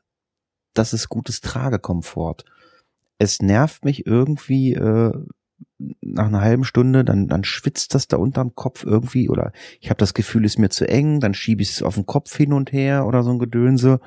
das 0.74 0.92
ist 0.92 1.08
gutes 1.08 1.40
Tragekomfort. 1.40 2.44
Es 3.18 3.42
nervt 3.42 3.84
mich 3.84 4.06
irgendwie 4.06 4.74
äh, 4.74 5.12
nach 6.00 6.26
einer 6.26 6.40
halben 6.40 6.62
Stunde, 6.62 7.04
dann, 7.04 7.26
dann 7.26 7.42
schwitzt 7.42 7.96
das 7.96 8.06
da 8.06 8.16
unterm 8.16 8.54
Kopf 8.54 8.84
irgendwie 8.84 9.28
oder 9.28 9.50
ich 9.80 9.90
habe 9.90 9.98
das 9.98 10.14
Gefühl, 10.14 10.44
es 10.44 10.52
ist 10.52 10.58
mir 10.58 10.70
zu 10.70 10.88
eng, 10.88 11.18
dann 11.18 11.34
schiebe 11.34 11.62
ich 11.62 11.70
es 11.70 11.82
auf 11.82 11.96
den 11.96 12.06
Kopf 12.06 12.36
hin 12.36 12.52
und 12.52 12.72
her 12.72 13.06
oder 13.06 13.24
so 13.24 13.30
ein 13.30 13.40
Gedönse 13.40 14.00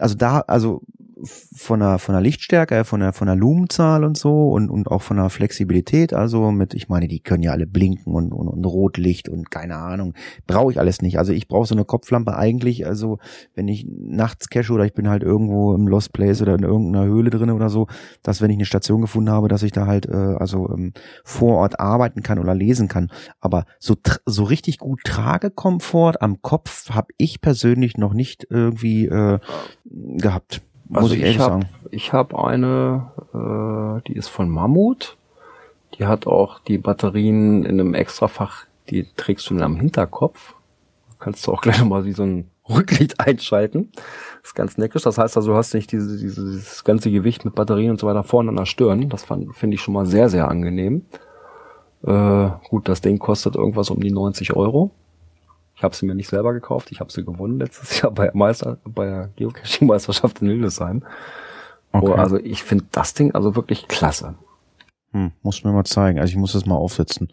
also 0.00 0.14
da, 0.16 0.44
also 0.46 0.82
von 1.24 1.80
der, 1.80 1.98
von 1.98 2.14
der 2.14 2.22
Lichtstärke, 2.22 2.84
von 2.84 3.00
der, 3.00 3.12
von 3.12 3.26
der 3.26 3.36
Lumenzahl 3.36 4.04
und 4.04 4.16
so 4.16 4.50
und, 4.50 4.70
und 4.70 4.88
auch 4.88 5.02
von 5.02 5.16
der 5.16 5.30
Flexibilität, 5.30 6.12
also 6.12 6.50
mit, 6.50 6.74
ich 6.74 6.88
meine, 6.88 7.08
die 7.08 7.20
können 7.20 7.42
ja 7.42 7.52
alle 7.52 7.66
blinken 7.66 8.14
und, 8.14 8.32
und, 8.32 8.48
und 8.48 8.64
Rotlicht 8.64 9.28
und 9.28 9.50
keine 9.50 9.76
Ahnung, 9.76 10.14
brauche 10.46 10.72
ich 10.72 10.78
alles 10.78 11.02
nicht. 11.02 11.18
Also 11.18 11.32
ich 11.32 11.48
brauche 11.48 11.66
so 11.66 11.74
eine 11.74 11.84
Kopflampe 11.84 12.36
eigentlich, 12.36 12.86
also 12.86 13.18
wenn 13.54 13.68
ich 13.68 13.86
nachts 13.88 14.48
cache 14.48 14.72
oder 14.72 14.84
ich 14.84 14.94
bin 14.94 15.08
halt 15.08 15.22
irgendwo 15.22 15.74
im 15.74 15.88
Lost 15.88 16.12
Place 16.12 16.42
oder 16.42 16.54
in 16.54 16.62
irgendeiner 16.62 17.06
Höhle 17.06 17.30
drin 17.30 17.50
oder 17.50 17.68
so, 17.68 17.88
dass 18.22 18.40
wenn 18.40 18.50
ich 18.50 18.56
eine 18.56 18.66
Station 18.66 19.00
gefunden 19.00 19.30
habe, 19.30 19.48
dass 19.48 19.62
ich 19.62 19.72
da 19.72 19.86
halt, 19.86 20.06
äh, 20.06 20.14
also 20.14 20.68
ähm, 20.70 20.92
vor 21.24 21.58
Ort 21.58 21.80
arbeiten 21.80 22.22
kann 22.22 22.38
oder 22.38 22.54
lesen 22.54 22.88
kann. 22.88 23.10
Aber 23.40 23.64
so, 23.78 23.96
so 24.26 24.44
richtig 24.44 24.78
gut 24.78 25.00
Tragekomfort 25.04 26.22
am 26.22 26.42
Kopf 26.42 26.90
habe 26.90 27.08
ich 27.16 27.40
persönlich 27.40 27.96
noch 27.96 28.14
nicht 28.14 28.46
irgendwie 28.50 29.06
äh, 29.06 29.38
gehabt. 29.84 30.62
Muss 30.88 31.02
Also 31.02 31.14
ich 31.14 31.20
ich 31.20 31.26
ehrlich 31.26 31.38
hab- 31.40 31.50
sagen. 31.50 31.68
Ich 31.90 32.12
habe 32.12 32.44
eine, 32.44 33.10
äh, 33.34 34.08
die 34.08 34.14
ist 34.16 34.28
von 34.28 34.48
Mammut. 34.48 35.16
Die 35.98 36.06
hat 36.06 36.26
auch 36.26 36.58
die 36.60 36.78
Batterien 36.78 37.64
in 37.64 37.80
einem 37.80 37.94
Extrafach, 37.94 38.64
die 38.90 39.06
trägst 39.16 39.48
du 39.50 39.54
dann 39.54 39.62
am 39.64 39.76
Hinterkopf. 39.76 40.54
Kannst 41.18 41.46
du 41.46 41.52
auch 41.52 41.62
gleich 41.62 41.78
nochmal 41.80 42.04
wie 42.04 42.12
so 42.12 42.22
ein 42.24 42.50
Rücklicht 42.68 43.18
einschalten. 43.26 43.90
ist 44.44 44.54
ganz 44.54 44.76
neckisch. 44.78 45.02
Das 45.02 45.18
heißt 45.18 45.36
also, 45.36 45.52
du 45.52 45.56
hast 45.56 45.74
nicht 45.74 45.90
diese, 45.90 46.18
diese, 46.18 46.44
dieses 46.44 46.84
ganze 46.84 47.10
Gewicht 47.10 47.44
mit 47.44 47.54
Batterien 47.54 47.90
und 47.92 47.98
so 48.00 48.06
weiter 48.06 48.22
vorne 48.22 48.50
an 48.50 48.56
der 48.56 48.66
Stirn. 48.66 49.08
Das 49.08 49.24
finde 49.24 49.74
ich 49.74 49.80
schon 49.80 49.94
mal 49.94 50.06
sehr, 50.06 50.28
sehr 50.28 50.48
angenehm. 50.48 51.06
Äh, 52.04 52.50
gut, 52.68 52.88
das 52.88 53.00
Ding 53.00 53.18
kostet 53.18 53.56
irgendwas 53.56 53.90
um 53.90 54.00
die 54.00 54.12
90 54.12 54.54
Euro. 54.54 54.90
Ich 55.78 55.84
habe 55.84 55.94
sie 55.94 56.06
mir 56.06 56.16
nicht 56.16 56.28
selber 56.28 56.52
gekauft. 56.52 56.90
Ich 56.90 56.98
habe 56.98 57.12
sie 57.12 57.24
gewonnen 57.24 57.60
letztes 57.60 58.00
Jahr 58.02 58.10
bei 58.10 58.24
der 58.24 58.36
Meister, 58.36 58.78
bei 58.84 59.04
der 59.06 59.28
Geocaching-Meisterschaft 59.36 60.42
in 60.42 60.48
Hildesheim. 60.48 61.04
Oh, 61.92 62.10
also 62.12 62.36
ich 62.36 62.64
finde 62.64 62.86
das 62.90 63.14
Ding 63.14 63.32
also 63.32 63.54
wirklich 63.54 63.86
klasse. 63.86 64.34
Hm, 65.12 65.30
muss 65.42 65.62
mir 65.62 65.70
mal 65.72 65.84
zeigen. 65.84 66.18
Also 66.18 66.32
ich 66.32 66.36
muss 66.36 66.52
das 66.52 66.66
mal 66.66 66.74
aufsetzen. 66.74 67.32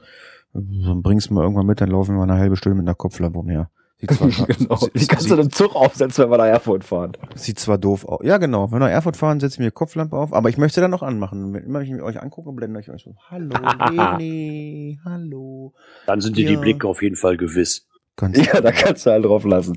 Dann 0.53 1.01
bringst 1.01 1.29
du 1.29 1.33
mal 1.33 1.41
irgendwann 1.41 1.65
mit, 1.65 1.81
dann 1.81 1.89
laufen 1.89 2.11
wir 2.13 2.19
mal 2.25 2.31
eine 2.31 2.39
halbe 2.39 2.55
Stunde 2.55 2.77
mit 2.77 2.87
einer 2.87 2.93
Kopflampe 2.95 3.39
umher. 3.39 3.69
Sieht 3.99 4.11
zwar, 4.11 4.27
genau. 4.47 4.75
sieht, 4.75 5.01
Die 5.01 5.07
kannst 5.07 5.31
du 5.31 5.35
im 5.35 5.49
Zug 5.51 5.75
aufsetzen, 5.75 6.23
wenn 6.23 6.31
wir 6.31 6.37
nach 6.37 6.45
Erfurt 6.45 6.83
fahren. 6.83 7.13
sieht 7.33 7.57
zwar 7.59 7.77
doof 7.79 8.05
aus. 8.05 8.19
Ja, 8.23 8.37
genau. 8.37 8.67
Wenn 8.67 8.75
wir 8.79 8.85
nach 8.85 8.89
Erfurt 8.93 9.17
fahren, 9.17 9.39
setze 9.39 9.55
ich 9.55 9.59
mir 9.59 9.71
Kopflampe 9.71 10.15
auf, 10.15 10.33
aber 10.33 10.49
ich 10.49 10.57
möchte 10.57 10.81
dann 10.81 10.91
noch 10.91 11.01
anmachen. 11.01 11.51
Wenn 11.53 11.63
immer 11.63 11.81
ich 11.81 11.89
mich 11.89 12.01
euch 12.03 12.21
angucke, 12.21 12.51
blende 12.51 12.79
ich 12.79 12.89
euch 12.91 13.03
so. 13.03 13.15
Hallo, 13.29 13.49
Leni, 13.89 14.99
hallo. 15.03 15.73
Dann 16.05 16.21
sind 16.21 16.37
dir 16.37 16.45
die 16.45 16.53
Ja. 16.53 16.59
Blicke 16.59 16.87
auf 16.87 17.01
jeden 17.01 17.15
Fall 17.15 17.37
gewiss. 17.37 17.87
Ganz 18.15 18.37
Ja, 18.45 18.61
da 18.61 18.71
kannst 18.71 19.05
du 19.05 19.11
halt 19.11 19.25
drauf 19.25 19.43
lassen. 19.43 19.75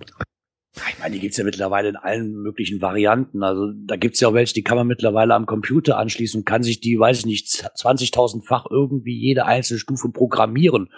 Ich 0.90 0.98
meine, 1.00 1.14
die 1.14 1.20
gibt's 1.20 1.36
ja 1.36 1.44
mittlerweile 1.44 1.88
in 1.88 1.96
allen 1.96 2.34
möglichen 2.34 2.80
Varianten. 2.80 3.42
Also 3.42 3.72
da 3.74 3.96
gibt's 3.96 4.20
ja 4.20 4.28
auch 4.28 4.34
welche, 4.34 4.54
die 4.54 4.62
kann 4.62 4.76
man 4.76 4.86
mittlerweile 4.86 5.34
am 5.34 5.46
Computer 5.46 5.98
anschließen 5.98 6.40
und 6.40 6.44
kann 6.44 6.62
sich 6.62 6.80
die, 6.80 6.98
weiß 6.98 7.18
ich 7.20 7.26
nicht, 7.26 7.48
20.000-fach 7.48 8.66
irgendwie 8.70 9.18
jede 9.18 9.44
einzelne 9.46 9.80
Stufe 9.80 10.10
programmieren. 10.10 10.90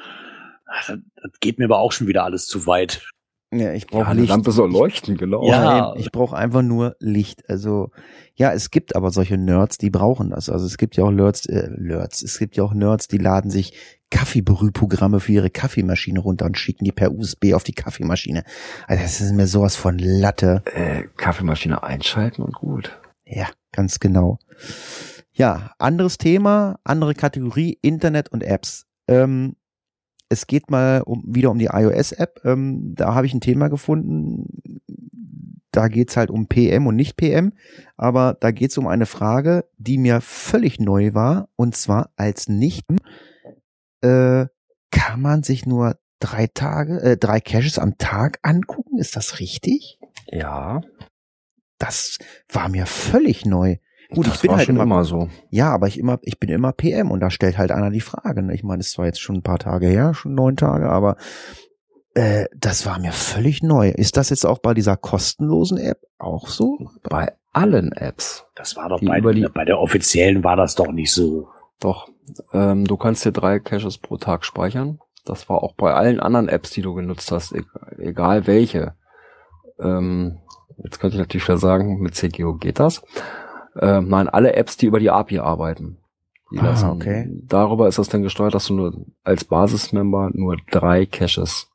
Das, 0.67 0.99
das 1.17 1.33
geht 1.41 1.59
mir 1.59 1.65
aber 1.65 1.79
auch 1.79 1.93
schon 1.93 2.09
wieder 2.09 2.25
alles 2.25 2.47
zu 2.47 2.67
weit. 2.67 3.09
Ja, 3.53 3.73
ich 3.73 3.85
Ja, 3.85 3.89
brauche 3.91 4.07
eine 4.09 4.21
Licht. 4.21 4.31
Lampe 4.31 4.53
soll 4.53 4.71
leuchten, 4.71 5.17
genau. 5.17 5.49
Ja. 5.49 5.93
Nein, 5.93 6.01
ich 6.01 6.13
brauche 6.13 6.37
einfach 6.37 6.63
nur 6.63 6.97
Licht. 7.01 7.49
Also 7.49 7.91
ja, 8.35 8.53
es 8.53 8.71
gibt 8.71 8.95
aber 8.95 9.11
solche 9.11 9.39
Nerds, 9.39 9.79
die 9.79 9.91
brauchen 9.91 10.31
das. 10.31 10.49
Also 10.51 10.67
es 10.67 10.79
gibt 10.79 10.97
ja 10.97 11.05
auch 11.05 11.11
Nerds, 11.11 11.47
äh, 11.47 11.69
Nerds. 11.77 12.23
Es 12.23 12.39
gibt 12.39 12.57
ja 12.57 12.65
auch 12.65 12.75
Nerds, 12.75 13.09
die 13.09 13.19
laden 13.19 13.51
sich 13.51 13.73
Kaffeebrühprogramme 14.11 15.21
für 15.21 15.33
ihre 15.33 15.51
Kaffeemaschine 15.51 16.21
runter 16.21 16.47
und 16.47 16.59
schicken 16.59 16.85
die 16.85 16.93
per 16.93 17.13
USB 17.13 17.55
auf 17.55 17.65
die 17.65 17.73
Kaffeemaschine. 17.73 18.45
Also 18.87 19.03
das 19.03 19.21
ist 19.21 19.33
mir 19.33 19.47
sowas 19.47 19.77
von 19.77 19.99
Latte. 19.99 20.63
Äh, 20.75 21.05
Kaffeemaschine 21.17 21.83
einschalten 21.83 22.43
und 22.43 22.55
gut. 22.55 23.01
Ja, 23.25 23.49
ganz 23.73 24.01
genau. 24.01 24.39
Ja, 25.33 25.73
anderes 25.79 26.19
Thema, 26.19 26.79
andere 26.85 27.15
Kategorie, 27.15 27.79
Internet 27.81 28.31
und 28.31 28.43
Apps. 28.43 28.87
Ähm, 29.09 29.57
es 30.29 30.47
geht 30.47 30.71
mal 30.71 31.03
um, 31.03 31.25
wieder 31.27 31.51
um 31.51 31.59
die 31.59 31.71
iOS-App. 31.73 32.41
Ähm, 32.45 32.95
da 32.95 33.15
habe 33.15 33.27
ich 33.27 33.35
ein 33.35 33.41
Thema 33.41 33.69
gefunden. 33.69 34.81
Da 35.73 35.89
geht's 35.89 36.17
halt 36.17 36.31
um 36.31 36.47
PM 36.47 36.87
und 36.87 36.97
nicht 36.97 37.17
PM. 37.17 37.53
Aber 37.97 38.37
da 38.41 38.51
geht's 38.51 38.79
um 38.79 38.87
eine 38.87 39.07
Frage, 39.07 39.65
die 39.79 39.99
mir 39.99 40.21
völlig 40.21 40.79
neu 40.81 41.15
war. 41.15 41.49
Und 41.57 41.77
zwar 41.77 42.11
als 42.17 42.49
nicht 42.49 42.91
äh, 44.03 44.47
kann 44.91 45.21
man 45.21 45.43
sich 45.43 45.67
nur 45.67 45.97
drei 46.21 46.47
Tage, 46.49 47.01
äh, 47.03 47.17
drei 47.17 47.41
Caches 47.41 47.79
am 47.79 47.97
Tag 47.99 48.39
angucken? 48.43 48.99
Ist 48.99 49.17
das 49.17 49.39
richtig? 49.41 49.99
Ja, 50.27 50.81
Das 51.79 52.19
war 52.53 52.69
mir 52.69 52.87
völlig 52.87 53.47
neu. 53.47 53.77
Gut, 54.13 54.27
das 54.27 54.35
ich 54.37 54.41
bin 54.43 54.51
war 54.51 54.57
halt 54.59 54.67
schon 54.67 54.75
immer, 54.77 54.83
immer 54.85 55.05
so. 55.05 55.29
ja, 55.51 55.71
aber 55.73 55.87
ich 55.87 55.97
immer, 55.99 56.19
ich 56.23 56.39
bin 56.41 56.51
immer 56.51 56.73
PM 56.73 57.11
und 57.13 57.21
da 57.21 57.31
stellt 57.31 57.57
halt 57.59 57.71
einer 57.71 57.91
die 57.91 58.01
Frage. 58.01 58.43
Ne? 58.43 58.55
Ich 58.55 58.65
meine, 58.65 58.81
es 58.81 58.99
war 58.99 59.07
jetzt 59.07 59.21
schon 59.21 59.37
ein 59.37 59.43
paar 59.43 59.59
Tage 59.61 59.87
her, 59.87 60.13
schon 60.15 60.35
neun 60.35 60.57
Tage, 60.57 60.91
aber 60.91 61.17
äh, 62.15 62.47
das 62.57 62.85
war 62.87 62.99
mir 62.99 63.13
völlig 63.13 63.63
neu. 63.63 63.89
Ist 63.91 64.17
das 64.17 64.31
jetzt 64.31 64.45
auch 64.45 64.59
bei 64.59 64.75
dieser 64.75 64.97
kostenlosen 64.97 65.79
App 65.79 66.01
auch 66.19 66.49
so? 66.49 66.77
Bei 67.05 67.33
allen 67.53 67.93
Apps. 67.93 68.45
Das 68.57 68.75
war 68.77 68.89
doch 68.89 68.99
Die 69.01 69.07
bei, 69.07 69.21
die- 69.21 69.47
bei 69.55 69.65
der 69.65 69.79
offiziellen 69.79 70.43
war 70.45 70.57
das 70.57 70.75
doch 70.75 70.91
nicht 70.91 71.13
so. 71.13 71.49
Doch. 71.79 72.10
Ähm, 72.53 72.85
du 72.85 72.97
kannst 72.97 73.25
dir 73.25 73.33
drei 73.33 73.59
Caches 73.59 73.99
pro 73.99 74.17
Tag 74.17 74.45
speichern. 74.45 75.01
Das 75.25 75.49
war 75.49 75.63
auch 75.63 75.75
bei 75.75 75.93
allen 75.95 76.21
anderen 76.21 76.49
Apps, 76.49 76.71
die 76.71 76.83
du 76.83 76.95
genutzt 76.95 77.31
hast, 77.33 77.53
e- 77.55 77.65
egal 77.99 78.47
welche. 78.47 78.95
Ähm, 79.79 80.39
jetzt 80.83 80.99
könnte 81.01 81.17
ich 81.17 81.21
natürlich 81.21 81.47
wieder 81.47 81.59
sagen, 81.59 82.01
mit 82.01 82.15
CGO 82.15 82.55
geht 82.55 82.79
das. 82.79 83.03
Ähm, 83.81 84.09
nein, 84.09 84.29
alle 84.29 84.55
Apps, 84.55 84.77
die 84.77 84.87
über 84.87 84.99
die 85.01 85.11
API 85.11 85.39
arbeiten. 85.41 85.99
Die 86.53 86.59
Ah, 86.59 86.65
lassen- 86.65 86.91
okay. 86.91 87.29
Darüber 87.47 87.87
ist 87.89 87.99
das 87.99 88.09
dann 88.09 88.23
gesteuert, 88.23 88.55
dass 88.55 88.67
du 88.67 88.75
nur 88.75 89.07
als 89.23 89.45
Basismember 89.45 90.31
nur 90.33 90.57
drei 90.71 91.07
Caches 91.07 91.71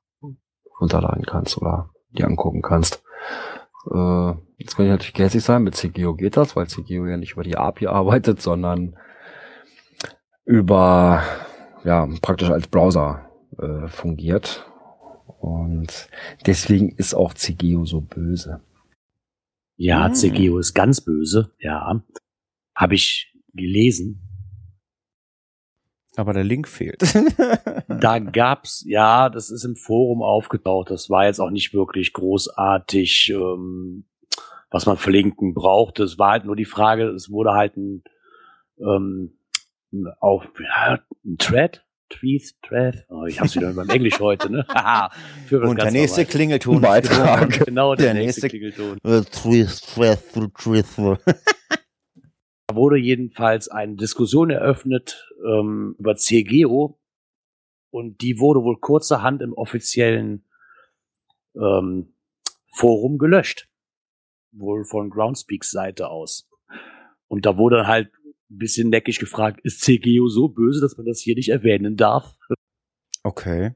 runterladen 0.81 1.23
kannst 1.25 1.57
oder 1.57 1.89
die 2.11 2.23
angucken 2.25 2.61
kannst. 2.61 3.01
Äh, 3.91 4.33
jetzt 4.57 4.75
kann 4.75 4.85
ich 4.85 4.91
natürlich 4.91 5.13
gehässig 5.13 5.43
sein, 5.43 5.63
mit 5.63 5.75
CGO 5.75 6.13
geht 6.15 6.35
das, 6.37 6.55
weil 6.55 6.67
CGO 6.67 7.05
ja 7.05 7.17
nicht 7.17 7.33
über 7.33 7.43
die 7.43 7.57
API 7.57 7.87
arbeitet, 7.87 8.41
sondern 8.41 8.97
über, 10.45 11.23
ja, 11.83 12.07
praktisch 12.21 12.49
als 12.49 12.67
Browser 12.67 13.29
äh, 13.57 13.87
fungiert. 13.87 14.65
Und 15.39 16.09
deswegen 16.45 16.89
ist 16.89 17.13
auch 17.13 17.33
CGO 17.33 17.85
so 17.85 18.01
böse. 18.01 18.61
Ja, 19.77 20.07
Hm. 20.07 20.13
CGO 20.13 20.57
ist 20.59 20.73
ganz 20.73 21.01
böse, 21.01 21.51
ja. 21.59 22.01
Habe 22.75 22.95
ich 22.95 23.33
gelesen. 23.53 24.21
Aber 26.15 26.33
der 26.33 26.43
Link 26.43 26.67
fehlt. 26.67 27.01
Da 27.87 28.19
gab's, 28.19 28.83
ja, 28.87 29.29
das 29.29 29.49
ist 29.49 29.63
im 29.63 29.75
Forum 29.75 30.21
aufgetaucht. 30.21 30.89
Das 30.91 31.09
war 31.09 31.25
jetzt 31.25 31.39
auch 31.39 31.49
nicht 31.49 31.73
wirklich 31.73 32.11
großartig, 32.13 33.31
ähm, 33.33 34.05
was 34.69 34.85
man 34.85 34.97
verlinken 34.97 35.53
brauchte. 35.53 36.03
Es 36.03 36.19
war 36.19 36.31
halt 36.31 36.45
nur 36.45 36.55
die 36.57 36.65
Frage, 36.65 37.07
es 37.09 37.29
wurde 37.29 37.51
halt 37.51 37.77
ein, 37.77 38.03
ähm, 38.79 39.37
auf, 40.19 40.45
ja, 40.59 40.99
ein 41.25 41.37
Thread 41.37 41.85
Tweeth, 42.09 42.53
Treth. 42.61 43.05
Oh, 43.09 43.25
ich 43.25 43.39
hab's 43.39 43.55
wieder 43.55 43.73
beim 43.73 43.89
Englisch 43.89 44.19
heute, 44.19 44.51
ne? 44.51 44.65
Und 45.51 45.79
der 45.81 45.91
nächste 45.91 46.21
normal. 46.21 46.31
Klingelton. 46.31 46.81
Beitrag. 46.81 47.59
Genau, 47.65 47.95
der, 47.95 48.13
der 48.13 48.23
nächste, 48.23 48.41
nächste- 48.41 48.49
Klingelton. 48.49 48.97
Äh, 49.03 49.21
Tweeth, 49.23 49.81
Tweeth, 49.93 50.53
Tweeth. 50.57 51.19
Da 52.67 52.75
wurde 52.75 52.97
jedenfalls 52.97 53.69
eine 53.69 53.95
Diskussion 53.95 54.49
eröffnet 54.49 55.27
ähm, 55.45 55.95
über 55.97 56.15
CGO 56.15 56.99
und 57.89 58.21
die 58.21 58.39
wurde 58.39 58.61
wohl 58.63 58.77
kurzerhand 58.79 59.41
im 59.41 59.53
offiziellen 59.53 60.45
ähm, 61.55 62.13
Forum 62.67 63.17
gelöscht. 63.17 63.67
Wohl 64.51 64.85
von 64.85 65.09
Groundspeaks 65.09 65.71
Seite 65.71 66.09
aus. 66.09 66.49
Und 67.27 67.45
da 67.45 67.57
wurde 67.57 67.77
dann 67.77 67.87
halt 67.87 68.11
ein 68.49 68.57
bisschen 68.57 68.89
neckig 68.89 69.19
gefragt, 69.19 69.59
ist 69.63 69.81
CGO 69.81 70.27
so 70.27 70.47
böse, 70.49 70.81
dass 70.81 70.97
man 70.97 71.05
das 71.05 71.19
hier 71.19 71.35
nicht 71.35 71.49
erwähnen 71.49 71.95
darf? 71.95 72.37
Okay. 73.23 73.73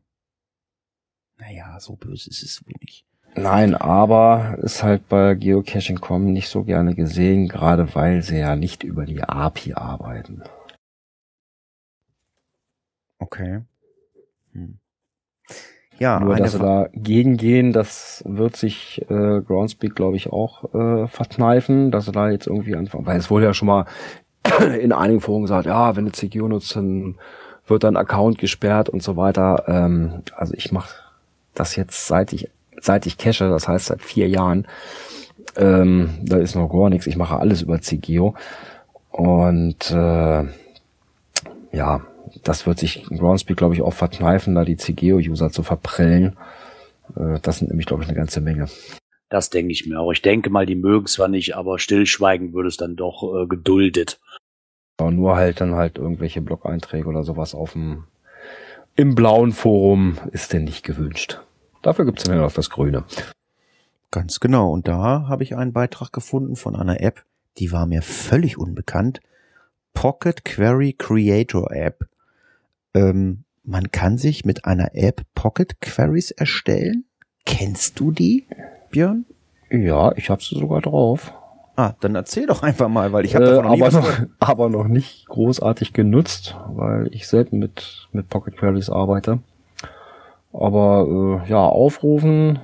Naja, 1.38 1.80
so 1.80 1.96
böse 1.96 2.30
ist 2.30 2.44
es 2.44 2.66
wohl 2.66 2.74
nicht. 2.82 3.06
Nein, 3.36 3.76
aber 3.76 4.58
ist 4.62 4.84
halt 4.84 5.08
bei 5.08 5.36
Geocaching.com 5.36 6.32
nicht 6.34 6.50
so 6.50 6.64
gerne 6.64 6.96
gesehen, 6.96 7.48
gerade 7.48 7.94
weil 7.96 8.22
sie 8.22 8.38
ja 8.38 8.56
nicht 8.56 8.84
über 8.84 9.06
die 9.06 9.24
API 9.24 9.74
arbeiten. 9.74 10.44
Okay. 13.20 13.62
Hm. 14.54 14.80
Ja, 16.00 16.20
Nur, 16.22 16.38
dass 16.38 16.54
sie 16.54 16.60
da 16.60 16.88
gegengehen, 16.94 17.74
das 17.74 18.24
wird 18.26 18.56
sich 18.56 19.02
äh, 19.10 19.42
Groundspeak, 19.42 19.96
glaube 19.96 20.16
ich, 20.16 20.32
auch 20.32 20.74
äh, 20.74 21.08
verkneifen, 21.08 21.92
dass 21.92 22.06
sie 22.06 22.14
da 22.14 22.30
jetzt 22.30 22.48
irgendwie 22.48 22.76
anfangen. 22.76 23.06
Weil 23.06 23.18
es 23.18 23.30
wurde 23.30 23.46
ja 23.46 23.54
schon 23.54 23.68
mal 23.68 23.86
in 24.80 24.92
einigen 24.92 25.22
Foren 25.22 25.44
gesagt, 25.44 25.66
ja, 25.66 25.96
wenn 25.96 26.06
du 26.06 26.12
CGO 26.12 26.48
nutzt, 26.48 26.76
dann 26.76 27.16
wird 27.68 27.84
dein 27.84 27.98
Account 27.98 28.38
gesperrt 28.38 28.90
und 28.90 29.04
so 29.04 29.16
weiter. 29.18 29.64
Ähm, 29.68 30.24
also 30.36 30.54
ich 30.56 30.72
mache 30.72 30.96
das 31.54 31.76
jetzt 31.76 32.08
seit 32.08 32.34
ich 32.34 32.50
seit 32.82 33.06
ich 33.06 33.18
cache, 33.18 33.50
das 33.50 33.68
heißt 33.68 33.88
seit 33.88 34.02
vier 34.02 34.28
Jahren. 34.28 34.66
Ähm, 35.56 36.12
da 36.24 36.38
ist 36.38 36.56
noch 36.56 36.70
gar 36.70 36.90
nichts. 36.90 37.08
Ich 37.08 37.18
mache 37.18 37.38
alles 37.38 37.62
über 37.62 37.82
CGO. 37.82 38.36
Und 39.12 39.92
äh, 39.92 40.46
ja, 41.72 42.02
das 42.44 42.66
wird 42.66 42.80
sich 42.80 43.06
Groundspeak, 43.06 43.58
glaube 43.58 43.76
ich, 43.76 43.82
auch 43.82 43.94
verkneifen, 43.94 44.56
da 44.56 44.64
die 44.64 44.78
CGO-User 44.78 45.52
zu 45.52 45.64
verprellen. 45.64 46.38
Äh, 47.16 47.40
das 47.42 47.60
sind 47.60 47.70
nämlich, 47.70 47.88
glaube 47.88 48.04
ich, 48.04 48.10
eine 48.10 48.18
ganze 48.18 48.42
Menge. 48.42 48.68
Das 49.30 49.50
denke 49.50 49.72
ich 49.72 49.86
mir 49.86 50.00
auch. 50.00 50.12
Ich 50.12 50.22
denke 50.22 50.50
mal, 50.50 50.66
die 50.66 50.76
mögen 50.76 51.06
zwar 51.06 51.28
nicht, 51.28 51.56
aber 51.56 51.80
stillschweigen 51.80 52.54
würde 52.54 52.70
es 52.70 52.78
dann 52.78 52.96
doch 52.96 53.24
äh, 53.24 53.48
geduldet. 53.48 54.20
Aber 55.00 55.12
nur 55.12 55.38
halt 55.38 55.62
dann 55.62 55.76
halt 55.76 55.98
irgendwelche 55.98 56.42
Blog-Einträge 56.42 57.08
oder 57.08 57.24
sowas 57.24 57.56
auf 57.56 57.72
dem 57.72 58.04
im 58.98 59.16
blauen 59.16 59.54
Forum 59.54 60.18
ist 60.34 60.52
denn 60.52 60.66
nicht 60.66 60.84
gewünscht. 60.84 61.40
Dafür 61.82 62.04
gibt's 62.04 62.26
dann 62.26 62.36
ja 62.36 62.42
noch 62.42 62.52
das 62.52 62.70
Grüne. 62.70 63.06
Ganz 64.12 64.42
genau. 64.42 64.74
Und 64.74 64.90
da 64.90 65.26
habe 65.30 65.44
ich 65.44 65.56
einen 65.56 65.72
Beitrag 65.72 66.12
gefunden 66.12 66.58
von 66.58 66.76
einer 66.76 67.00
App, 67.00 67.24
die 67.60 67.72
war 67.72 67.86
mir 67.86 68.02
völlig 68.02 68.58
unbekannt. 68.58 69.22
Pocket 69.94 70.44
Query 70.44 70.96
Creator 70.98 71.72
App. 71.72 72.06
Ähm, 72.94 73.46
man 73.64 73.92
kann 73.92 74.18
sich 74.18 74.44
mit 74.44 74.66
einer 74.66 74.96
App 74.96 75.22
Pocket 75.34 75.80
Queries 75.80 76.32
erstellen. 76.32 77.06
Kennst 77.46 78.02
du 78.02 78.12
die, 78.12 78.48
Björn? 78.90 79.26
Ja, 79.70 80.12
ich 80.18 80.30
habe 80.30 80.44
sie 80.44 80.60
sogar 80.60 80.82
drauf. 80.82 81.34
Ah, 81.80 81.96
dann 82.02 82.14
erzähl 82.14 82.46
doch 82.46 82.62
einfach 82.62 82.90
mal, 82.90 83.14
weil 83.14 83.24
ich 83.24 83.36
habe 83.36 83.46
äh, 83.46 83.48
davon 83.52 83.64
noch 83.64 83.72
aber, 83.72 83.92
noch, 83.92 84.10
aber 84.40 84.70
noch 84.70 84.90
nicht 84.90 85.26
großartig 85.30 85.94
genutzt, 85.94 86.58
weil 86.68 87.08
ich 87.14 87.26
selten 87.26 87.58
mit, 87.58 88.10
mit 88.12 88.28
Pocket 88.28 88.58
Queries 88.58 88.90
arbeite. 88.90 89.40
Aber 90.52 91.42
äh, 91.46 91.50
ja, 91.50 91.66
aufrufen, 91.66 92.60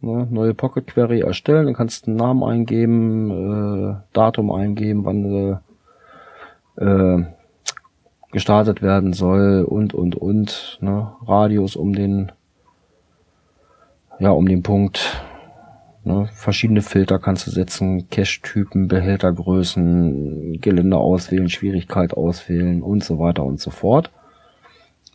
ne, 0.00 0.28
neue 0.30 0.54
Pocket 0.54 0.86
Query 0.86 1.22
erstellen, 1.22 1.64
dann 1.64 1.74
kannst 1.74 2.06
du 2.06 2.12
einen 2.12 2.18
Namen 2.18 2.44
eingeben, 2.44 3.30
äh, 3.32 3.96
Datum 4.12 4.52
eingeben, 4.52 5.04
wann 5.04 5.58
äh, 6.76 7.24
gestartet 8.30 8.80
werden 8.80 9.12
soll 9.12 9.64
und 9.68 9.92
und 9.92 10.14
und, 10.14 10.78
ne, 10.80 11.10
Radius 11.26 11.74
um 11.74 11.94
den 11.94 12.30
ja, 14.20 14.30
um 14.30 14.46
den 14.46 14.62
Punkt, 14.62 15.20
Ne, 16.06 16.28
verschiedene 16.32 16.82
Filter 16.82 17.18
kannst 17.18 17.48
du 17.48 17.50
setzen, 17.50 18.08
Cache-Typen, 18.08 18.86
Behältergrößen, 18.86 20.60
Gelände 20.60 20.98
auswählen, 20.98 21.48
Schwierigkeit 21.48 22.14
auswählen 22.14 22.80
und 22.80 23.02
so 23.02 23.18
weiter 23.18 23.42
und 23.42 23.58
so 23.58 23.72
fort. 23.72 24.12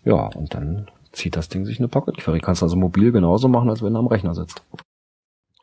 Ja, 0.04 0.26
und 0.36 0.54
dann 0.54 0.92
zieht 1.14 1.38
das 1.38 1.48
Ding 1.48 1.64
sich 1.64 1.80
eine 1.80 1.88
Pocket 1.88 2.18
Query. 2.18 2.42
Kannst 2.42 2.62
also 2.62 2.76
mobil 2.76 3.14
genauso 3.14 3.48
machen, 3.48 3.70
als 3.70 3.82
wenn 3.82 3.94
du 3.94 4.00
am 4.00 4.08
Rechner 4.08 4.36
sitzt. 4.36 4.64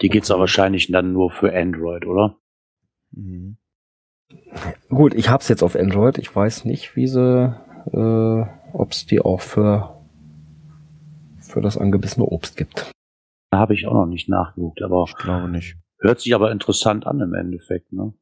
Die 0.01 0.09
gibt's 0.09 0.31
aber 0.31 0.41
wahrscheinlich 0.41 0.91
dann 0.91 1.13
nur 1.13 1.31
für 1.31 1.55
Android, 1.55 2.07
oder? 2.07 2.37
Mhm. 3.11 3.59
Gut, 4.89 5.13
ich 5.13 5.29
hab's 5.29 5.49
jetzt 5.49 5.63
auf 5.63 5.77
Android. 5.77 6.17
Ich 6.17 6.35
weiß 6.35 6.65
nicht, 6.65 6.97
wie 6.97 7.07
sie, 7.07 7.55
äh, 7.93 8.47
ob's 8.73 9.05
die 9.05 9.21
auch 9.21 9.43
für 9.43 9.95
für 11.39 11.61
das 11.61 11.77
angebissene 11.77 12.25
Obst 12.25 12.57
gibt. 12.57 12.91
Da 13.51 13.59
habe 13.59 13.75
ich 13.75 13.87
auch 13.87 13.95
noch 13.95 14.07
nicht 14.07 14.29
nachgeguckt, 14.29 14.83
aber 14.83 15.05
Ich 15.09 15.17
glaube 15.17 15.49
nicht. 15.49 15.77
hört 15.99 16.21
sich 16.21 16.35
aber 16.35 16.53
interessant 16.53 17.07
an 17.07 17.21
im 17.21 17.35
Endeffekt, 17.35 17.93
ne? 17.93 18.13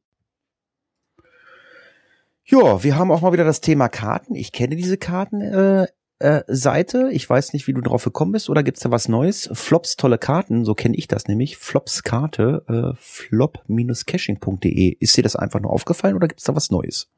Ja, 2.45 2.81
wir 2.83 2.97
haben 2.97 3.11
auch 3.11 3.21
mal 3.21 3.33
wieder 3.33 3.43
das 3.43 3.59
Thema 3.59 3.89
Karten. 3.89 4.35
Ich 4.35 4.53
kenne 4.53 4.77
diese 4.77 4.97
Karten. 4.97 5.41
Äh, 5.41 5.87
äh, 6.19 6.41
Seite. 6.47 7.09
Ich 7.11 7.29
weiß 7.29 7.53
nicht, 7.53 7.67
wie 7.67 7.73
du 7.73 7.81
drauf 7.81 8.03
gekommen 8.03 8.31
bist. 8.31 8.49
Oder 8.49 8.63
gibt's 8.63 8.79
da 8.81 8.89
was 8.89 9.07
Neues? 9.07 9.49
Flops 9.53 9.97
tolle 9.97 10.17
Karten, 10.17 10.65
so 10.65 10.73
kenne 10.73 10.95
ich 10.97 11.07
das 11.07 11.27
nämlich. 11.27 11.57
Flops 11.57 12.03
Karte, 12.03 12.63
äh, 12.67 12.95
flop-caching.de. 12.97 14.97
Ist 14.99 15.17
dir 15.17 15.23
das 15.23 15.35
einfach 15.35 15.59
nur 15.59 15.71
aufgefallen 15.71 16.15
oder 16.15 16.27
gibt's 16.27 16.45
da 16.45 16.55
was 16.55 16.71
Neues? 16.71 17.11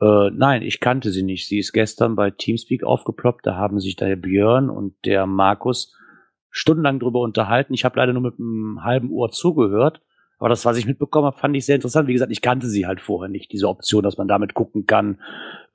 Äh, 0.00 0.30
nein, 0.32 0.62
ich 0.62 0.80
kannte 0.80 1.12
sie 1.12 1.22
nicht. 1.22 1.46
Sie 1.46 1.58
ist 1.58 1.72
gestern 1.72 2.16
bei 2.16 2.30
Teamspeak 2.30 2.82
aufgeploppt. 2.82 3.46
Da 3.46 3.56
haben 3.56 3.78
sich 3.78 3.94
der 3.96 4.16
Björn 4.16 4.70
und 4.70 4.94
der 5.04 5.26
Markus 5.26 5.94
stundenlang 6.54 7.00
drüber 7.00 7.20
unterhalten. 7.20 7.74
Ich 7.74 7.84
habe 7.84 7.98
leider 7.98 8.12
nur 8.12 8.22
mit 8.22 8.38
einem 8.38 8.84
halben 8.84 9.10
Ohr 9.10 9.30
zugehört. 9.30 10.00
Aber 10.38 10.48
das, 10.48 10.64
was 10.64 10.76
ich 10.76 10.86
mitbekommen 10.86 11.26
habe, 11.26 11.36
fand 11.36 11.56
ich 11.56 11.66
sehr 11.66 11.74
interessant. 11.74 12.06
Wie 12.06 12.12
gesagt, 12.12 12.30
ich 12.30 12.42
kannte 12.42 12.68
sie 12.68 12.86
halt 12.86 13.00
vorher 13.00 13.28
nicht, 13.28 13.50
diese 13.52 13.68
Option, 13.68 14.04
dass 14.04 14.18
man 14.18 14.28
damit 14.28 14.54
gucken 14.54 14.86
kann, 14.86 15.20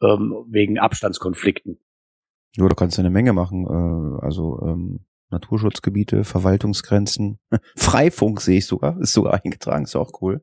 ähm, 0.02 0.46
wegen 0.50 0.80
Abstandskonflikten. 0.80 1.80
Ja, 2.56 2.66
da 2.68 2.76
kannst 2.76 2.98
du 2.98 3.02
eine 3.02 3.10
Menge 3.10 3.34
machen. 3.34 3.66
Äh, 3.66 4.22
also 4.24 4.62
ähm, 4.66 5.02
Naturschutzgebiete, 5.32 6.24
Verwaltungsgrenzen, 6.24 7.40
Freifunk 7.76 8.40
sehe 8.40 8.60
ich 8.60 8.66
sogar, 8.66 8.98
ist 9.02 9.12
sogar 9.14 9.44
eingetragen, 9.44 9.84
ist 9.84 9.98
auch 9.98 10.22
cool. 10.22 10.42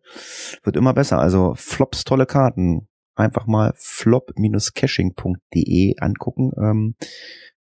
Wird 0.64 0.76
immer 0.76 0.92
besser. 0.92 1.18
Also 1.18 1.54
Flops 1.56 2.04
tolle 2.04 2.26
Karten. 2.26 2.88
Einfach 3.14 3.46
mal 3.46 3.72
flop-caching.de 3.76 5.94
angucken. 5.98 6.52
Ähm, 6.60 6.94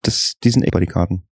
das, 0.02 0.34
die 0.42 0.50
sind 0.50 0.64
echt 0.64 0.72
bei 0.72 0.80
die 0.80 0.86
Karten. 0.86 1.25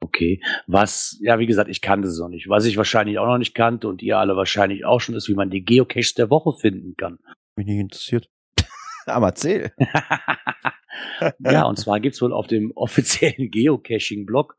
Okay. 0.00 0.40
Was, 0.66 1.18
ja, 1.20 1.38
wie 1.38 1.46
gesagt, 1.46 1.68
ich 1.68 1.80
kannte 1.80 2.10
sie 2.10 2.22
noch 2.22 2.28
nicht. 2.28 2.48
Was 2.48 2.64
ich 2.64 2.76
wahrscheinlich 2.76 3.18
auch 3.18 3.26
noch 3.26 3.38
nicht 3.38 3.54
kannte 3.54 3.88
und 3.88 4.02
ihr 4.02 4.18
alle 4.18 4.36
wahrscheinlich 4.36 4.84
auch 4.84 5.00
schon 5.00 5.14
ist, 5.14 5.28
wie 5.28 5.34
man 5.34 5.50
die 5.50 5.64
Geocaches 5.64 6.14
der 6.14 6.30
Woche 6.30 6.52
finden 6.58 6.94
kann. 6.96 7.18
Mich 7.56 7.66
nicht 7.66 7.80
interessiert. 7.80 8.30
Aber 9.06 9.28
erzähl. 9.28 9.72
ja, 11.40 11.64
und 11.64 11.78
zwar 11.78 12.00
gibt's 12.00 12.22
wohl 12.22 12.32
auf 12.32 12.46
dem 12.46 12.72
offiziellen 12.76 13.50
Geocaching-Blog 13.50 14.56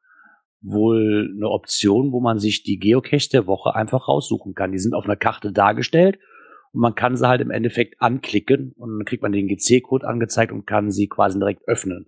wohl 0.61 1.33
eine 1.35 1.49
Option, 1.49 2.11
wo 2.11 2.19
man 2.19 2.39
sich 2.39 2.63
die 2.63 2.79
Geocache 2.79 3.29
der 3.31 3.47
Woche 3.47 3.75
einfach 3.75 4.07
raussuchen 4.07 4.55
kann. 4.55 4.71
Die 4.71 4.79
sind 4.79 4.93
auf 4.93 5.05
einer 5.05 5.15
Karte 5.15 5.53
dargestellt 5.53 6.19
und 6.73 6.81
man 6.81 6.95
kann 6.95 7.15
sie 7.15 7.27
halt 7.27 7.41
im 7.41 7.51
Endeffekt 7.51 8.01
anklicken 8.01 8.73
und 8.77 8.97
dann 8.97 9.05
kriegt 9.05 9.23
man 9.23 9.31
den 9.31 9.47
GC-Code 9.47 10.05
angezeigt 10.05 10.51
und 10.51 10.67
kann 10.67 10.91
sie 10.91 11.07
quasi 11.07 11.39
direkt 11.39 11.67
öffnen. 11.67 12.07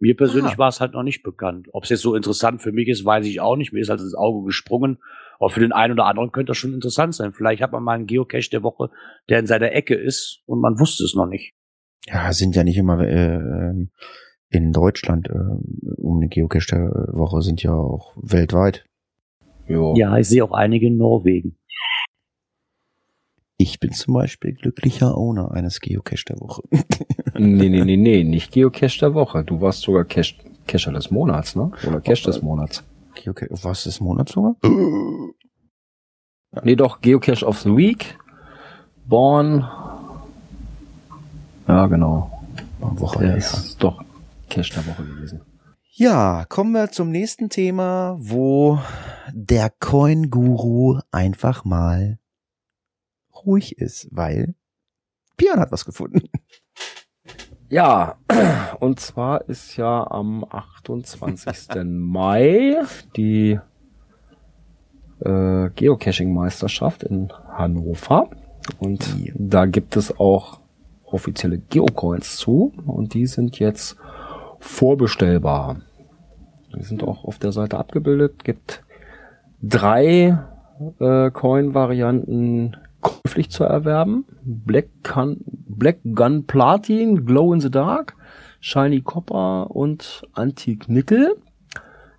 Mir 0.00 0.16
persönlich 0.16 0.54
Ah. 0.54 0.58
war 0.58 0.68
es 0.68 0.80
halt 0.80 0.94
noch 0.94 1.02
nicht 1.02 1.22
bekannt. 1.22 1.68
Ob 1.72 1.84
es 1.84 1.90
jetzt 1.90 2.00
so 2.00 2.14
interessant 2.14 2.62
für 2.62 2.72
mich 2.72 2.88
ist, 2.88 3.04
weiß 3.04 3.26
ich 3.26 3.40
auch 3.40 3.56
nicht. 3.56 3.72
Mir 3.72 3.80
ist 3.80 3.90
halt 3.90 4.00
ins 4.00 4.14
Auge 4.14 4.44
gesprungen. 4.46 4.98
Aber 5.38 5.50
für 5.50 5.60
den 5.60 5.72
einen 5.72 5.92
oder 5.92 6.06
anderen 6.06 6.32
könnte 6.32 6.50
das 6.50 6.56
schon 6.58 6.72
interessant 6.74 7.14
sein. 7.14 7.32
Vielleicht 7.32 7.62
hat 7.62 7.72
man 7.72 7.82
mal 7.82 7.92
einen 7.94 8.06
Geocache 8.06 8.50
der 8.50 8.62
Woche, 8.62 8.90
der 9.28 9.38
in 9.38 9.46
seiner 9.46 9.72
Ecke 9.72 9.94
ist 9.94 10.42
und 10.46 10.60
man 10.60 10.78
wusste 10.80 11.04
es 11.04 11.14
noch 11.14 11.26
nicht. 11.26 11.54
Ja, 12.06 12.32
sind 12.32 12.56
ja 12.56 12.64
nicht 12.64 12.76
immer 12.78 12.98
äh, 13.00 13.34
ähm, 13.36 13.90
in 14.48 14.72
Deutschland 14.72 15.28
äh, 15.28 15.32
um 15.96 16.16
eine 16.18 16.28
Geocache 16.28 16.66
der 16.72 16.90
Woche, 17.14 17.42
sind 17.42 17.62
ja 17.62 17.72
auch 17.74 18.16
weltweit. 18.16 18.84
Jo. 19.68 19.94
Ja, 19.96 20.16
ich 20.18 20.28
sehe 20.28 20.42
auch 20.42 20.52
einige 20.52 20.86
in 20.86 20.96
Norwegen. 20.96 21.56
Ich 23.62 23.78
bin 23.78 23.92
zum 23.92 24.14
Beispiel 24.14 24.54
glücklicher 24.54 25.18
Owner 25.18 25.50
eines 25.50 25.80
Geocache 25.80 26.24
der 26.26 26.40
Woche. 26.40 26.62
Nee, 27.34 27.70
nee, 27.70 27.84
nee, 27.84 27.96
nee, 27.96 28.24
nicht 28.24 28.52
Geocache 28.52 28.98
der 29.00 29.14
Woche. 29.14 29.44
Du 29.44 29.62
warst 29.62 29.80
sogar 29.80 30.04
Cache, 30.04 30.34
Cacher 30.66 30.92
des 30.92 31.10
Monats, 31.10 31.56
ne? 31.56 31.70
Oder 31.86 32.00
Cache 32.02 32.24
des 32.24 32.42
Monats. 32.42 32.84
Geocache, 33.14 33.48
was 33.62 33.86
ist 33.86 34.00
Monat 34.00 34.28
sogar? 34.28 34.56
Nee, 36.62 36.76
doch, 36.76 37.00
Geocache 37.00 37.46
of 37.46 37.60
the 37.60 37.74
Week. 37.74 38.18
Born. 39.06 39.66
Ja, 41.66 41.86
genau. 41.86 42.30
Woche, 42.80 43.24
ja. 43.24 43.34
ist 43.34 43.76
doch 43.78 44.02
Cash 44.50 44.70
der 44.70 44.86
Woche 44.86 45.04
gewesen. 45.04 45.40
Ja, 45.92 46.44
kommen 46.46 46.72
wir 46.72 46.90
zum 46.90 47.10
nächsten 47.10 47.48
Thema, 47.48 48.16
wo 48.18 48.78
der 49.32 49.70
Coin-Guru 49.70 51.00
einfach 51.10 51.64
mal 51.64 52.19
ruhig 53.46 53.78
ist, 53.78 54.08
weil 54.10 54.54
Björn 55.36 55.60
hat 55.60 55.72
was 55.72 55.84
gefunden. 55.84 56.28
Ja, 57.68 58.16
und 58.80 58.98
zwar 59.00 59.48
ist 59.48 59.76
ja 59.76 60.06
am 60.10 60.44
28. 60.44 61.74
Mai 61.84 62.76
die 63.16 63.58
äh, 65.24 65.70
Geocaching-Meisterschaft 65.74 67.02
in 67.04 67.32
Hannover. 67.48 68.28
Und 68.78 69.06
Ja. 69.24 69.32
da 69.36 69.66
gibt 69.66 69.96
es 69.96 70.18
auch 70.18 70.60
offizielle 71.04 71.58
Geocoins 71.58 72.36
zu. 72.36 72.72
Und 72.86 73.14
die 73.14 73.26
sind 73.26 73.58
jetzt 73.58 73.96
vorbestellbar. 74.58 75.80
Die 76.76 76.82
sind 76.82 77.02
auch 77.02 77.24
auf 77.24 77.38
der 77.38 77.52
Seite 77.52 77.78
abgebildet. 77.78 78.44
Gibt 78.44 78.82
drei 79.62 80.38
äh, 80.98 81.30
Coin-Varianten 81.30 82.76
käuflich 83.00 83.50
zu 83.50 83.64
erwerben. 83.64 84.24
Black 84.42 84.88
Gun, 85.02 85.38
Black 85.44 86.00
Gun 86.14 86.46
Platin, 86.46 87.24
Glow 87.26 87.52
in 87.52 87.60
the 87.60 87.70
Dark, 87.70 88.16
Shiny 88.60 89.00
Copper 89.00 89.70
und 89.70 90.22
Antique 90.32 90.88
Nickel. 90.88 91.36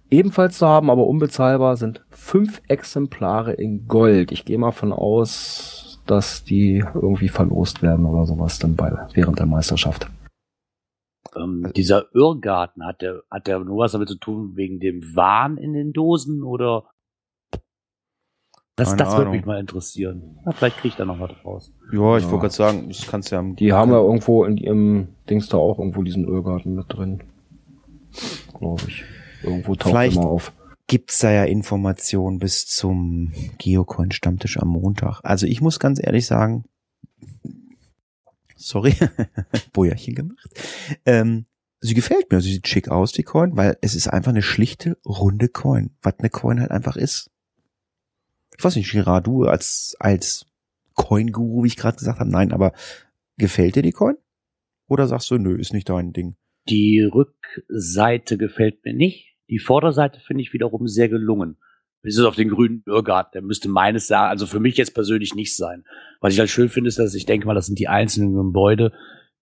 Ebenfalls 0.10 0.58
zu 0.58 0.68
haben, 0.68 0.90
aber 0.90 1.08
unbezahlbar 1.08 1.78
sind 1.78 2.04
fünf 2.10 2.62
Exemplare 2.68 3.54
in 3.54 3.88
Gold. 3.88 4.32
Ich 4.32 4.44
gehe 4.44 4.58
mal 4.58 4.72
von 4.72 4.92
aus, 4.92 6.02
dass 6.06 6.44
die 6.44 6.84
irgendwie 6.94 7.30
verlost 7.30 7.82
werden 7.82 8.06
oder 8.06 8.26
sowas 8.26 8.60
dann 8.60 8.76
bei, 8.76 8.92
während 9.14 9.40
der 9.40 9.46
Meisterschaft. 9.46 10.08
Ähm, 11.36 11.72
dieser 11.76 12.14
Irrgarten, 12.14 12.86
hat 12.86 13.02
der, 13.02 13.22
hat 13.32 13.48
der 13.48 13.60
nur 13.60 13.78
was 13.78 13.94
damit 13.94 14.10
zu 14.10 14.16
tun 14.16 14.56
wegen 14.56 14.80
dem 14.80 15.16
Wahn 15.16 15.58
in 15.58 15.74
den 15.74 15.94
Dosen 15.94 16.44
oder? 16.44 16.86
Das, 18.90 18.96
das 18.98 19.18
würde 19.18 19.32
mich 19.32 19.46
mal 19.46 19.60
interessieren. 19.60 20.38
Na, 20.46 20.52
vielleicht 20.52 20.78
kriegt 20.78 21.00
er 21.00 21.06
noch 21.06 21.20
was 21.20 21.32
draus. 21.42 21.72
Ja, 21.92 22.18
ich 22.18 22.24
Ja. 22.24 22.32
wollte 22.32 22.42
gerade 22.42 22.54
sagen, 22.54 22.88
das 22.90 23.06
kannst 23.08 23.32
du 23.32 23.36
ja. 23.36 23.42
Die 23.44 23.74
haben 23.74 23.92
ja 23.92 24.00
irgendwo 24.00 24.44
in 24.46 24.58
ihrem 24.58 25.10
Dings 25.30 25.48
da 25.50 25.58
auch 25.58 25.80
irgendwo 25.80 26.04
diesen 26.04 26.26
Ölgarten 26.26 26.76
mit 26.76 26.86
drin. 26.90 27.24
Glaube 28.58 28.82
ich. 28.88 29.04
Irgendwo 29.44 29.76
taucht 29.76 29.92
Vielleicht- 29.92 30.18
immer 30.18 30.26
auf. 30.28 30.52
gibt's 30.88 31.20
da 31.20 31.32
ja 31.32 31.44
Informationen 31.46 32.40
bis 32.40 32.68
zum 32.68 33.32
Geocoin-Stammtisch 33.58 34.58
am 34.60 34.68
Montag. 34.70 35.20
Also 35.24 35.48
ich 35.48 35.62
muss 35.62 35.80
ganz 35.80 36.00
ehrlich 36.04 36.26
sagen, 36.28 36.66
sorry, 38.56 38.94
Bojärchen 39.74 40.16
gemacht. 40.16 40.50
Ähm, 41.06 41.46
sie 41.80 41.94
gefällt 41.94 42.32
mir, 42.32 42.42
sie 42.42 42.54
sieht 42.54 42.68
schick 42.68 42.90
aus, 42.90 43.12
die 43.12 43.24
Coin, 43.24 43.56
weil 43.58 43.78
es 43.82 43.96
ist 43.96 44.08
einfach 44.08 44.32
eine 44.32 44.42
schlichte, 44.42 44.98
runde 45.06 45.48
Coin, 45.48 45.92
was 46.02 46.16
eine 46.20 46.30
Coin 46.30 46.60
halt 46.60 46.72
einfach 46.72 46.96
ist. 46.96 47.30
Ich 48.58 48.64
weiß 48.64 48.76
nicht, 48.76 48.92
Girard, 48.92 49.28
du 49.28 49.46
als, 49.46 49.96
als 50.00 50.46
Coin-Guru, 50.96 51.64
wie 51.64 51.68
ich 51.68 51.78
gerade 51.78 51.98
gesagt 51.98 52.20
habe, 52.20 52.30
nein, 52.30 52.52
aber 52.52 52.74
gefällt 53.38 53.76
dir 53.76 53.82
die 53.82 53.92
Coin? 53.92 54.16
Oder 54.88 55.08
sagst 55.08 55.32
du, 55.32 55.38
nö, 55.38 55.56
ist 55.58 55.74
nicht 55.74 55.90
dein 55.90 56.14
Ding? 56.14 56.36
Die 56.70 57.02
Rückseite 57.02 58.38
gefällt 58.38 58.84
mir 58.86 58.94
nicht. 58.94 59.36
Die 59.50 59.60
Vorderseite 59.60 60.20
finde 60.20 60.44
ich 60.44 60.54
wiederum 60.54 60.88
sehr 60.88 61.10
gelungen. 61.10 61.58
Bis 62.02 62.20
auf 62.20 62.36
den 62.36 62.50
grünen 62.50 62.84
Irrgarten, 62.88 63.32
der 63.34 63.42
müsste 63.42 63.70
meines 63.70 64.10
Erachtens, 64.10 64.42
also 64.42 64.46
für 64.48 64.60
mich 64.60 64.76
jetzt 64.76 64.94
persönlich 64.94 65.36
nicht 65.36 65.56
sein. 65.56 65.84
Was 66.20 66.34
ich 66.34 66.40
halt 66.40 66.50
schön 66.50 66.70
finde, 66.70 66.88
ist, 66.88 66.98
dass 66.98 67.14
ich 67.14 67.26
denke 67.26 67.46
mal, 67.46 67.54
das 67.54 67.68
sind 67.68 67.78
die 67.78 67.88
einzelnen 67.88 68.34
Gebäude, 68.34 68.92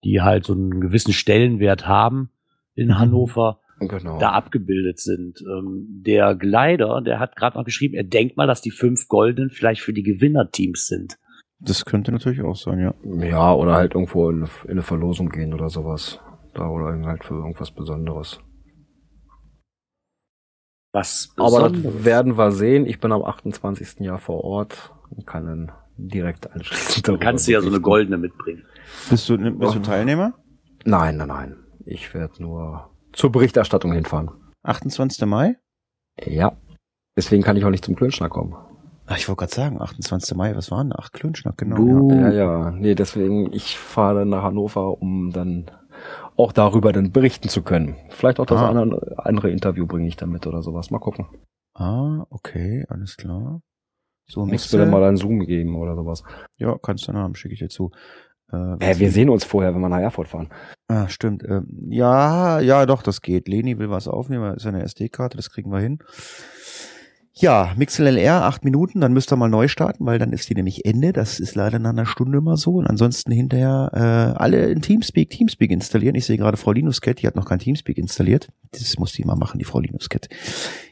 die 0.05 0.23
halt 0.23 0.45
so 0.45 0.55
einen 0.55 0.81
gewissen 0.81 1.13
Stellenwert 1.13 1.87
haben 1.87 2.31
in 2.75 2.99
Hannover, 2.99 3.61
Genau. 3.79 4.19
da 4.19 4.33
abgebildet 4.33 4.99
sind. 4.99 5.41
Ähm, 5.43 6.03
der 6.05 6.35
Gleider, 6.35 7.03
der 7.03 7.21
hat 7.21 7.37
gerade 7.37 7.59
noch 7.59 7.65
geschrieben, 7.65 7.95
er 7.95 8.05
denkt 8.05 8.37
mal, 8.37 8.47
dass 8.47 8.63
die 8.63 8.71
fünf 8.71 9.07
Goldenen 9.09 9.51
vielleicht 9.51 9.83
für 9.83 9.93
die 9.93 10.03
Gewinnerteams 10.03 10.87
sind. 10.87 11.19
Das 11.59 11.85
könnte 11.85 12.13
natürlich 12.13 12.43
auch 12.43 12.57
sein, 12.57 12.79
ja. 12.79 12.95
Ja, 13.27 13.53
oder 13.55 13.75
halt 13.75 13.95
irgendwo 13.95 14.31
in, 14.31 14.47
in 14.65 14.71
eine 14.71 14.83
Verlosung 14.83 15.29
gehen 15.29 15.53
oder 15.55 15.69
sowas. 15.69 16.21
Da 16.55 16.69
oder 16.69 16.87
halt 17.07 17.25
für 17.25 17.35
irgendwas 17.35 17.71
Besonderes. 17.71 18.41
Was 20.93 21.35
Aber 21.37 21.69
das 21.69 22.05
werden 22.05 22.39
wir 22.39 22.53
sehen. 22.53 22.87
Ich 22.87 23.01
bin 23.01 23.13
am 23.13 23.23
28. 23.23 24.01
Jahr 24.01 24.19
vor 24.19 24.43
Ort 24.45 24.95
und 25.11 25.27
kann 25.27 25.45
dann 25.45 25.73
direkt 25.99 26.51
anschließend 26.51 27.09
Dann 27.09 27.21
kannst 27.21 27.47
du 27.47 27.53
ja 27.53 27.61
so 27.61 27.69
eine 27.69 27.81
goldene 27.81 28.17
mitbringen. 28.17 28.65
Bist 29.11 29.29
du, 29.29 29.37
bist 29.37 29.75
du 29.75 29.81
Teilnehmer? 29.81 30.35
Nein, 30.85 31.19
nein, 31.19 31.29
nein. 31.29 31.57
Ich 31.85 32.15
werde 32.15 32.43
nur 32.43 32.91
zur 33.17 33.33
Berichterstattung 33.33 33.93
hinfahren. 33.93 34.31
28. 34.63 35.27
Mai? 35.27 35.57
Ja. 36.25 36.57
Deswegen 37.17 37.43
kann 37.43 37.57
ich 37.57 37.65
auch 37.65 37.71
nicht 37.71 37.85
zum 37.85 37.97
Klönschnack 37.97 38.31
kommen. 38.31 38.55
Ach, 39.07 39.17
ich 39.17 39.29
wollte 39.29 39.41
gerade 39.41 39.55
sagen, 39.55 39.81
28. 39.81 40.37
Mai, 40.37 40.55
was 40.57 40.71
war 40.71 40.83
denn? 40.83 40.93
Ach, 40.97 41.13
Klönschnack, 41.13 41.57
genau. 41.57 41.77
Buh. 41.77 42.13
Ja. 42.13 42.31
Ja, 42.31 42.59
ja. 42.61 42.71
Nee, 42.73 42.95
deswegen, 42.95 43.53
ich 43.53 43.79
fahre 43.79 44.21
dann 44.21 44.29
nach 44.31 44.43
Hannover, 44.43 45.01
um 45.01 45.31
dann 45.33 45.71
auch 46.37 46.53
darüber 46.53 46.93
dann 46.93 47.13
berichten 47.13 47.49
zu 47.49 47.63
können. 47.63 47.97
Vielleicht 48.11 48.39
auch 48.41 48.47
das 48.47 48.61
Ah. 48.61 48.69
andere, 48.69 49.15
andere 49.19 49.51
Interview 49.51 49.87
bringe 49.87 50.09
ich 50.09 50.17
dann 50.17 50.31
mit 50.31 50.47
oder 50.47 50.63
sowas. 50.63 50.91
Mal 50.91 50.99
gucken. 50.99 51.27
Ah, 51.75 52.27
okay, 52.31 52.85
alles 52.89 53.17
klar. 53.17 53.61
So, 54.29 54.45
Musst 54.45 54.73
du 54.73 54.79
dann 54.79 54.91
mal 54.91 55.05
einen 55.05 55.17
Zoom 55.17 55.41
geben 55.41 55.77
oder 55.77 55.95
sowas. 55.95 56.25
Ja, 56.57 56.77
kannst 56.83 57.07
du 57.07 57.13
dann 57.13 57.23
haben, 57.23 57.35
schicke 57.37 57.55
ich 57.55 57.61
dir 57.61 57.69
zu. 57.69 57.93
Äh, 58.53 58.99
wir 58.99 59.11
sehen 59.11 59.29
uns 59.29 59.45
vorher, 59.45 59.75
wenn 59.75 59.81
wir 59.81 59.89
nach 59.89 60.01
Erfurt 60.01 60.29
fahren. 60.29 60.49
Ah, 60.89 61.09
stimmt. 61.09 61.43
Ähm, 61.49 61.67
ja, 61.89 62.61
ja, 62.61 62.87
doch, 62.87 63.03
das 63.03 63.23
geht. 63.23 63.49
Leni 63.49 63.79
will 63.79 63.91
was 63.91 64.09
aufnehmen, 64.09 64.55
ist 64.55 64.67
eine 64.67 64.83
SD-Karte, 64.83 65.37
das 65.37 65.51
kriegen 65.51 65.71
wir 65.71 65.81
hin. 65.81 65.99
Ja, 67.39 67.75
Mixel 67.77 68.07
LR, 68.07 68.45
acht 68.45 68.65
Minuten, 68.65 69.03
dann 69.03 69.13
müsst 69.13 69.31
ihr 69.31 69.37
mal 69.37 69.51
neu 69.51 69.69
starten, 69.69 70.07
weil 70.07 70.19
dann 70.19 70.33
ist 70.33 70.49
die 70.49 70.55
nämlich 70.55 70.87
Ende. 70.87 71.13
Das 71.13 71.39
ist 71.39 71.55
leider 71.55 71.79
nach 71.79 71.91
einer 71.91 72.07
Stunde 72.07 72.39
immer 72.39 72.57
so. 72.57 72.77
Und 72.77 72.87
ansonsten 72.87 73.31
hinterher 73.31 73.91
äh, 73.93 74.39
alle 74.41 74.71
in 74.71 74.81
Teamspeak, 74.81 75.29
Teamspeak 75.29 75.71
installieren. 75.71 76.15
Ich 76.15 76.25
sehe 76.25 76.39
gerade 76.39 76.57
Frau 76.57 76.73
Linuscat, 76.73 77.21
die 77.21 77.27
hat 77.27 77.37
noch 77.37 77.45
kein 77.45 77.59
Teamspeak 77.59 77.99
installiert. 77.99 78.49
Das 78.73 78.99
muss 78.99 79.13
die 79.13 79.25
mal 79.25 79.37
machen, 79.37 79.59
die 79.59 79.67
Frau 79.67 79.81
Linuscat. 79.81 80.31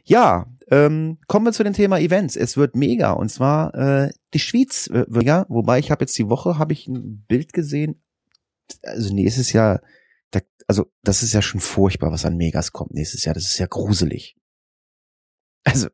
Ja, 0.05 0.45
ähm, 0.71 1.19
kommen 1.27 1.47
wir 1.47 1.53
zu 1.53 1.63
dem 1.65 1.73
Thema 1.75 1.99
Events. 1.99 2.37
Es 2.37 2.57
wird 2.57 2.75
mega 2.77 3.13
und 3.13 3.29
zwar 3.29 3.75
äh, 3.75 4.11
die 4.33 4.39
Schweiz 4.39 4.87
äh, 4.89 5.05
wird 5.09 5.13
mega. 5.13 5.47
Wobei 5.49 5.79
ich 5.79 5.91
habe 5.91 6.03
jetzt 6.05 6.17
die 6.19 6.29
Woche 6.29 6.59
habe 6.59 6.73
ich 6.73 6.87
ein 6.89 7.25
Bild 7.29 7.53
gesehen. 7.53 8.03
Also 8.83 9.15
nächstes 9.15 9.53
Jahr, 9.53 9.83
da, 10.31 10.41
also 10.67 10.87
das 11.03 11.23
ist 11.23 11.33
ja 11.35 11.43
schon 11.43 11.61
furchtbar, 11.61 12.11
was 12.13 12.25
an 12.25 12.37
Megas 12.37 12.73
kommt 12.73 12.93
nächstes 12.95 13.25
Jahr. 13.25 13.35
Das 13.35 13.45
ist 13.45 13.59
ja 13.59 13.67
gruselig. 13.67 14.37
Also 15.65 15.89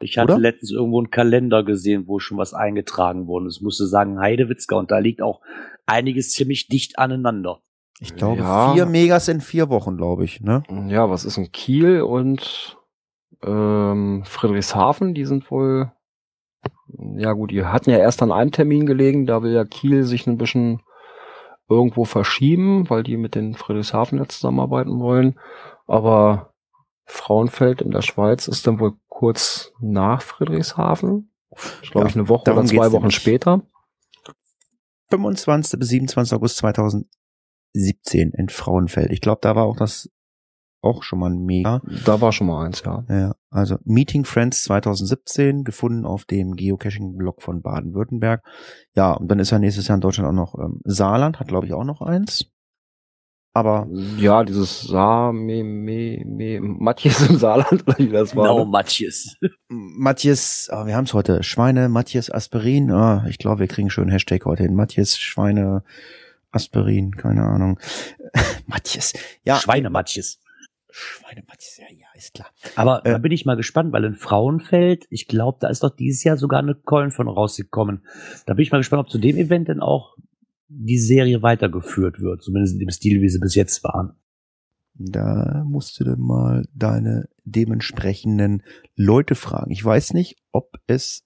Ich 0.00 0.18
hatte 0.18 0.32
Oder? 0.34 0.40
letztens 0.40 0.72
irgendwo 0.72 0.98
einen 0.98 1.10
Kalender 1.10 1.64
gesehen, 1.64 2.06
wo 2.06 2.18
schon 2.18 2.36
was 2.38 2.54
eingetragen 2.54 3.26
wurde. 3.28 3.46
Es 3.46 3.60
musste 3.60 3.86
sagen 3.86 4.18
Heidewitzka 4.20 4.76
und 4.76 4.90
da 4.90 4.98
liegt 4.98 5.22
auch 5.22 5.40
einiges 5.86 6.32
ziemlich 6.32 6.68
dicht 6.68 6.98
aneinander. 6.98 7.62
ich 8.00 8.14
glaube 8.16 8.40
Ja. 8.42 8.72
vier 8.74 8.86
Megas 8.86 9.28
in 9.28 9.40
vier 9.40 9.68
Wochen, 9.68 9.96
glaube 9.96 10.24
ich. 10.24 10.40
Ne? 10.40 10.62
Ja, 10.88 11.08
was 11.08 11.24
ist 11.24 11.36
in 11.38 11.50
Kiel 11.52 12.02
und 12.02 12.76
ähm, 13.44 14.22
Friedrichshafen? 14.24 15.14
Die 15.14 15.24
sind 15.24 15.50
wohl, 15.50 15.92
ja 17.16 17.32
gut, 17.32 17.50
die 17.50 17.64
hatten 17.64 17.90
ja 17.90 17.98
erst 17.98 18.22
an 18.22 18.32
einem 18.32 18.52
Termin 18.52 18.86
gelegen. 18.86 19.26
Da 19.26 19.42
will 19.42 19.52
ja 19.52 19.64
Kiel 19.64 20.04
sich 20.04 20.26
ein 20.26 20.38
bisschen 20.38 20.82
irgendwo 21.68 22.04
verschieben, 22.04 22.88
weil 22.90 23.02
die 23.02 23.16
mit 23.16 23.34
den 23.34 23.54
Friedrichshafen 23.54 24.18
jetzt 24.18 24.36
zusammenarbeiten 24.36 25.00
wollen. 25.00 25.38
Aber 25.86 26.54
Frauenfeld 27.04 27.82
in 27.82 27.90
der 27.90 28.02
Schweiz 28.02 28.48
ist 28.48 28.66
dann 28.66 28.78
wohl 28.80 28.94
kurz 29.08 29.72
nach 29.80 30.22
Friedrichshafen. 30.22 31.32
Ich 31.82 31.90
glaube 31.90 32.08
Ja, 32.08 32.14
eine 32.14 32.28
Woche 32.28 32.52
oder 32.52 32.64
zwei 32.64 32.92
Wochen 32.92 33.10
später. 33.10 33.62
25. 35.10 35.78
bis 35.78 35.88
27. 35.88 36.34
August 36.34 36.56
2017 36.58 38.32
in 38.32 38.48
Frauenfeld. 38.48 39.10
Ich 39.10 39.20
glaube, 39.20 39.40
da 39.42 39.54
war 39.54 39.64
auch 39.64 39.76
das 39.76 40.10
auch 40.82 41.02
schon 41.02 41.20
mal 41.20 41.30
ein 41.30 41.44
Mega. 41.44 41.80
Da 42.04 42.20
war 42.20 42.32
schon 42.32 42.48
mal 42.48 42.66
eins, 42.66 42.82
ja. 42.84 43.04
Ja, 43.08 43.34
also 43.50 43.76
Meeting 43.84 44.24
Friends 44.24 44.64
2017, 44.64 45.64
gefunden 45.64 46.04
auf 46.04 46.24
dem 46.24 46.56
Geocaching-Blog 46.56 47.42
von 47.42 47.62
Baden-Württemberg. 47.62 48.42
Ja, 48.94 49.12
und 49.12 49.28
dann 49.28 49.38
ist 49.38 49.50
ja 49.50 49.58
nächstes 49.58 49.88
Jahr 49.88 49.96
in 49.96 50.00
Deutschland 50.00 50.28
auch 50.28 50.32
noch 50.32 50.58
ähm, 50.58 50.80
Saarland, 50.84 51.40
hat 51.40 51.48
glaube 51.48 51.66
ich 51.66 51.72
auch 51.72 51.84
noch 51.84 52.02
eins. 52.02 52.46
Aber 53.54 53.86
Ja, 54.16 54.44
dieses 54.44 54.80
Sa, 54.80 55.30
me, 55.30 55.62
me, 55.62 56.22
me, 56.24 56.58
Matthias 56.60 57.28
im 57.28 57.36
Saarland, 57.36 57.82
oder 57.86 57.98
wie 57.98 58.08
das 58.08 58.34
war. 58.34 58.44
Genau, 58.44 58.60
ne? 58.60 58.70
Matthias. 58.70 59.36
Matthias, 59.68 60.70
oh, 60.72 60.86
wir 60.86 60.96
haben 60.96 61.04
es 61.04 61.12
heute, 61.12 61.42
Schweine, 61.42 61.88
Matthias 61.88 62.30
Aspirin. 62.30 62.90
Ah, 62.90 63.26
ich 63.28 63.38
glaube, 63.38 63.60
wir 63.60 63.68
kriegen 63.68 63.90
schon 63.90 64.04
einen 64.04 64.12
Hashtag 64.12 64.46
heute 64.46 64.62
hin. 64.62 64.74
Matthias 64.74 65.18
Schweine 65.18 65.84
Aspirin, 66.50 67.16
keine 67.16 67.42
Ahnung. 67.42 67.78
Matthias, 68.66 69.12
ja. 69.44 69.56
Schweine 69.56 69.90
Matthias. 69.90 70.38
Schweine 70.92 71.42
Matthias, 71.48 71.78
ja, 71.78 71.86
ja, 71.90 72.06
ist 72.14 72.34
klar. 72.34 72.48
Aber 72.76 73.04
Äh, 73.04 73.12
da 73.12 73.18
bin 73.18 73.32
ich 73.32 73.44
mal 73.44 73.56
gespannt, 73.56 73.92
weil 73.92 74.04
in 74.04 74.14
Frauenfeld, 74.14 75.06
ich 75.10 75.26
glaube, 75.26 75.58
da 75.60 75.68
ist 75.68 75.82
doch 75.82 75.94
dieses 75.94 76.22
Jahr 76.22 76.36
sogar 76.36 76.60
eine 76.60 76.74
Coin 76.74 77.10
von 77.10 77.28
rausgekommen. 77.28 78.04
Da 78.46 78.54
bin 78.54 78.62
ich 78.62 78.72
mal 78.72 78.78
gespannt, 78.78 79.00
ob 79.00 79.10
zu 79.10 79.18
dem 79.18 79.36
Event 79.36 79.68
denn 79.68 79.80
auch 79.80 80.16
die 80.68 80.98
Serie 80.98 81.42
weitergeführt 81.42 82.20
wird, 82.20 82.42
zumindest 82.42 82.74
in 82.74 82.80
dem 82.80 82.90
Stil, 82.90 83.20
wie 83.22 83.28
sie 83.28 83.38
bis 83.38 83.54
jetzt 83.54 83.82
waren. 83.84 84.14
Da 84.94 85.64
musst 85.66 85.98
du 85.98 86.04
dann 86.04 86.20
mal 86.20 86.68
deine 86.74 87.28
dementsprechenden 87.44 88.62
Leute 88.94 89.34
fragen. 89.34 89.70
Ich 89.70 89.84
weiß 89.84 90.12
nicht, 90.12 90.36
ob 90.52 90.78
es 90.86 91.24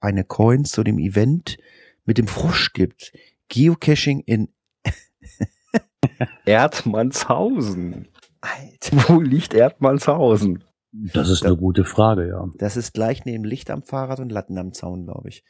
eine 0.00 0.24
Coin 0.24 0.64
zu 0.64 0.82
dem 0.82 0.98
Event 0.98 1.58
mit 2.04 2.18
dem 2.18 2.26
Frosch 2.26 2.72
gibt. 2.72 3.12
Geocaching 3.48 4.20
in 4.20 4.48
Erdmannshausen. 6.44 8.08
Alter. 8.56 9.08
Wo 9.08 9.20
liegt 9.20 9.54
Erdmannshausen? 9.54 10.64
Das 10.92 11.28
ist 11.28 11.44
eine 11.44 11.56
gute 11.56 11.84
Frage, 11.84 12.28
ja. 12.28 12.48
Das 12.56 12.76
ist 12.76 12.94
gleich 12.94 13.24
neben 13.24 13.44
Licht 13.44 13.70
am 13.70 13.82
Fahrrad 13.82 14.20
und 14.20 14.32
Latten 14.32 14.58
am 14.58 14.72
Zaun, 14.72 15.04
glaube 15.04 15.28
ich. 15.28 15.44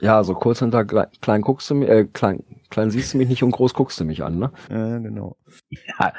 Ja, 0.00 0.22
so 0.24 0.34
kurz 0.34 0.58
hinter 0.58 0.84
klein, 0.84 1.08
klein 1.20 1.40
guckst 1.42 1.70
du 1.70 1.74
mich, 1.74 1.88
äh, 1.88 2.04
klein, 2.04 2.44
klein 2.68 2.90
siehst 2.90 3.14
du 3.14 3.18
mich 3.18 3.28
nicht 3.28 3.42
und 3.42 3.52
groß 3.52 3.72
guckst 3.74 3.98
du 3.98 4.04
mich 4.04 4.22
an, 4.22 4.38
ne? 4.38 4.52
Ja, 4.70 4.98
genau. 4.98 5.36
Ja, 5.70 6.12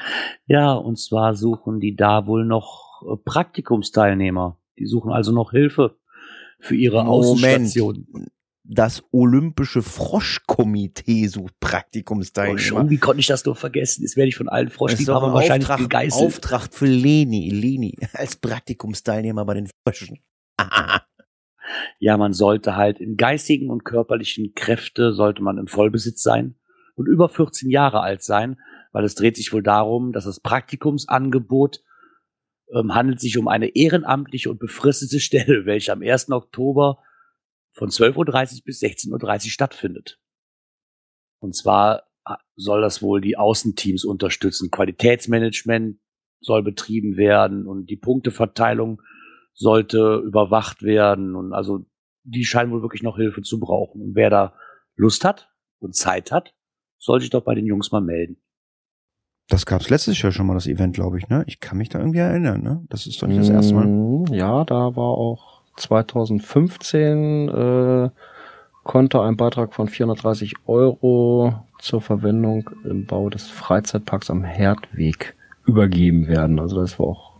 ja, 0.47 0.73
und 0.73 0.97
zwar 0.97 1.35
suchen 1.35 1.79
die 1.79 1.95
da 1.95 2.25
wohl 2.25 2.45
noch 2.45 3.03
äh, 3.03 3.17
Praktikumsteilnehmer. 3.23 4.57
Die 4.79 4.87
suchen 4.87 5.11
also 5.11 5.31
noch 5.31 5.51
Hilfe 5.51 5.95
für 6.59 6.75
ihre 6.75 7.03
Moment. 7.03 7.09
Außenstation. 7.09 8.07
Das 8.69 9.01
Olympische 9.11 9.81
Froschkomitee 9.81 11.27
sucht 11.27 11.53
Oh, 11.53 11.57
Praktikumsteilnehmer. 11.61 12.59
schon, 12.59 12.89
wie 12.89 12.97
konnte 12.97 13.21
ich 13.21 13.27
das 13.27 13.45
nur 13.45 13.55
vergessen? 13.55 14.03
Das 14.03 14.17
werde 14.17 14.27
ich 14.27 14.35
von 14.35 14.49
allen 14.49 14.65
Das 14.65 14.73
ist 14.73 14.77
doch 14.77 14.87
Froschliebhabern 14.89 15.29
ein 15.29 15.33
wahrscheinlich 15.35 15.69
Auftrag, 15.69 15.79
gegeißelt. 15.79 16.25
Auftrag 16.27 16.73
für 16.73 16.85
Leni, 16.85 17.49
Leni 17.49 17.97
als 18.13 18.35
Praktikumsteilnehmer 18.35 19.45
bei 19.45 19.53
den 19.55 19.69
Fröschen. 19.87 20.19
Ja, 21.99 22.15
man 22.17 22.31
sollte 22.31 22.77
halt 22.77 22.99
in 23.01 23.17
geistigen 23.17 23.69
und 23.69 23.83
körperlichen 23.83 24.53
Kräfte 24.55 25.11
sollte 25.13 25.43
man 25.43 25.57
im 25.57 25.67
Vollbesitz 25.67 26.23
sein 26.23 26.55
und 26.95 27.07
über 27.07 27.27
14 27.27 27.69
Jahre 27.69 27.99
alt 27.99 28.23
sein, 28.23 28.57
weil 28.93 29.03
es 29.03 29.15
dreht 29.15 29.35
sich 29.35 29.51
wohl 29.51 29.63
darum, 29.63 30.13
dass 30.13 30.23
das 30.23 30.39
Praktikumsangebot 30.39 31.81
ähm, 32.73 32.95
handelt 32.95 33.19
sich 33.19 33.37
um 33.37 33.49
eine 33.49 33.75
ehrenamtliche 33.75 34.49
und 34.49 34.59
befristete 34.59 35.19
Stelle, 35.19 35.65
welche 35.65 35.91
am 35.91 36.01
1. 36.01 36.31
Oktober 36.31 36.99
von 37.77 37.89
12.30 37.89 38.15
Uhr 38.17 38.61
bis 38.65 38.81
16.30 38.81 39.45
Uhr 39.45 39.51
stattfindet. 39.51 40.19
Und 41.39 41.55
zwar 41.55 42.03
ah, 42.25 42.39
soll 42.55 42.81
das 42.81 43.01
wohl 43.01 43.21
die 43.21 43.37
Außenteams 43.37 44.03
unterstützen. 44.03 44.71
Qualitätsmanagement 44.71 45.99
soll 46.41 46.63
betrieben 46.63 47.17
werden 47.17 47.67
und 47.67 47.89
die 47.89 47.97
Punkteverteilung 47.97 49.01
sollte 49.53 50.21
überwacht 50.25 50.81
werden. 50.81 51.35
Und 51.35 51.53
also 51.53 51.85
die 52.23 52.45
scheinen 52.45 52.71
wohl 52.71 52.81
wirklich 52.81 53.03
noch 53.03 53.17
Hilfe 53.17 53.43
zu 53.43 53.59
brauchen. 53.59 54.01
Und 54.01 54.15
wer 54.15 54.29
da 54.29 54.55
Lust 54.95 55.23
hat 55.23 55.49
und 55.79 55.95
Zeit 55.95 56.31
hat, 56.31 56.55
soll 56.97 57.21
sich 57.21 57.29
doch 57.29 57.43
bei 57.43 57.53
den 57.53 57.65
Jungs 57.65 57.91
mal 57.91 58.01
melden. 58.01 58.41
Das 59.49 59.65
gab's 59.65 59.89
letztes 59.89 60.21
Jahr 60.21 60.31
schon 60.31 60.47
mal, 60.47 60.55
das 60.55 60.67
Event, 60.67 60.95
glaube 60.95 61.19
ich, 61.19 61.29
ne? 61.29 61.43
Ich 61.47 61.59
kann 61.59 61.77
mich 61.77 61.89
da 61.89 61.99
irgendwie 61.99 62.19
erinnern, 62.19 62.61
ne? 62.61 62.85
Das 62.89 63.07
ist 63.07 63.21
doch 63.21 63.27
nicht 63.27 63.39
das 63.39 63.49
erste 63.49 63.75
Mal. 63.75 63.85
Mm, 63.85 64.25
Ja, 64.33 64.65
da 64.65 64.95
war 64.95 65.11
auch 65.17 65.56
2015 65.77 67.49
äh, 67.49 68.09
konnte 68.83 69.21
ein 69.21 69.37
Beitrag 69.37 69.73
von 69.73 69.87
430 69.87 70.55
Euro 70.65 71.65
zur 71.79 72.01
Verwendung 72.01 72.69
im 72.83 73.05
Bau 73.05 73.29
des 73.29 73.47
Freizeitparks 73.47 74.29
am 74.29 74.43
Herdweg 74.43 75.35
übergeben 75.65 76.27
werden. 76.27 76.59
Also 76.59 76.81
das 76.81 76.99
war 76.99 77.07
auch 77.07 77.39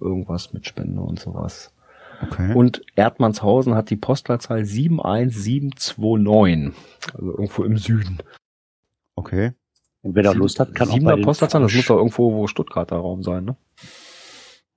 irgendwas 0.00 0.52
mit 0.52 0.66
Spende 0.66 1.00
und 1.00 1.18
sowas. 1.18 1.72
Okay. 2.20 2.52
Und 2.54 2.82
Erdmannshausen 2.96 3.74
hat 3.74 3.90
die 3.90 3.96
Postleitzahl 3.96 4.64
71729. 4.64 6.72
Also 7.14 7.30
irgendwo 7.30 7.64
im 7.64 7.76
Süden. 7.76 8.18
okay. 9.14 9.52
Und 10.02 10.14
wer 10.14 10.22
da 10.22 10.32
Lust 10.32 10.60
hat, 10.60 10.74
kann 10.74 10.88
auch 10.88 10.92
bei 10.92 10.98
Siebener 10.98 11.22
Postleitzahl, 11.22 11.62
das 11.62 11.74
muss 11.74 11.86
doch 11.86 11.96
irgendwo 11.96 12.32
wo 12.32 12.46
Stuttgarter 12.46 12.96
Raum 12.96 13.22
sein, 13.22 13.44
ne? 13.44 13.56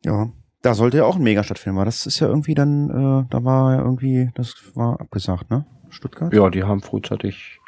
Ja. 0.03 0.31
Da 0.61 0.75
sollte 0.75 0.97
ja 0.97 1.05
auch 1.05 1.15
ein 1.15 1.23
Mega 1.23 1.43
stattfinden, 1.43 1.77
aber 1.77 1.85
das 1.85 2.05
ist 2.05 2.19
ja 2.19 2.27
irgendwie 2.27 2.53
dann, 2.53 2.89
äh, 2.89 3.25
da 3.29 3.43
war 3.43 3.73
ja 3.73 3.81
irgendwie, 3.81 4.29
das 4.35 4.55
war 4.75 5.01
abgesagt, 5.01 5.49
ne? 5.49 5.65
Stuttgart? 5.89 6.33
Ja, 6.33 6.49
die 6.49 6.63
haben 6.63 6.81
frühzeitig 6.81 7.59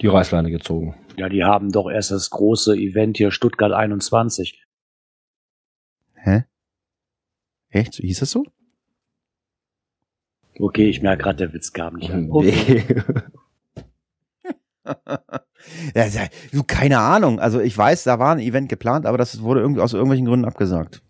die 0.00 0.06
Reißleine 0.06 0.50
gezogen. 0.50 0.94
Ja, 1.16 1.28
die 1.28 1.42
haben 1.42 1.72
doch 1.72 1.90
erst 1.90 2.12
das 2.12 2.30
große 2.30 2.76
Event 2.76 3.16
hier 3.16 3.32
Stuttgart 3.32 3.72
21. 3.72 4.64
Hä? 6.14 6.44
Echt? 7.70 7.94
So 7.94 8.02
hieß 8.02 8.20
das 8.20 8.30
so? 8.30 8.44
Okay, 10.60 10.88
ich 10.88 11.02
merke 11.02 11.24
gerade, 11.24 11.36
der 11.38 11.52
Witz 11.52 11.72
kam 11.72 11.94
nicht 11.94 12.10
an. 12.12 12.30
Okay. 12.30 12.84
ja, 15.94 16.06
ja, 16.06 16.26
du, 16.52 16.62
keine 16.64 16.98
Ahnung. 16.98 17.38
Also 17.40 17.60
ich 17.60 17.76
weiß, 17.76 18.04
da 18.04 18.18
war 18.18 18.32
ein 18.32 18.40
Event 18.40 18.68
geplant, 18.68 19.06
aber 19.06 19.18
das 19.18 19.42
wurde 19.42 19.60
irgendwie 19.60 19.80
aus 19.80 19.92
irgendwelchen 19.92 20.26
Gründen 20.26 20.46
abgesagt. 20.46 21.02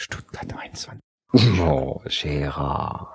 Stuttgart 0.00 0.50
21. 0.56 0.98
oh, 1.60 2.00
Scherer. 2.06 3.12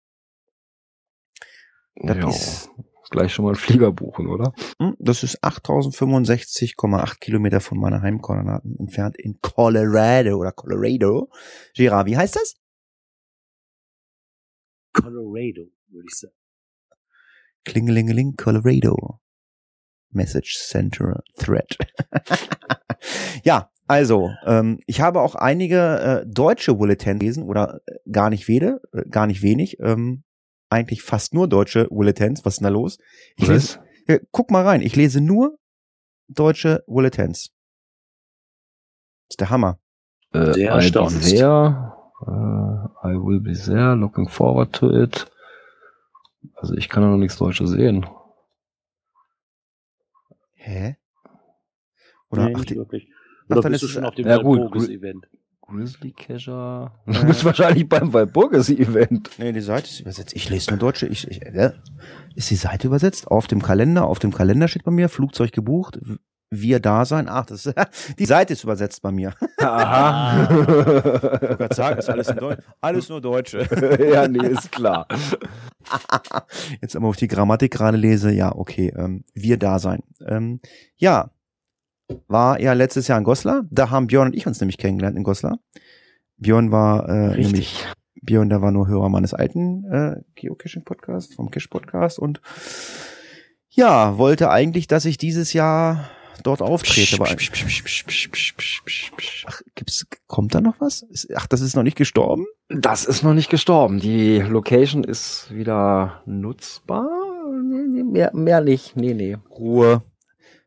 Das 1.95 2.69
ist 3.03 3.11
gleich 3.11 3.33
schon 3.33 3.45
mal 3.45 3.49
einen 3.51 3.57
Flieger 3.57 3.91
buchen, 3.91 4.27
oder? 4.27 4.53
hm, 4.79 4.95
das 4.99 5.23
ist 5.23 5.43
8065,8 5.43 7.19
Kilometer 7.19 7.59
von 7.59 7.79
meiner 7.79 8.01
Heimkoordinaten 8.01 8.77
entfernt 8.79 9.17
in 9.17 9.39
Colorado 9.41 10.37
oder 10.37 10.51
Colorado. 10.51 11.29
Gerard, 11.75 12.07
wie 12.07 12.17
heißt 12.17 12.35
das? 12.35 12.55
Colorado, 14.93 15.71
würde 15.87 16.07
ich 16.07 16.15
sagen. 16.15 16.33
Klingelingeling, 17.65 18.35
Colorado. 18.35 19.19
Message 20.11 20.57
Center 20.57 21.21
Thread. 21.37 21.77
ja, 23.43 23.71
also, 23.89 24.29
ähm, 24.45 24.79
ich 24.85 25.01
habe 25.01 25.19
auch 25.19 25.33
einige 25.33 26.21
äh, 26.21 26.25
deutsche 26.27 26.75
Bulletins 26.75 27.19
gelesen 27.19 27.41
oder 27.41 27.81
äh, 27.87 27.95
gar 28.11 28.29
nicht 28.29 28.47
wede, 28.47 28.81
äh, 28.93 29.01
gar 29.09 29.25
nicht 29.25 29.41
wenig. 29.41 29.79
Ähm, 29.79 30.23
eigentlich 30.69 31.01
fast 31.01 31.33
nur 31.33 31.47
deutsche 31.47 31.87
Bulletins. 31.87 32.45
Was 32.45 32.53
ist 32.53 32.59
denn 32.59 32.65
da 32.65 32.69
los? 32.69 32.99
Ich 33.35 33.47
lese, 33.47 33.79
äh, 34.05 34.19
guck 34.31 34.51
mal 34.51 34.63
rein, 34.63 34.81
ich 34.81 34.95
lese 34.95 35.21
nur 35.21 35.57
deutsche 36.27 36.83
Bulletins. 36.85 37.49
Das 39.27 39.33
ist 39.33 39.39
der 39.39 39.49
Hammer. 39.49 39.79
Äh, 40.33 40.53
Sehr 40.53 40.71
I'll 40.71 40.77
be 40.77 40.83
erstaunt. 40.83 41.23
there. 41.23 41.93
Äh, 42.27 43.09
I 43.09 43.15
will 43.15 43.39
be 43.39 43.53
there. 43.53 43.95
Looking 43.95 44.29
forward 44.29 44.71
to 44.73 44.91
it. 45.01 45.25
Also 46.53 46.75
ich 46.75 46.89
kann 46.89 47.01
da 47.01 47.09
noch 47.09 47.17
nichts 47.17 47.39
Deutsches 47.39 47.71
sehen. 47.71 48.05
Hä? 50.53 50.97
Oder 52.29 52.45
nee, 52.45 52.51
ach, 52.53 52.59
nicht 52.59 52.69
die, 52.69 52.75
wirklich. 52.75 53.09
Ach, 53.49 53.55
Oder 53.57 53.61
dann 53.61 53.71
bist 53.71 53.83
du 53.83 53.87
schon 53.87 54.05
auf 54.05 54.15
dem 54.15 54.27
Ja, 54.27 54.37
gut, 54.37 54.59
Walpurgis-Event? 54.59 55.27
Grizzly 55.69 56.11
Catcher. 56.11 56.91
Äh. 57.05 57.11
Du 57.19 57.25
bist 57.25 57.45
wahrscheinlich 57.45 57.87
beim 57.87 58.11
Walpurgis 58.13 58.69
Event. 58.69 59.29
Nee, 59.37 59.51
die 59.51 59.61
Seite 59.61 59.87
ist 59.87 59.99
übersetzt. 59.99 60.35
Ich 60.35 60.49
lese 60.49 60.71
nur 60.71 60.79
Deutsche. 60.79 61.07
Ich, 61.07 61.27
ich, 61.27 61.45
äh, 61.45 61.71
ist 62.35 62.49
die 62.49 62.55
Seite 62.55 62.87
übersetzt? 62.87 63.27
Auf 63.27 63.47
dem 63.47 63.61
Kalender, 63.61 64.05
auf 64.05 64.19
dem 64.19 64.33
Kalender 64.33 64.67
steht 64.67 64.83
bei 64.83 64.91
mir, 64.91 65.09
Flugzeug 65.09 65.51
gebucht, 65.51 65.99
wir 66.51 66.79
da 66.79 67.05
sein. 67.05 67.27
Ach, 67.29 67.45
das 67.45 67.67
ist, 67.67 67.75
die 68.19 68.25
Seite 68.25 68.53
ist 68.53 68.63
übersetzt 68.63 69.01
bei 69.01 69.11
mir. 69.11 69.33
Aha. 69.57 70.47
Ich 70.49 71.59
wollte 71.59 71.75
sagen, 71.75 71.99
ist 71.99 72.09
alles 72.09 72.29
in 72.29 72.37
Deutsch. 72.37 72.63
Alles 72.81 73.09
nur 73.09 73.21
Deutsche. 73.21 73.67
ja, 74.11 74.27
nee, 74.27 74.47
ist 74.47 74.71
klar. 74.71 75.07
Jetzt 76.81 76.95
aber 76.95 77.07
auf 77.07 77.17
die 77.17 77.27
Grammatik 77.27 77.71
gerade 77.71 77.97
lese, 77.97 78.31
ja, 78.31 78.55
okay, 78.55 78.91
ähm, 78.95 79.23
wir 79.33 79.57
da 79.57 79.79
sein. 79.79 80.01
Ähm, 80.25 80.59
ja, 80.95 81.29
war 82.27 82.59
ja 82.59 82.73
letztes 82.73 83.07
Jahr 83.07 83.17
in 83.17 83.23
Goslar. 83.23 83.63
Da 83.69 83.89
haben 83.89 84.07
Björn 84.07 84.27
und 84.27 84.35
ich 84.35 84.47
uns 84.47 84.59
nämlich 84.59 84.77
kennengelernt 84.77 85.17
in 85.17 85.23
Goslar. 85.23 85.59
Björn 86.37 86.71
war 86.71 87.07
äh, 87.07 87.27
Richtig. 87.27 87.45
nämlich 87.45 87.85
Björn, 88.21 88.49
der 88.49 88.61
war 88.61 88.71
nur 88.71 88.87
Hörer 88.87 89.09
meines 89.09 89.33
alten 89.33 89.85
äh, 89.91 90.21
Geocaching-Podcasts, 90.35 91.35
vom 91.35 91.51
Cache-Podcast 91.51 92.19
und 92.19 92.41
ja, 93.69 94.17
wollte 94.17 94.49
eigentlich, 94.49 94.87
dass 94.87 95.05
ich 95.05 95.17
dieses 95.17 95.53
Jahr 95.53 96.09
dort 96.43 96.61
auftrete. 96.61 97.15
Aber 97.15 97.29
ach, 99.45 99.61
gibt's, 99.75 100.07
kommt 100.27 100.55
da 100.55 100.61
noch 100.61 100.79
was? 100.79 101.05
Ach, 101.35 101.47
das 101.47 101.61
ist 101.61 101.75
noch 101.75 101.83
nicht 101.83 101.97
gestorben? 101.97 102.45
Das 102.69 103.05
ist 103.05 103.23
noch 103.23 103.33
nicht 103.33 103.49
gestorben. 103.49 103.99
Die 103.99 104.39
Location 104.39 105.03
ist 105.03 105.53
wieder 105.53 106.21
nutzbar. 106.25 107.07
Nee, 107.61 107.85
nee, 107.87 108.03
Mehr, 108.03 108.31
mehr 108.33 108.61
nicht. 108.61 108.95
Nee, 108.95 109.13
nee. 109.13 109.37
Ruhe. 109.49 110.03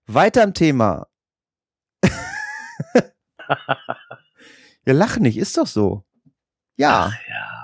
Weiter 0.06 0.42
im 0.42 0.54
Thema. 0.54 1.06
Wir 4.84 4.94
lachen 4.94 5.22
nicht, 5.22 5.38
ist 5.38 5.56
doch 5.58 5.66
so. 5.66 6.04
Ja. 6.76 7.12
Ach 7.12 7.28
ja. 7.28 7.62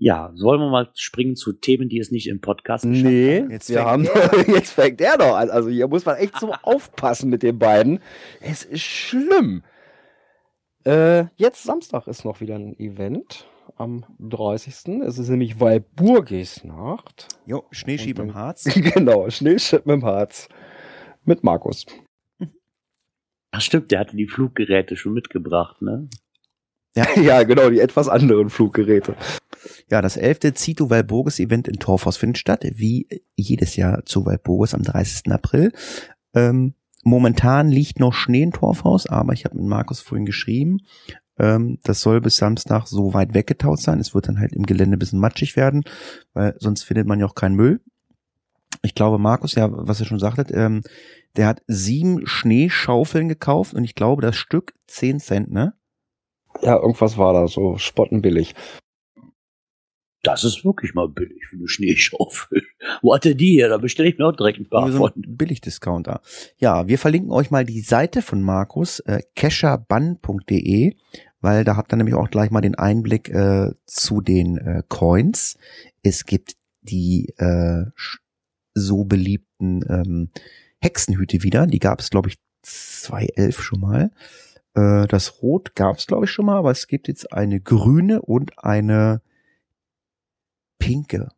Ja, 0.00 0.30
sollen 0.34 0.60
wir 0.60 0.70
mal 0.70 0.90
springen 0.94 1.34
zu 1.34 1.52
Themen, 1.52 1.88
die 1.88 1.98
es 1.98 2.12
nicht 2.12 2.28
im 2.28 2.40
Podcast 2.40 2.84
geschafft 2.84 3.04
Nee, 3.04 3.38
Jetzt 3.38 3.50
jetzt, 3.50 3.70
wir 3.70 3.76
fängt 3.78 3.88
haben, 3.88 4.04
er. 4.06 4.48
jetzt 4.54 4.70
fängt 4.72 5.00
er 5.00 5.16
noch 5.16 5.34
an. 5.36 5.50
Also 5.50 5.70
hier 5.70 5.88
muss 5.88 6.04
man 6.04 6.16
echt 6.16 6.38
so 6.38 6.52
aufpassen 6.62 7.30
mit 7.30 7.42
den 7.42 7.58
beiden. 7.58 8.00
Es 8.40 8.62
ist 8.62 8.82
schlimm. 8.82 9.64
Äh, 10.84 11.24
jetzt 11.34 11.64
Samstag 11.64 12.06
ist 12.06 12.24
noch 12.24 12.40
wieder 12.40 12.54
ein 12.54 12.78
Event 12.78 13.48
am 13.76 14.04
30. 14.20 15.00
Es 15.02 15.18
ist 15.18 15.28
nämlich 15.28 15.58
Walburgisnacht. 15.58 17.26
Jo, 17.46 17.64
Schneeschieb 17.72 18.20
im 18.20 18.34
Harz. 18.34 18.64
genau, 18.94 19.28
Schneeschippen 19.30 19.92
im 19.92 20.04
Harz. 20.04 20.48
Mit 21.24 21.42
Markus. 21.42 21.86
Ach 23.50 23.60
stimmt, 23.60 23.90
der 23.90 24.00
hatte 24.00 24.16
die 24.16 24.26
Fluggeräte 24.26 24.96
schon 24.96 25.14
mitgebracht, 25.14 25.80
ne? 25.82 26.08
ja, 26.94 27.42
genau, 27.44 27.70
die 27.70 27.80
etwas 27.80 28.08
anderen 28.08 28.50
Fluggeräte. 28.50 29.16
Ja, 29.90 30.02
das 30.02 30.16
elfte 30.16 30.54
Zito 30.54 30.90
Walburgis 30.90 31.40
Event 31.40 31.68
in 31.68 31.78
Torfhaus 31.78 32.16
findet 32.16 32.38
statt, 32.38 32.64
wie 32.64 33.08
jedes 33.36 33.76
Jahr 33.76 34.04
zu 34.04 34.26
Walburgis 34.26 34.74
am 34.74 34.82
30. 34.82 35.32
April. 35.32 35.72
Ähm, 36.34 36.74
momentan 37.02 37.68
liegt 37.68 38.00
noch 38.00 38.12
Schnee 38.12 38.42
in 38.42 38.52
Torfhaus, 38.52 39.06
aber 39.06 39.32
ich 39.32 39.44
habe 39.44 39.56
mit 39.56 39.66
Markus 39.66 40.00
vorhin 40.00 40.26
geschrieben, 40.26 40.80
ähm, 41.38 41.78
das 41.84 42.00
soll 42.00 42.20
bis 42.20 42.36
Samstag 42.36 42.86
so 42.86 43.14
weit 43.14 43.34
weggetaut 43.34 43.80
sein. 43.80 44.00
Es 44.00 44.14
wird 44.14 44.28
dann 44.28 44.40
halt 44.40 44.52
im 44.52 44.66
Gelände 44.66 44.96
ein 44.96 44.98
bisschen 44.98 45.20
matschig 45.20 45.56
werden, 45.56 45.84
weil 46.34 46.56
sonst 46.58 46.82
findet 46.82 47.06
man 47.06 47.20
ja 47.20 47.26
auch 47.26 47.34
keinen 47.34 47.54
Müll. 47.54 47.80
Ich 48.82 48.94
glaube, 48.94 49.18
Markus, 49.18 49.54
ja, 49.54 49.68
was 49.70 50.00
er 50.00 50.06
schon 50.06 50.18
sagtet, 50.18 50.50
ähm, 50.52 50.82
der 51.36 51.46
hat 51.46 51.62
sieben 51.66 52.26
Schneeschaufeln 52.26 53.28
gekauft 53.28 53.74
und 53.74 53.84
ich 53.84 53.94
glaube, 53.94 54.22
das 54.22 54.36
Stück 54.36 54.74
10 54.86 55.20
Cent, 55.20 55.50
ne? 55.50 55.74
Ja, 56.62 56.76
irgendwas 56.76 57.18
war 57.18 57.32
da 57.32 57.46
so 57.46 57.76
spottenbillig. 57.78 58.54
Das 60.22 60.42
ist 60.42 60.64
wirklich 60.64 60.94
mal 60.94 61.08
billig 61.08 61.46
für 61.48 61.56
eine 61.56 61.68
Schneeschaufel. 61.68 62.62
Wo 63.02 63.14
hat 63.14 63.24
er 63.24 63.34
die 63.34 63.52
hier? 63.52 63.68
Da 63.68 63.78
bestelle 63.78 64.08
ich 64.08 64.18
mir 64.18 64.26
auch 64.26 64.36
direkt 64.36 64.58
ein 64.58 64.68
paar 64.68 64.90
so 64.90 64.98
von. 64.98 65.12
Billigdiscounter. 65.14 66.20
Ja, 66.58 66.88
wir 66.88 66.98
verlinken 66.98 67.30
euch 67.30 67.50
mal 67.50 67.64
die 67.64 67.80
Seite 67.80 68.20
von 68.20 68.42
Markus, 68.42 68.98
äh, 69.00 69.20
kescherbann.de, 69.36 70.94
weil 71.40 71.64
da 71.64 71.76
habt 71.76 71.92
ihr 71.92 71.96
nämlich 71.96 72.16
auch 72.16 72.30
gleich 72.30 72.50
mal 72.50 72.60
den 72.60 72.74
Einblick 72.74 73.28
äh, 73.28 73.70
zu 73.86 74.20
den 74.20 74.58
äh, 74.58 74.82
Coins. 74.88 75.56
Es 76.02 76.26
gibt 76.26 76.56
die 76.82 77.32
äh, 77.38 77.84
so 78.78 79.04
beliebten 79.04 79.84
ähm, 79.88 80.30
Hexenhüte 80.80 81.42
wieder. 81.42 81.66
Die 81.66 81.78
gab 81.78 82.00
es, 82.00 82.10
glaube 82.10 82.28
ich, 82.28 82.36
2011 82.62 83.62
schon 83.62 83.80
mal. 83.80 84.10
Äh, 84.74 85.06
das 85.06 85.42
Rot 85.42 85.74
gab 85.74 85.98
es, 85.98 86.06
glaube 86.06 86.24
ich, 86.26 86.30
schon 86.30 86.46
mal, 86.46 86.56
aber 86.56 86.70
es 86.70 86.86
gibt 86.86 87.08
jetzt 87.08 87.32
eine 87.32 87.60
grüne 87.60 88.22
und 88.22 88.58
eine 88.58 89.20
pinke. 90.78 91.28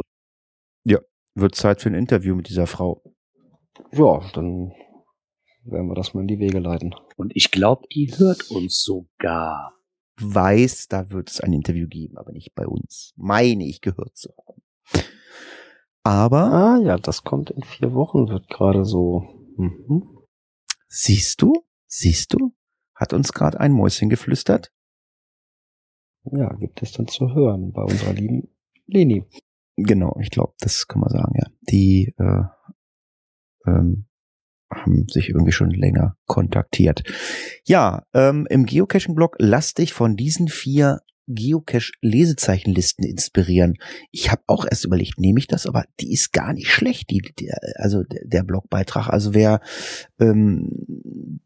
Wird 1.36 1.54
Zeit 1.54 1.80
für 1.80 1.88
ein 1.88 1.94
Interview 1.94 2.34
mit 2.34 2.48
dieser 2.48 2.66
Frau. 2.66 3.04
Ja, 3.92 4.20
dann 4.34 4.72
werden 5.64 5.88
wir 5.88 5.94
das 5.94 6.14
mal 6.14 6.22
in 6.22 6.28
die 6.28 6.38
Wege 6.38 6.58
leiten. 6.58 6.94
Und 7.16 7.32
ich 7.34 7.50
glaube, 7.50 7.86
die 7.92 8.12
hört 8.16 8.50
uns 8.50 8.82
sogar. 8.82 9.74
Weiß, 10.20 10.88
da 10.88 11.10
wird 11.10 11.30
es 11.30 11.40
ein 11.40 11.52
Interview 11.52 11.88
geben, 11.88 12.18
aber 12.18 12.32
nicht 12.32 12.54
bei 12.54 12.66
uns. 12.66 13.12
Meine 13.16 13.64
ich 13.64 13.80
gehört 13.80 14.16
zu 14.16 14.30
haben. 14.36 14.62
Aber 16.02 16.52
Ah 16.52 16.78
ja, 16.82 16.96
das 16.96 17.24
kommt 17.24 17.50
in 17.50 17.62
vier 17.62 17.94
Wochen, 17.94 18.28
wird 18.28 18.48
gerade 18.48 18.84
so. 18.84 19.24
Mhm. 19.56 20.18
siehst 20.88 21.42
du, 21.42 21.52
siehst 21.86 22.32
du, 22.32 22.54
hat 22.94 23.12
uns 23.12 23.32
gerade 23.32 23.60
ein 23.60 23.72
Mäuschen 23.72 24.08
geflüstert. 24.08 24.72
Ja, 26.24 26.52
gibt 26.54 26.82
es 26.82 26.92
dann 26.92 27.08
zu 27.08 27.34
hören 27.34 27.72
bei 27.72 27.82
unserer 27.82 28.12
lieben 28.12 28.48
Leni. 28.86 29.24
Genau, 29.76 30.16
ich 30.20 30.30
glaube, 30.30 30.54
das 30.60 30.86
kann 30.88 31.00
man 31.00 31.10
sagen, 31.10 31.34
ja. 31.36 31.46
Die 31.70 32.14
äh, 32.18 32.44
ähm, 33.66 34.06
haben 34.72 35.06
sich 35.08 35.28
irgendwie 35.28 35.52
schon 35.52 35.70
länger 35.70 36.16
kontaktiert. 36.26 37.02
Ja, 37.64 38.04
ähm, 38.14 38.46
im 38.48 38.66
Geocaching-Blog 38.66 39.36
lass 39.38 39.74
dich 39.74 39.92
von 39.92 40.16
diesen 40.16 40.48
vier 40.48 41.00
Geocache-Lesezeichenlisten 41.26 43.04
inspirieren. 43.04 43.76
Ich 44.10 44.30
habe 44.30 44.42
auch 44.46 44.64
erst 44.68 44.84
überlegt, 44.84 45.18
nehme 45.18 45.38
ich 45.38 45.46
das, 45.46 45.66
aber 45.66 45.84
die 46.00 46.12
ist 46.12 46.32
gar 46.32 46.52
nicht 46.52 46.68
schlecht, 46.68 47.10
die, 47.10 47.22
die 47.38 47.50
also 47.76 48.02
der, 48.08 48.42
Blogbeitrag. 48.42 49.08
Also 49.08 49.34
wer 49.34 49.60
ähm, 50.18 51.40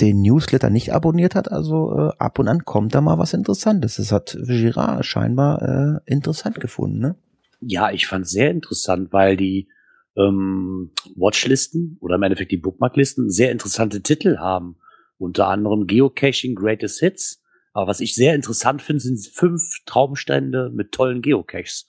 den 0.00 0.20
Newsletter 0.20 0.70
nicht 0.70 0.92
abonniert 0.92 1.34
hat, 1.34 1.50
also 1.50 1.92
äh, 1.96 2.10
ab 2.18 2.38
und 2.38 2.48
an 2.48 2.64
kommt 2.64 2.94
da 2.94 3.00
mal 3.00 3.18
was 3.18 3.32
Interessantes. 3.32 3.96
Das 3.96 4.12
hat 4.12 4.36
Girard 4.46 5.04
scheinbar 5.04 5.62
äh, 6.06 6.12
interessant 6.12 6.60
gefunden, 6.60 6.98
ne? 6.98 7.16
Ja, 7.60 7.92
ich 7.92 8.08
fand 8.08 8.26
sehr 8.26 8.50
interessant, 8.50 9.12
weil 9.12 9.36
die 9.36 9.68
ähm, 10.16 10.90
Watchlisten 11.16 11.96
oder 12.00 12.16
im 12.16 12.22
Endeffekt 12.22 12.52
die 12.52 12.58
Bookmarklisten 12.58 13.30
sehr 13.30 13.50
interessante 13.50 14.02
Titel 14.02 14.38
haben. 14.38 14.76
Unter 15.18 15.48
anderem 15.48 15.86
Geocaching 15.86 16.54
Greatest 16.54 17.00
Hits. 17.00 17.42
Aber 17.72 17.86
was 17.86 18.00
ich 18.00 18.14
sehr 18.14 18.34
interessant 18.34 18.82
finde, 18.82 19.00
sind 19.00 19.18
fünf 19.26 19.62
Traumstände 19.86 20.70
mit 20.74 20.92
tollen 20.92 21.22
Geocaches. 21.22 21.88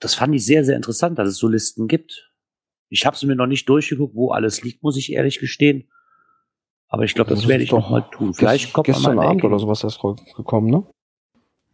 das 0.00 0.14
fand 0.14 0.34
ich 0.34 0.44
sehr, 0.44 0.64
sehr 0.64 0.76
interessant, 0.76 1.18
dass 1.18 1.28
es 1.28 1.36
so 1.36 1.48
Listen 1.48 1.86
gibt. 1.88 2.30
Ich 2.88 3.06
habe 3.06 3.16
es 3.16 3.22
mir 3.22 3.36
noch 3.36 3.46
nicht 3.46 3.68
durchgeguckt, 3.68 4.14
wo 4.14 4.30
alles 4.30 4.62
liegt, 4.62 4.82
muss 4.82 4.96
ich 4.96 5.12
ehrlich 5.12 5.38
gestehen. 5.38 5.88
Aber 6.88 7.04
ich 7.04 7.14
glaube, 7.14 7.30
das, 7.30 7.40
das 7.40 7.48
werde 7.48 7.64
ich 7.64 7.72
noch 7.72 7.90
mal 7.90 8.02
tun. 8.02 8.34
Vielleicht 8.34 8.72
kommt 8.72 8.86
gestern 8.86 9.18
Abend 9.18 9.40
Ecke. 9.40 9.46
oder 9.46 9.58
sowas 9.58 9.82
erst 9.82 10.00
gekommen, 10.00 10.70
ne? 10.70 10.86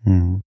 Hm. 0.04 0.42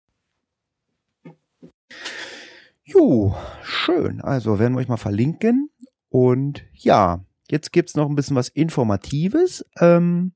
Jo, 3.02 3.34
schön. 3.64 4.20
Also 4.20 4.60
werden 4.60 4.74
wir 4.74 4.78
euch 4.78 4.86
mal 4.86 4.96
verlinken. 4.96 5.70
Und 6.08 6.62
ja, 6.72 7.24
jetzt 7.50 7.72
gibt's 7.72 7.96
noch 7.96 8.08
ein 8.08 8.14
bisschen 8.14 8.36
was 8.36 8.48
Informatives. 8.48 9.66
Ähm, 9.80 10.34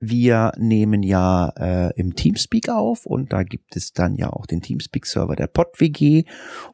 wir 0.00 0.52
nehmen 0.56 1.02
ja 1.02 1.52
äh, 1.58 1.92
im 2.00 2.16
Teamspeak 2.16 2.70
auf 2.70 3.04
und 3.04 3.34
da 3.34 3.42
gibt 3.42 3.76
es 3.76 3.92
dann 3.92 4.14
ja 4.14 4.30
auch 4.30 4.46
den 4.46 4.62
Teamspeak-Server 4.62 5.36
der 5.36 5.46
PodWG 5.46 6.24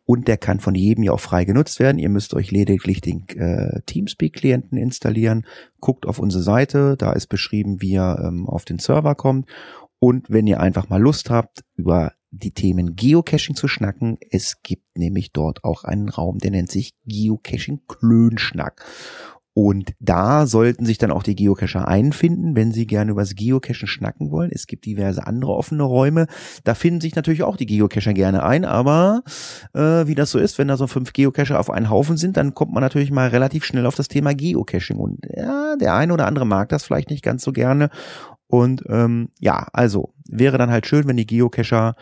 und 0.04 0.28
der 0.28 0.36
kann 0.36 0.60
von 0.60 0.76
jedem 0.76 1.02
ja 1.02 1.10
auch 1.10 1.20
frei 1.20 1.44
genutzt 1.44 1.80
werden. 1.80 1.98
Ihr 1.98 2.08
müsst 2.08 2.34
euch 2.34 2.52
lediglich 2.52 3.00
den 3.00 3.26
äh, 3.30 3.80
Teamspeak-Klienten 3.86 4.78
installieren. 4.78 5.44
Guckt 5.80 6.06
auf 6.06 6.20
unsere 6.20 6.44
Seite, 6.44 6.96
da 6.96 7.12
ist 7.12 7.26
beschrieben, 7.26 7.82
wie 7.82 7.94
ihr 7.94 8.22
ähm, 8.24 8.48
auf 8.48 8.64
den 8.64 8.78
Server 8.78 9.16
kommt. 9.16 9.50
Und 9.98 10.30
wenn 10.30 10.46
ihr 10.46 10.60
einfach 10.60 10.88
mal 10.88 11.02
Lust 11.02 11.30
habt, 11.30 11.64
über 11.74 12.12
die 12.32 12.50
Themen 12.50 12.96
Geocaching 12.96 13.54
zu 13.54 13.68
schnacken, 13.68 14.18
es 14.30 14.62
gibt 14.62 14.98
nämlich 14.98 15.32
dort 15.32 15.64
auch 15.64 15.84
einen 15.84 16.08
Raum, 16.08 16.38
der 16.38 16.50
nennt 16.50 16.70
sich 16.70 16.94
Geocaching 17.06 17.82
Klönschnack. 17.86 18.84
Und 19.54 19.92
da 20.00 20.46
sollten 20.46 20.86
sich 20.86 20.96
dann 20.96 21.10
auch 21.10 21.22
die 21.22 21.36
Geocacher 21.36 21.86
einfinden, 21.86 22.56
wenn 22.56 22.72
sie 22.72 22.86
gerne 22.86 23.10
übers 23.10 23.34
Geocachen 23.34 23.86
schnacken 23.86 24.30
wollen. 24.30 24.50
Es 24.50 24.66
gibt 24.66 24.86
diverse 24.86 25.26
andere 25.26 25.52
offene 25.52 25.82
Räume. 25.82 26.26
Da 26.64 26.74
finden 26.74 27.02
sich 27.02 27.14
natürlich 27.14 27.42
auch 27.42 27.58
die 27.58 27.66
Geocacher 27.66 28.14
gerne 28.14 28.44
ein, 28.44 28.64
aber 28.64 29.22
äh, 29.74 30.06
wie 30.06 30.14
das 30.14 30.30
so 30.30 30.38
ist, 30.38 30.56
wenn 30.56 30.68
da 30.68 30.78
so 30.78 30.86
fünf 30.86 31.12
Geocacher 31.12 31.60
auf 31.60 31.68
einen 31.68 31.90
Haufen 31.90 32.16
sind, 32.16 32.38
dann 32.38 32.54
kommt 32.54 32.72
man 32.72 32.80
natürlich 32.80 33.10
mal 33.10 33.28
relativ 33.28 33.64
schnell 33.64 33.84
auf 33.84 33.94
das 33.94 34.08
Thema 34.08 34.34
Geocaching. 34.34 34.96
Und 34.96 35.18
ja, 35.36 35.76
der 35.76 35.94
eine 35.96 36.14
oder 36.14 36.26
andere 36.26 36.46
mag 36.46 36.70
das 36.70 36.84
vielleicht 36.84 37.10
nicht 37.10 37.22
ganz 37.22 37.44
so 37.44 37.52
gerne. 37.52 37.90
Und 38.52 38.84
ähm, 38.90 39.30
ja, 39.40 39.66
also 39.72 40.12
wäre 40.28 40.58
dann 40.58 40.70
halt 40.70 40.86
schön, 40.86 41.08
wenn 41.08 41.16
die 41.16 41.24
Geocacher 41.24 41.94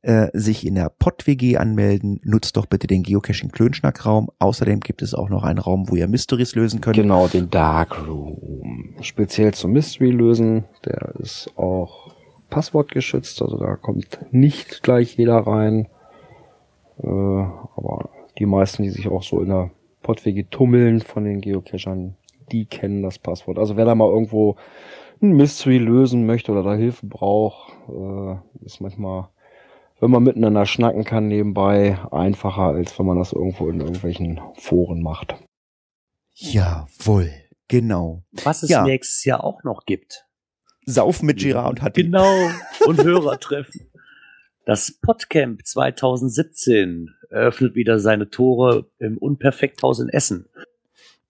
äh, 0.00 0.28
sich 0.32 0.66
in 0.66 0.74
der 0.74 0.88
Pott-WG 0.88 1.58
anmelden, 1.58 2.20
nutzt 2.24 2.56
doch 2.56 2.64
bitte 2.64 2.86
den 2.86 3.02
Geocaching 3.02 3.50
Klönschnack-Raum. 3.50 4.30
Außerdem 4.38 4.80
gibt 4.80 5.02
es 5.02 5.12
auch 5.12 5.28
noch 5.28 5.42
einen 5.42 5.58
Raum, 5.58 5.90
wo 5.90 5.96
ihr 5.96 6.08
Mysteries 6.08 6.54
lösen 6.54 6.80
könnt. 6.80 6.96
Genau, 6.96 7.28
den 7.28 7.50
Dark 7.50 8.08
Room. 8.08 8.94
Speziell 9.02 9.52
zum 9.52 9.72
Mystery 9.72 10.10
lösen. 10.10 10.64
Der 10.86 11.16
ist 11.18 11.52
auch 11.56 12.14
passwortgeschützt, 12.48 13.42
also 13.42 13.58
da 13.58 13.76
kommt 13.76 14.06
nicht 14.30 14.82
gleich 14.82 15.18
jeder 15.18 15.36
rein. 15.36 15.86
Äh, 17.02 17.06
aber 17.06 18.08
die 18.38 18.46
meisten, 18.46 18.84
die 18.84 18.90
sich 18.90 19.06
auch 19.06 19.22
so 19.22 19.42
in 19.42 19.50
der 19.50 19.70
Pott-WG 20.02 20.44
tummeln 20.50 21.02
von 21.02 21.24
den 21.24 21.42
Geocachern, 21.42 22.16
die 22.52 22.64
kennen 22.64 23.02
das 23.02 23.18
Passwort. 23.18 23.58
Also 23.58 23.76
wer 23.76 23.84
da 23.84 23.94
mal 23.94 24.08
irgendwo 24.08 24.56
ein 25.22 25.32
Mystery 25.32 25.78
lösen 25.78 26.26
möchte 26.26 26.52
oder 26.52 26.62
da 26.62 26.74
Hilfe 26.74 27.06
braucht, 27.06 27.72
äh, 27.88 28.64
ist 28.64 28.80
manchmal 28.80 29.28
wenn 30.00 30.10
man 30.10 30.22
miteinander 30.22 30.66
schnacken 30.66 31.04
kann 31.04 31.28
nebenbei, 31.28 31.98
einfacher, 32.10 32.62
als 32.62 32.98
wenn 32.98 33.06
man 33.06 33.18
das 33.18 33.32
irgendwo 33.32 33.68
in 33.68 33.80
irgendwelchen 33.80 34.40
Foren 34.54 35.02
macht. 35.02 35.34
Jawohl, 36.34 37.30
genau. 37.68 38.22
Was 38.44 38.62
es 38.62 38.70
ja. 38.70 38.82
nächstes 38.82 39.24
Jahr 39.24 39.44
auch 39.44 39.62
noch 39.62 39.84
gibt. 39.84 40.24
Saufen 40.86 41.26
mit 41.26 41.38
Girard 41.38 41.68
und 41.70 41.82
Hatti. 41.82 42.04
Genau, 42.04 42.48
und 42.86 43.04
Hörertreffen. 43.04 43.90
Das 44.64 44.98
Podcamp 45.02 45.66
2017 45.66 47.10
eröffnet 47.28 47.74
wieder 47.74 47.98
seine 47.98 48.30
Tore 48.30 48.90
im 48.98 49.18
Unperfekthaus 49.18 50.00
in 50.00 50.08
Essen. 50.08 50.48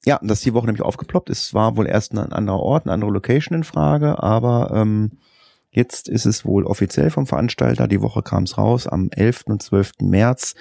Ja, 0.04 0.18
das 0.22 0.38
ist 0.38 0.46
die 0.46 0.54
Woche 0.54 0.66
nämlich 0.66 0.82
aufgeploppt. 0.82 1.30
Es 1.30 1.52
war 1.52 1.76
wohl 1.76 1.86
erst 1.86 2.12
ein 2.12 2.32
anderer 2.32 2.60
Ort, 2.60 2.86
eine 2.86 2.94
andere 2.94 3.10
Location 3.10 3.58
in 3.58 3.64
Frage, 3.64 4.22
aber 4.22 4.70
ähm, 4.74 5.18
Jetzt 5.72 6.08
ist 6.08 6.26
es 6.26 6.44
wohl 6.44 6.66
offiziell 6.66 7.10
vom 7.10 7.26
Veranstalter. 7.26 7.86
Die 7.86 8.02
Woche 8.02 8.22
kam 8.22 8.42
es 8.42 8.58
raus. 8.58 8.88
Am 8.88 9.08
11. 9.12 9.44
und 9.46 9.62
12. 9.62 9.92
März 10.00 10.56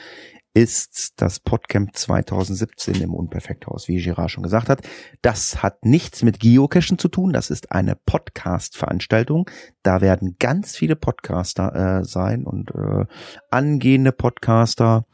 ist 0.53 1.13
das 1.17 1.39
Podcamp 1.39 1.95
2017 1.95 3.01
im 3.01 3.15
Unperfekthaus, 3.15 3.87
wie 3.87 4.01
Girard 4.01 4.29
schon 4.29 4.43
gesagt 4.43 4.69
hat. 4.69 4.81
Das 5.23 5.63
hat 5.63 5.83
nichts 5.83 6.21
mit 6.21 6.39
Geocachen 6.39 6.99
zu 6.99 7.07
tun. 7.07 7.33
Das 7.33 7.49
ist 7.49 7.71
eine 7.71 7.95
Podcast-Veranstaltung. 7.95 9.49
Da 9.81 10.01
werden 10.01 10.35
ganz 10.37 10.75
viele 10.75 10.95
Podcaster 10.95 12.01
äh, 12.01 12.05
sein 12.05 12.45
und 12.45 12.69
äh, 12.71 13.05
angehende 13.49 14.11
Podcaster. 14.11 15.05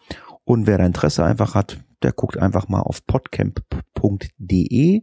Und 0.43 0.67
wer 0.67 0.77
da 0.77 0.85
Interesse 0.85 1.23
einfach 1.23 1.55
hat, 1.55 1.84
der 2.05 2.13
guckt 2.13 2.37
einfach 2.37 2.69
mal 2.69 2.81
auf 2.81 3.05
podcamp.de 3.05 5.01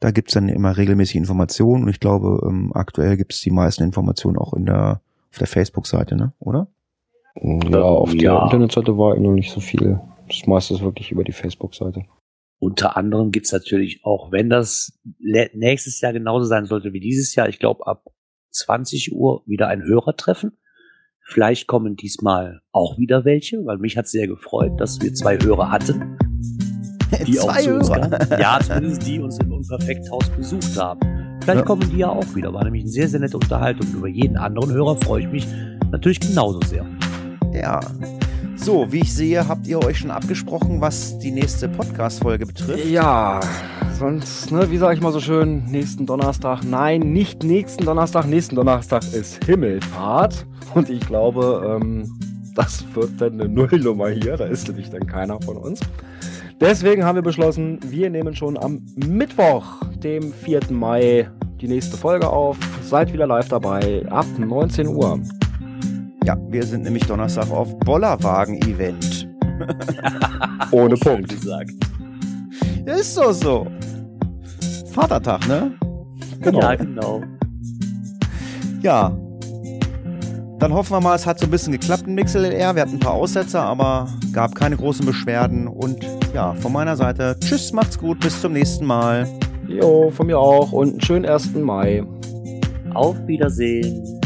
da 0.00 0.10
gibt's 0.10 0.32
dann 0.32 0.48
immer 0.48 0.76
regelmäßig 0.76 1.16
Informationen 1.16 1.84
und 1.84 1.90
ich 1.90 2.00
glaube, 2.00 2.40
ähm, 2.48 2.72
aktuell 2.74 3.18
gibt's 3.18 3.40
die 3.42 3.50
meisten 3.50 3.84
Informationen 3.84 4.38
auch 4.38 4.54
in 4.54 4.64
der, 4.64 5.02
auf 5.30 5.38
der 5.38 5.46
Facebook-Seite, 5.46 6.16
ne? 6.16 6.32
oder? 6.40 6.68
Ja, 7.36 7.82
auf 7.82 8.12
ja. 8.14 8.34
der 8.34 8.42
Internetseite 8.44 8.96
war 8.96 9.16
noch 9.16 9.32
nicht 9.32 9.52
so 9.52 9.60
viel. 9.60 10.00
Das 10.26 10.46
meiste 10.46 10.74
ist 10.74 10.80
wirklich 10.80 11.12
über 11.12 11.22
die 11.22 11.32
Facebook-Seite. 11.32 12.04
Unter 12.58 12.96
anderem 12.96 13.30
gibt's 13.30 13.52
natürlich 13.52 14.00
auch, 14.02 14.32
wenn 14.32 14.50
das 14.50 14.98
nächstes 15.18 16.00
Jahr 16.00 16.12
genauso 16.12 16.46
sein 16.46 16.64
sollte 16.64 16.92
wie 16.92 17.00
dieses 17.00 17.34
Jahr, 17.34 17.48
ich 17.48 17.58
glaube 17.58 17.86
ab 17.86 18.04
20 18.50 19.14
Uhr 19.14 19.42
wieder 19.46 19.68
ein 19.68 19.82
Hörertreffen. 19.82 20.56
Vielleicht 21.22 21.68
kommen 21.68 21.94
diesmal 21.94 22.60
auch 22.72 22.98
wieder 22.98 23.24
welche, 23.24 23.64
weil 23.64 23.78
mich 23.78 23.96
hat 23.96 24.08
sehr 24.08 24.26
gefreut, 24.26 24.80
dass 24.80 25.00
wir 25.00 25.14
zwei 25.14 25.38
Hörer 25.38 25.70
hatten 25.70 26.18
die 27.26 27.34
Zwei 27.34 27.48
auch 27.48 27.82
zu 27.82 27.92
uns. 27.92 28.30
Ja, 28.38 28.58
zumindest 28.60 29.06
die 29.06 29.20
uns 29.20 29.38
im 29.38 29.52
Unperfekthaus 29.52 30.28
besucht 30.30 30.78
haben. 30.78 31.00
Vielleicht 31.42 31.60
ja. 31.60 31.64
kommen 31.64 31.90
die 31.90 31.98
ja 31.98 32.08
auch 32.08 32.34
wieder. 32.34 32.52
War 32.52 32.64
nämlich 32.64 32.82
eine 32.82 32.90
sehr, 32.90 33.08
sehr 33.08 33.20
nette 33.20 33.36
Unterhaltung. 33.36 33.86
Über 33.94 34.08
jeden 34.08 34.36
anderen 34.36 34.72
Hörer 34.72 34.96
freue 34.96 35.22
ich 35.22 35.28
mich 35.30 35.46
natürlich 35.90 36.20
genauso 36.20 36.60
sehr. 36.66 36.86
Ja. 37.52 37.80
So, 38.56 38.92
wie 38.92 39.00
ich 39.00 39.14
sehe, 39.14 39.48
habt 39.48 39.66
ihr 39.66 39.82
euch 39.82 39.98
schon 39.98 40.10
abgesprochen, 40.10 40.82
was 40.82 41.18
die 41.18 41.30
nächste 41.30 41.66
Podcast-Folge 41.66 42.44
betrifft? 42.44 42.84
Ja, 42.84 43.40
sonst, 43.98 44.52
ne, 44.52 44.70
wie 44.70 44.76
sage 44.76 44.94
ich 44.94 45.00
mal 45.00 45.12
so 45.12 45.20
schön, 45.20 45.64
nächsten 45.64 46.04
Donnerstag. 46.04 46.62
Nein, 46.62 47.00
nicht 47.00 47.42
nächsten 47.42 47.86
Donnerstag. 47.86 48.26
Nächsten 48.26 48.56
Donnerstag 48.56 49.02
ist 49.14 49.42
Himmelfahrt. 49.44 50.44
Und 50.74 50.90
ich 50.90 51.00
glaube, 51.00 51.78
ähm, 51.80 52.12
das 52.54 52.84
wird 52.94 53.18
dann 53.18 53.40
eine 53.40 53.48
Nullnummer 53.48 54.10
hier. 54.10 54.36
Da 54.36 54.44
ist 54.44 54.68
nämlich 54.68 54.90
dann 54.90 55.06
keiner 55.06 55.40
von 55.40 55.56
uns. 55.56 55.80
Deswegen 56.60 57.04
haben 57.04 57.14
wir 57.16 57.22
beschlossen, 57.22 57.80
wir 57.82 58.10
nehmen 58.10 58.34
schon 58.34 58.58
am 58.58 58.84
Mittwoch, 58.94 59.64
dem 60.02 60.30
4. 60.30 60.60
Mai, 60.70 61.30
die 61.58 61.66
nächste 61.66 61.96
Folge 61.96 62.28
auf. 62.28 62.58
Seid 62.82 63.14
wieder 63.14 63.26
live 63.26 63.48
dabei, 63.48 64.04
ab 64.10 64.26
19 64.36 64.88
Uhr. 64.88 65.18
Ja, 66.24 66.36
wir 66.50 66.62
sind 66.64 66.82
nämlich 66.82 67.06
Donnerstag 67.06 67.50
auf 67.50 67.78
Bollerwagen-Event. 67.78 69.26
Ohne 70.70 70.96
Punkt. 70.96 71.30
Gesagt. 71.30 71.72
Ist 72.84 73.16
doch 73.16 73.32
so. 73.32 73.66
Vatertag, 74.92 75.48
ne? 75.48 75.72
Genau. 76.40 76.60
Ja, 76.60 76.74
genau. 76.74 77.22
Ja, 78.82 79.16
dann 80.58 80.74
hoffen 80.74 80.92
wir 80.92 81.00
mal, 81.00 81.16
es 81.16 81.26
hat 81.26 81.38
so 81.38 81.46
ein 81.46 81.50
bisschen 81.50 81.72
geklappt 81.72 82.06
in 82.06 82.14
MixLR. 82.14 82.74
Wir 82.74 82.82
hatten 82.82 82.96
ein 82.96 83.00
paar 83.00 83.14
Aussetzer, 83.14 83.62
aber 83.62 84.06
gab 84.34 84.54
keine 84.54 84.76
großen 84.76 85.06
Beschwerden. 85.06 85.66
Und 85.66 86.04
ja, 86.34 86.54
von 86.54 86.72
meiner 86.72 86.96
Seite, 86.96 87.36
tschüss, 87.40 87.72
macht's 87.72 87.98
gut, 87.98 88.20
bis 88.20 88.40
zum 88.40 88.52
nächsten 88.52 88.84
Mal. 88.84 89.26
Jo, 89.66 90.10
von 90.10 90.26
mir 90.26 90.38
auch 90.38 90.72
und 90.72 90.90
einen 90.90 91.00
schönen 91.00 91.26
1. 91.26 91.54
Mai. 91.54 92.04
Auf 92.94 93.16
Wiedersehen. 93.26 94.19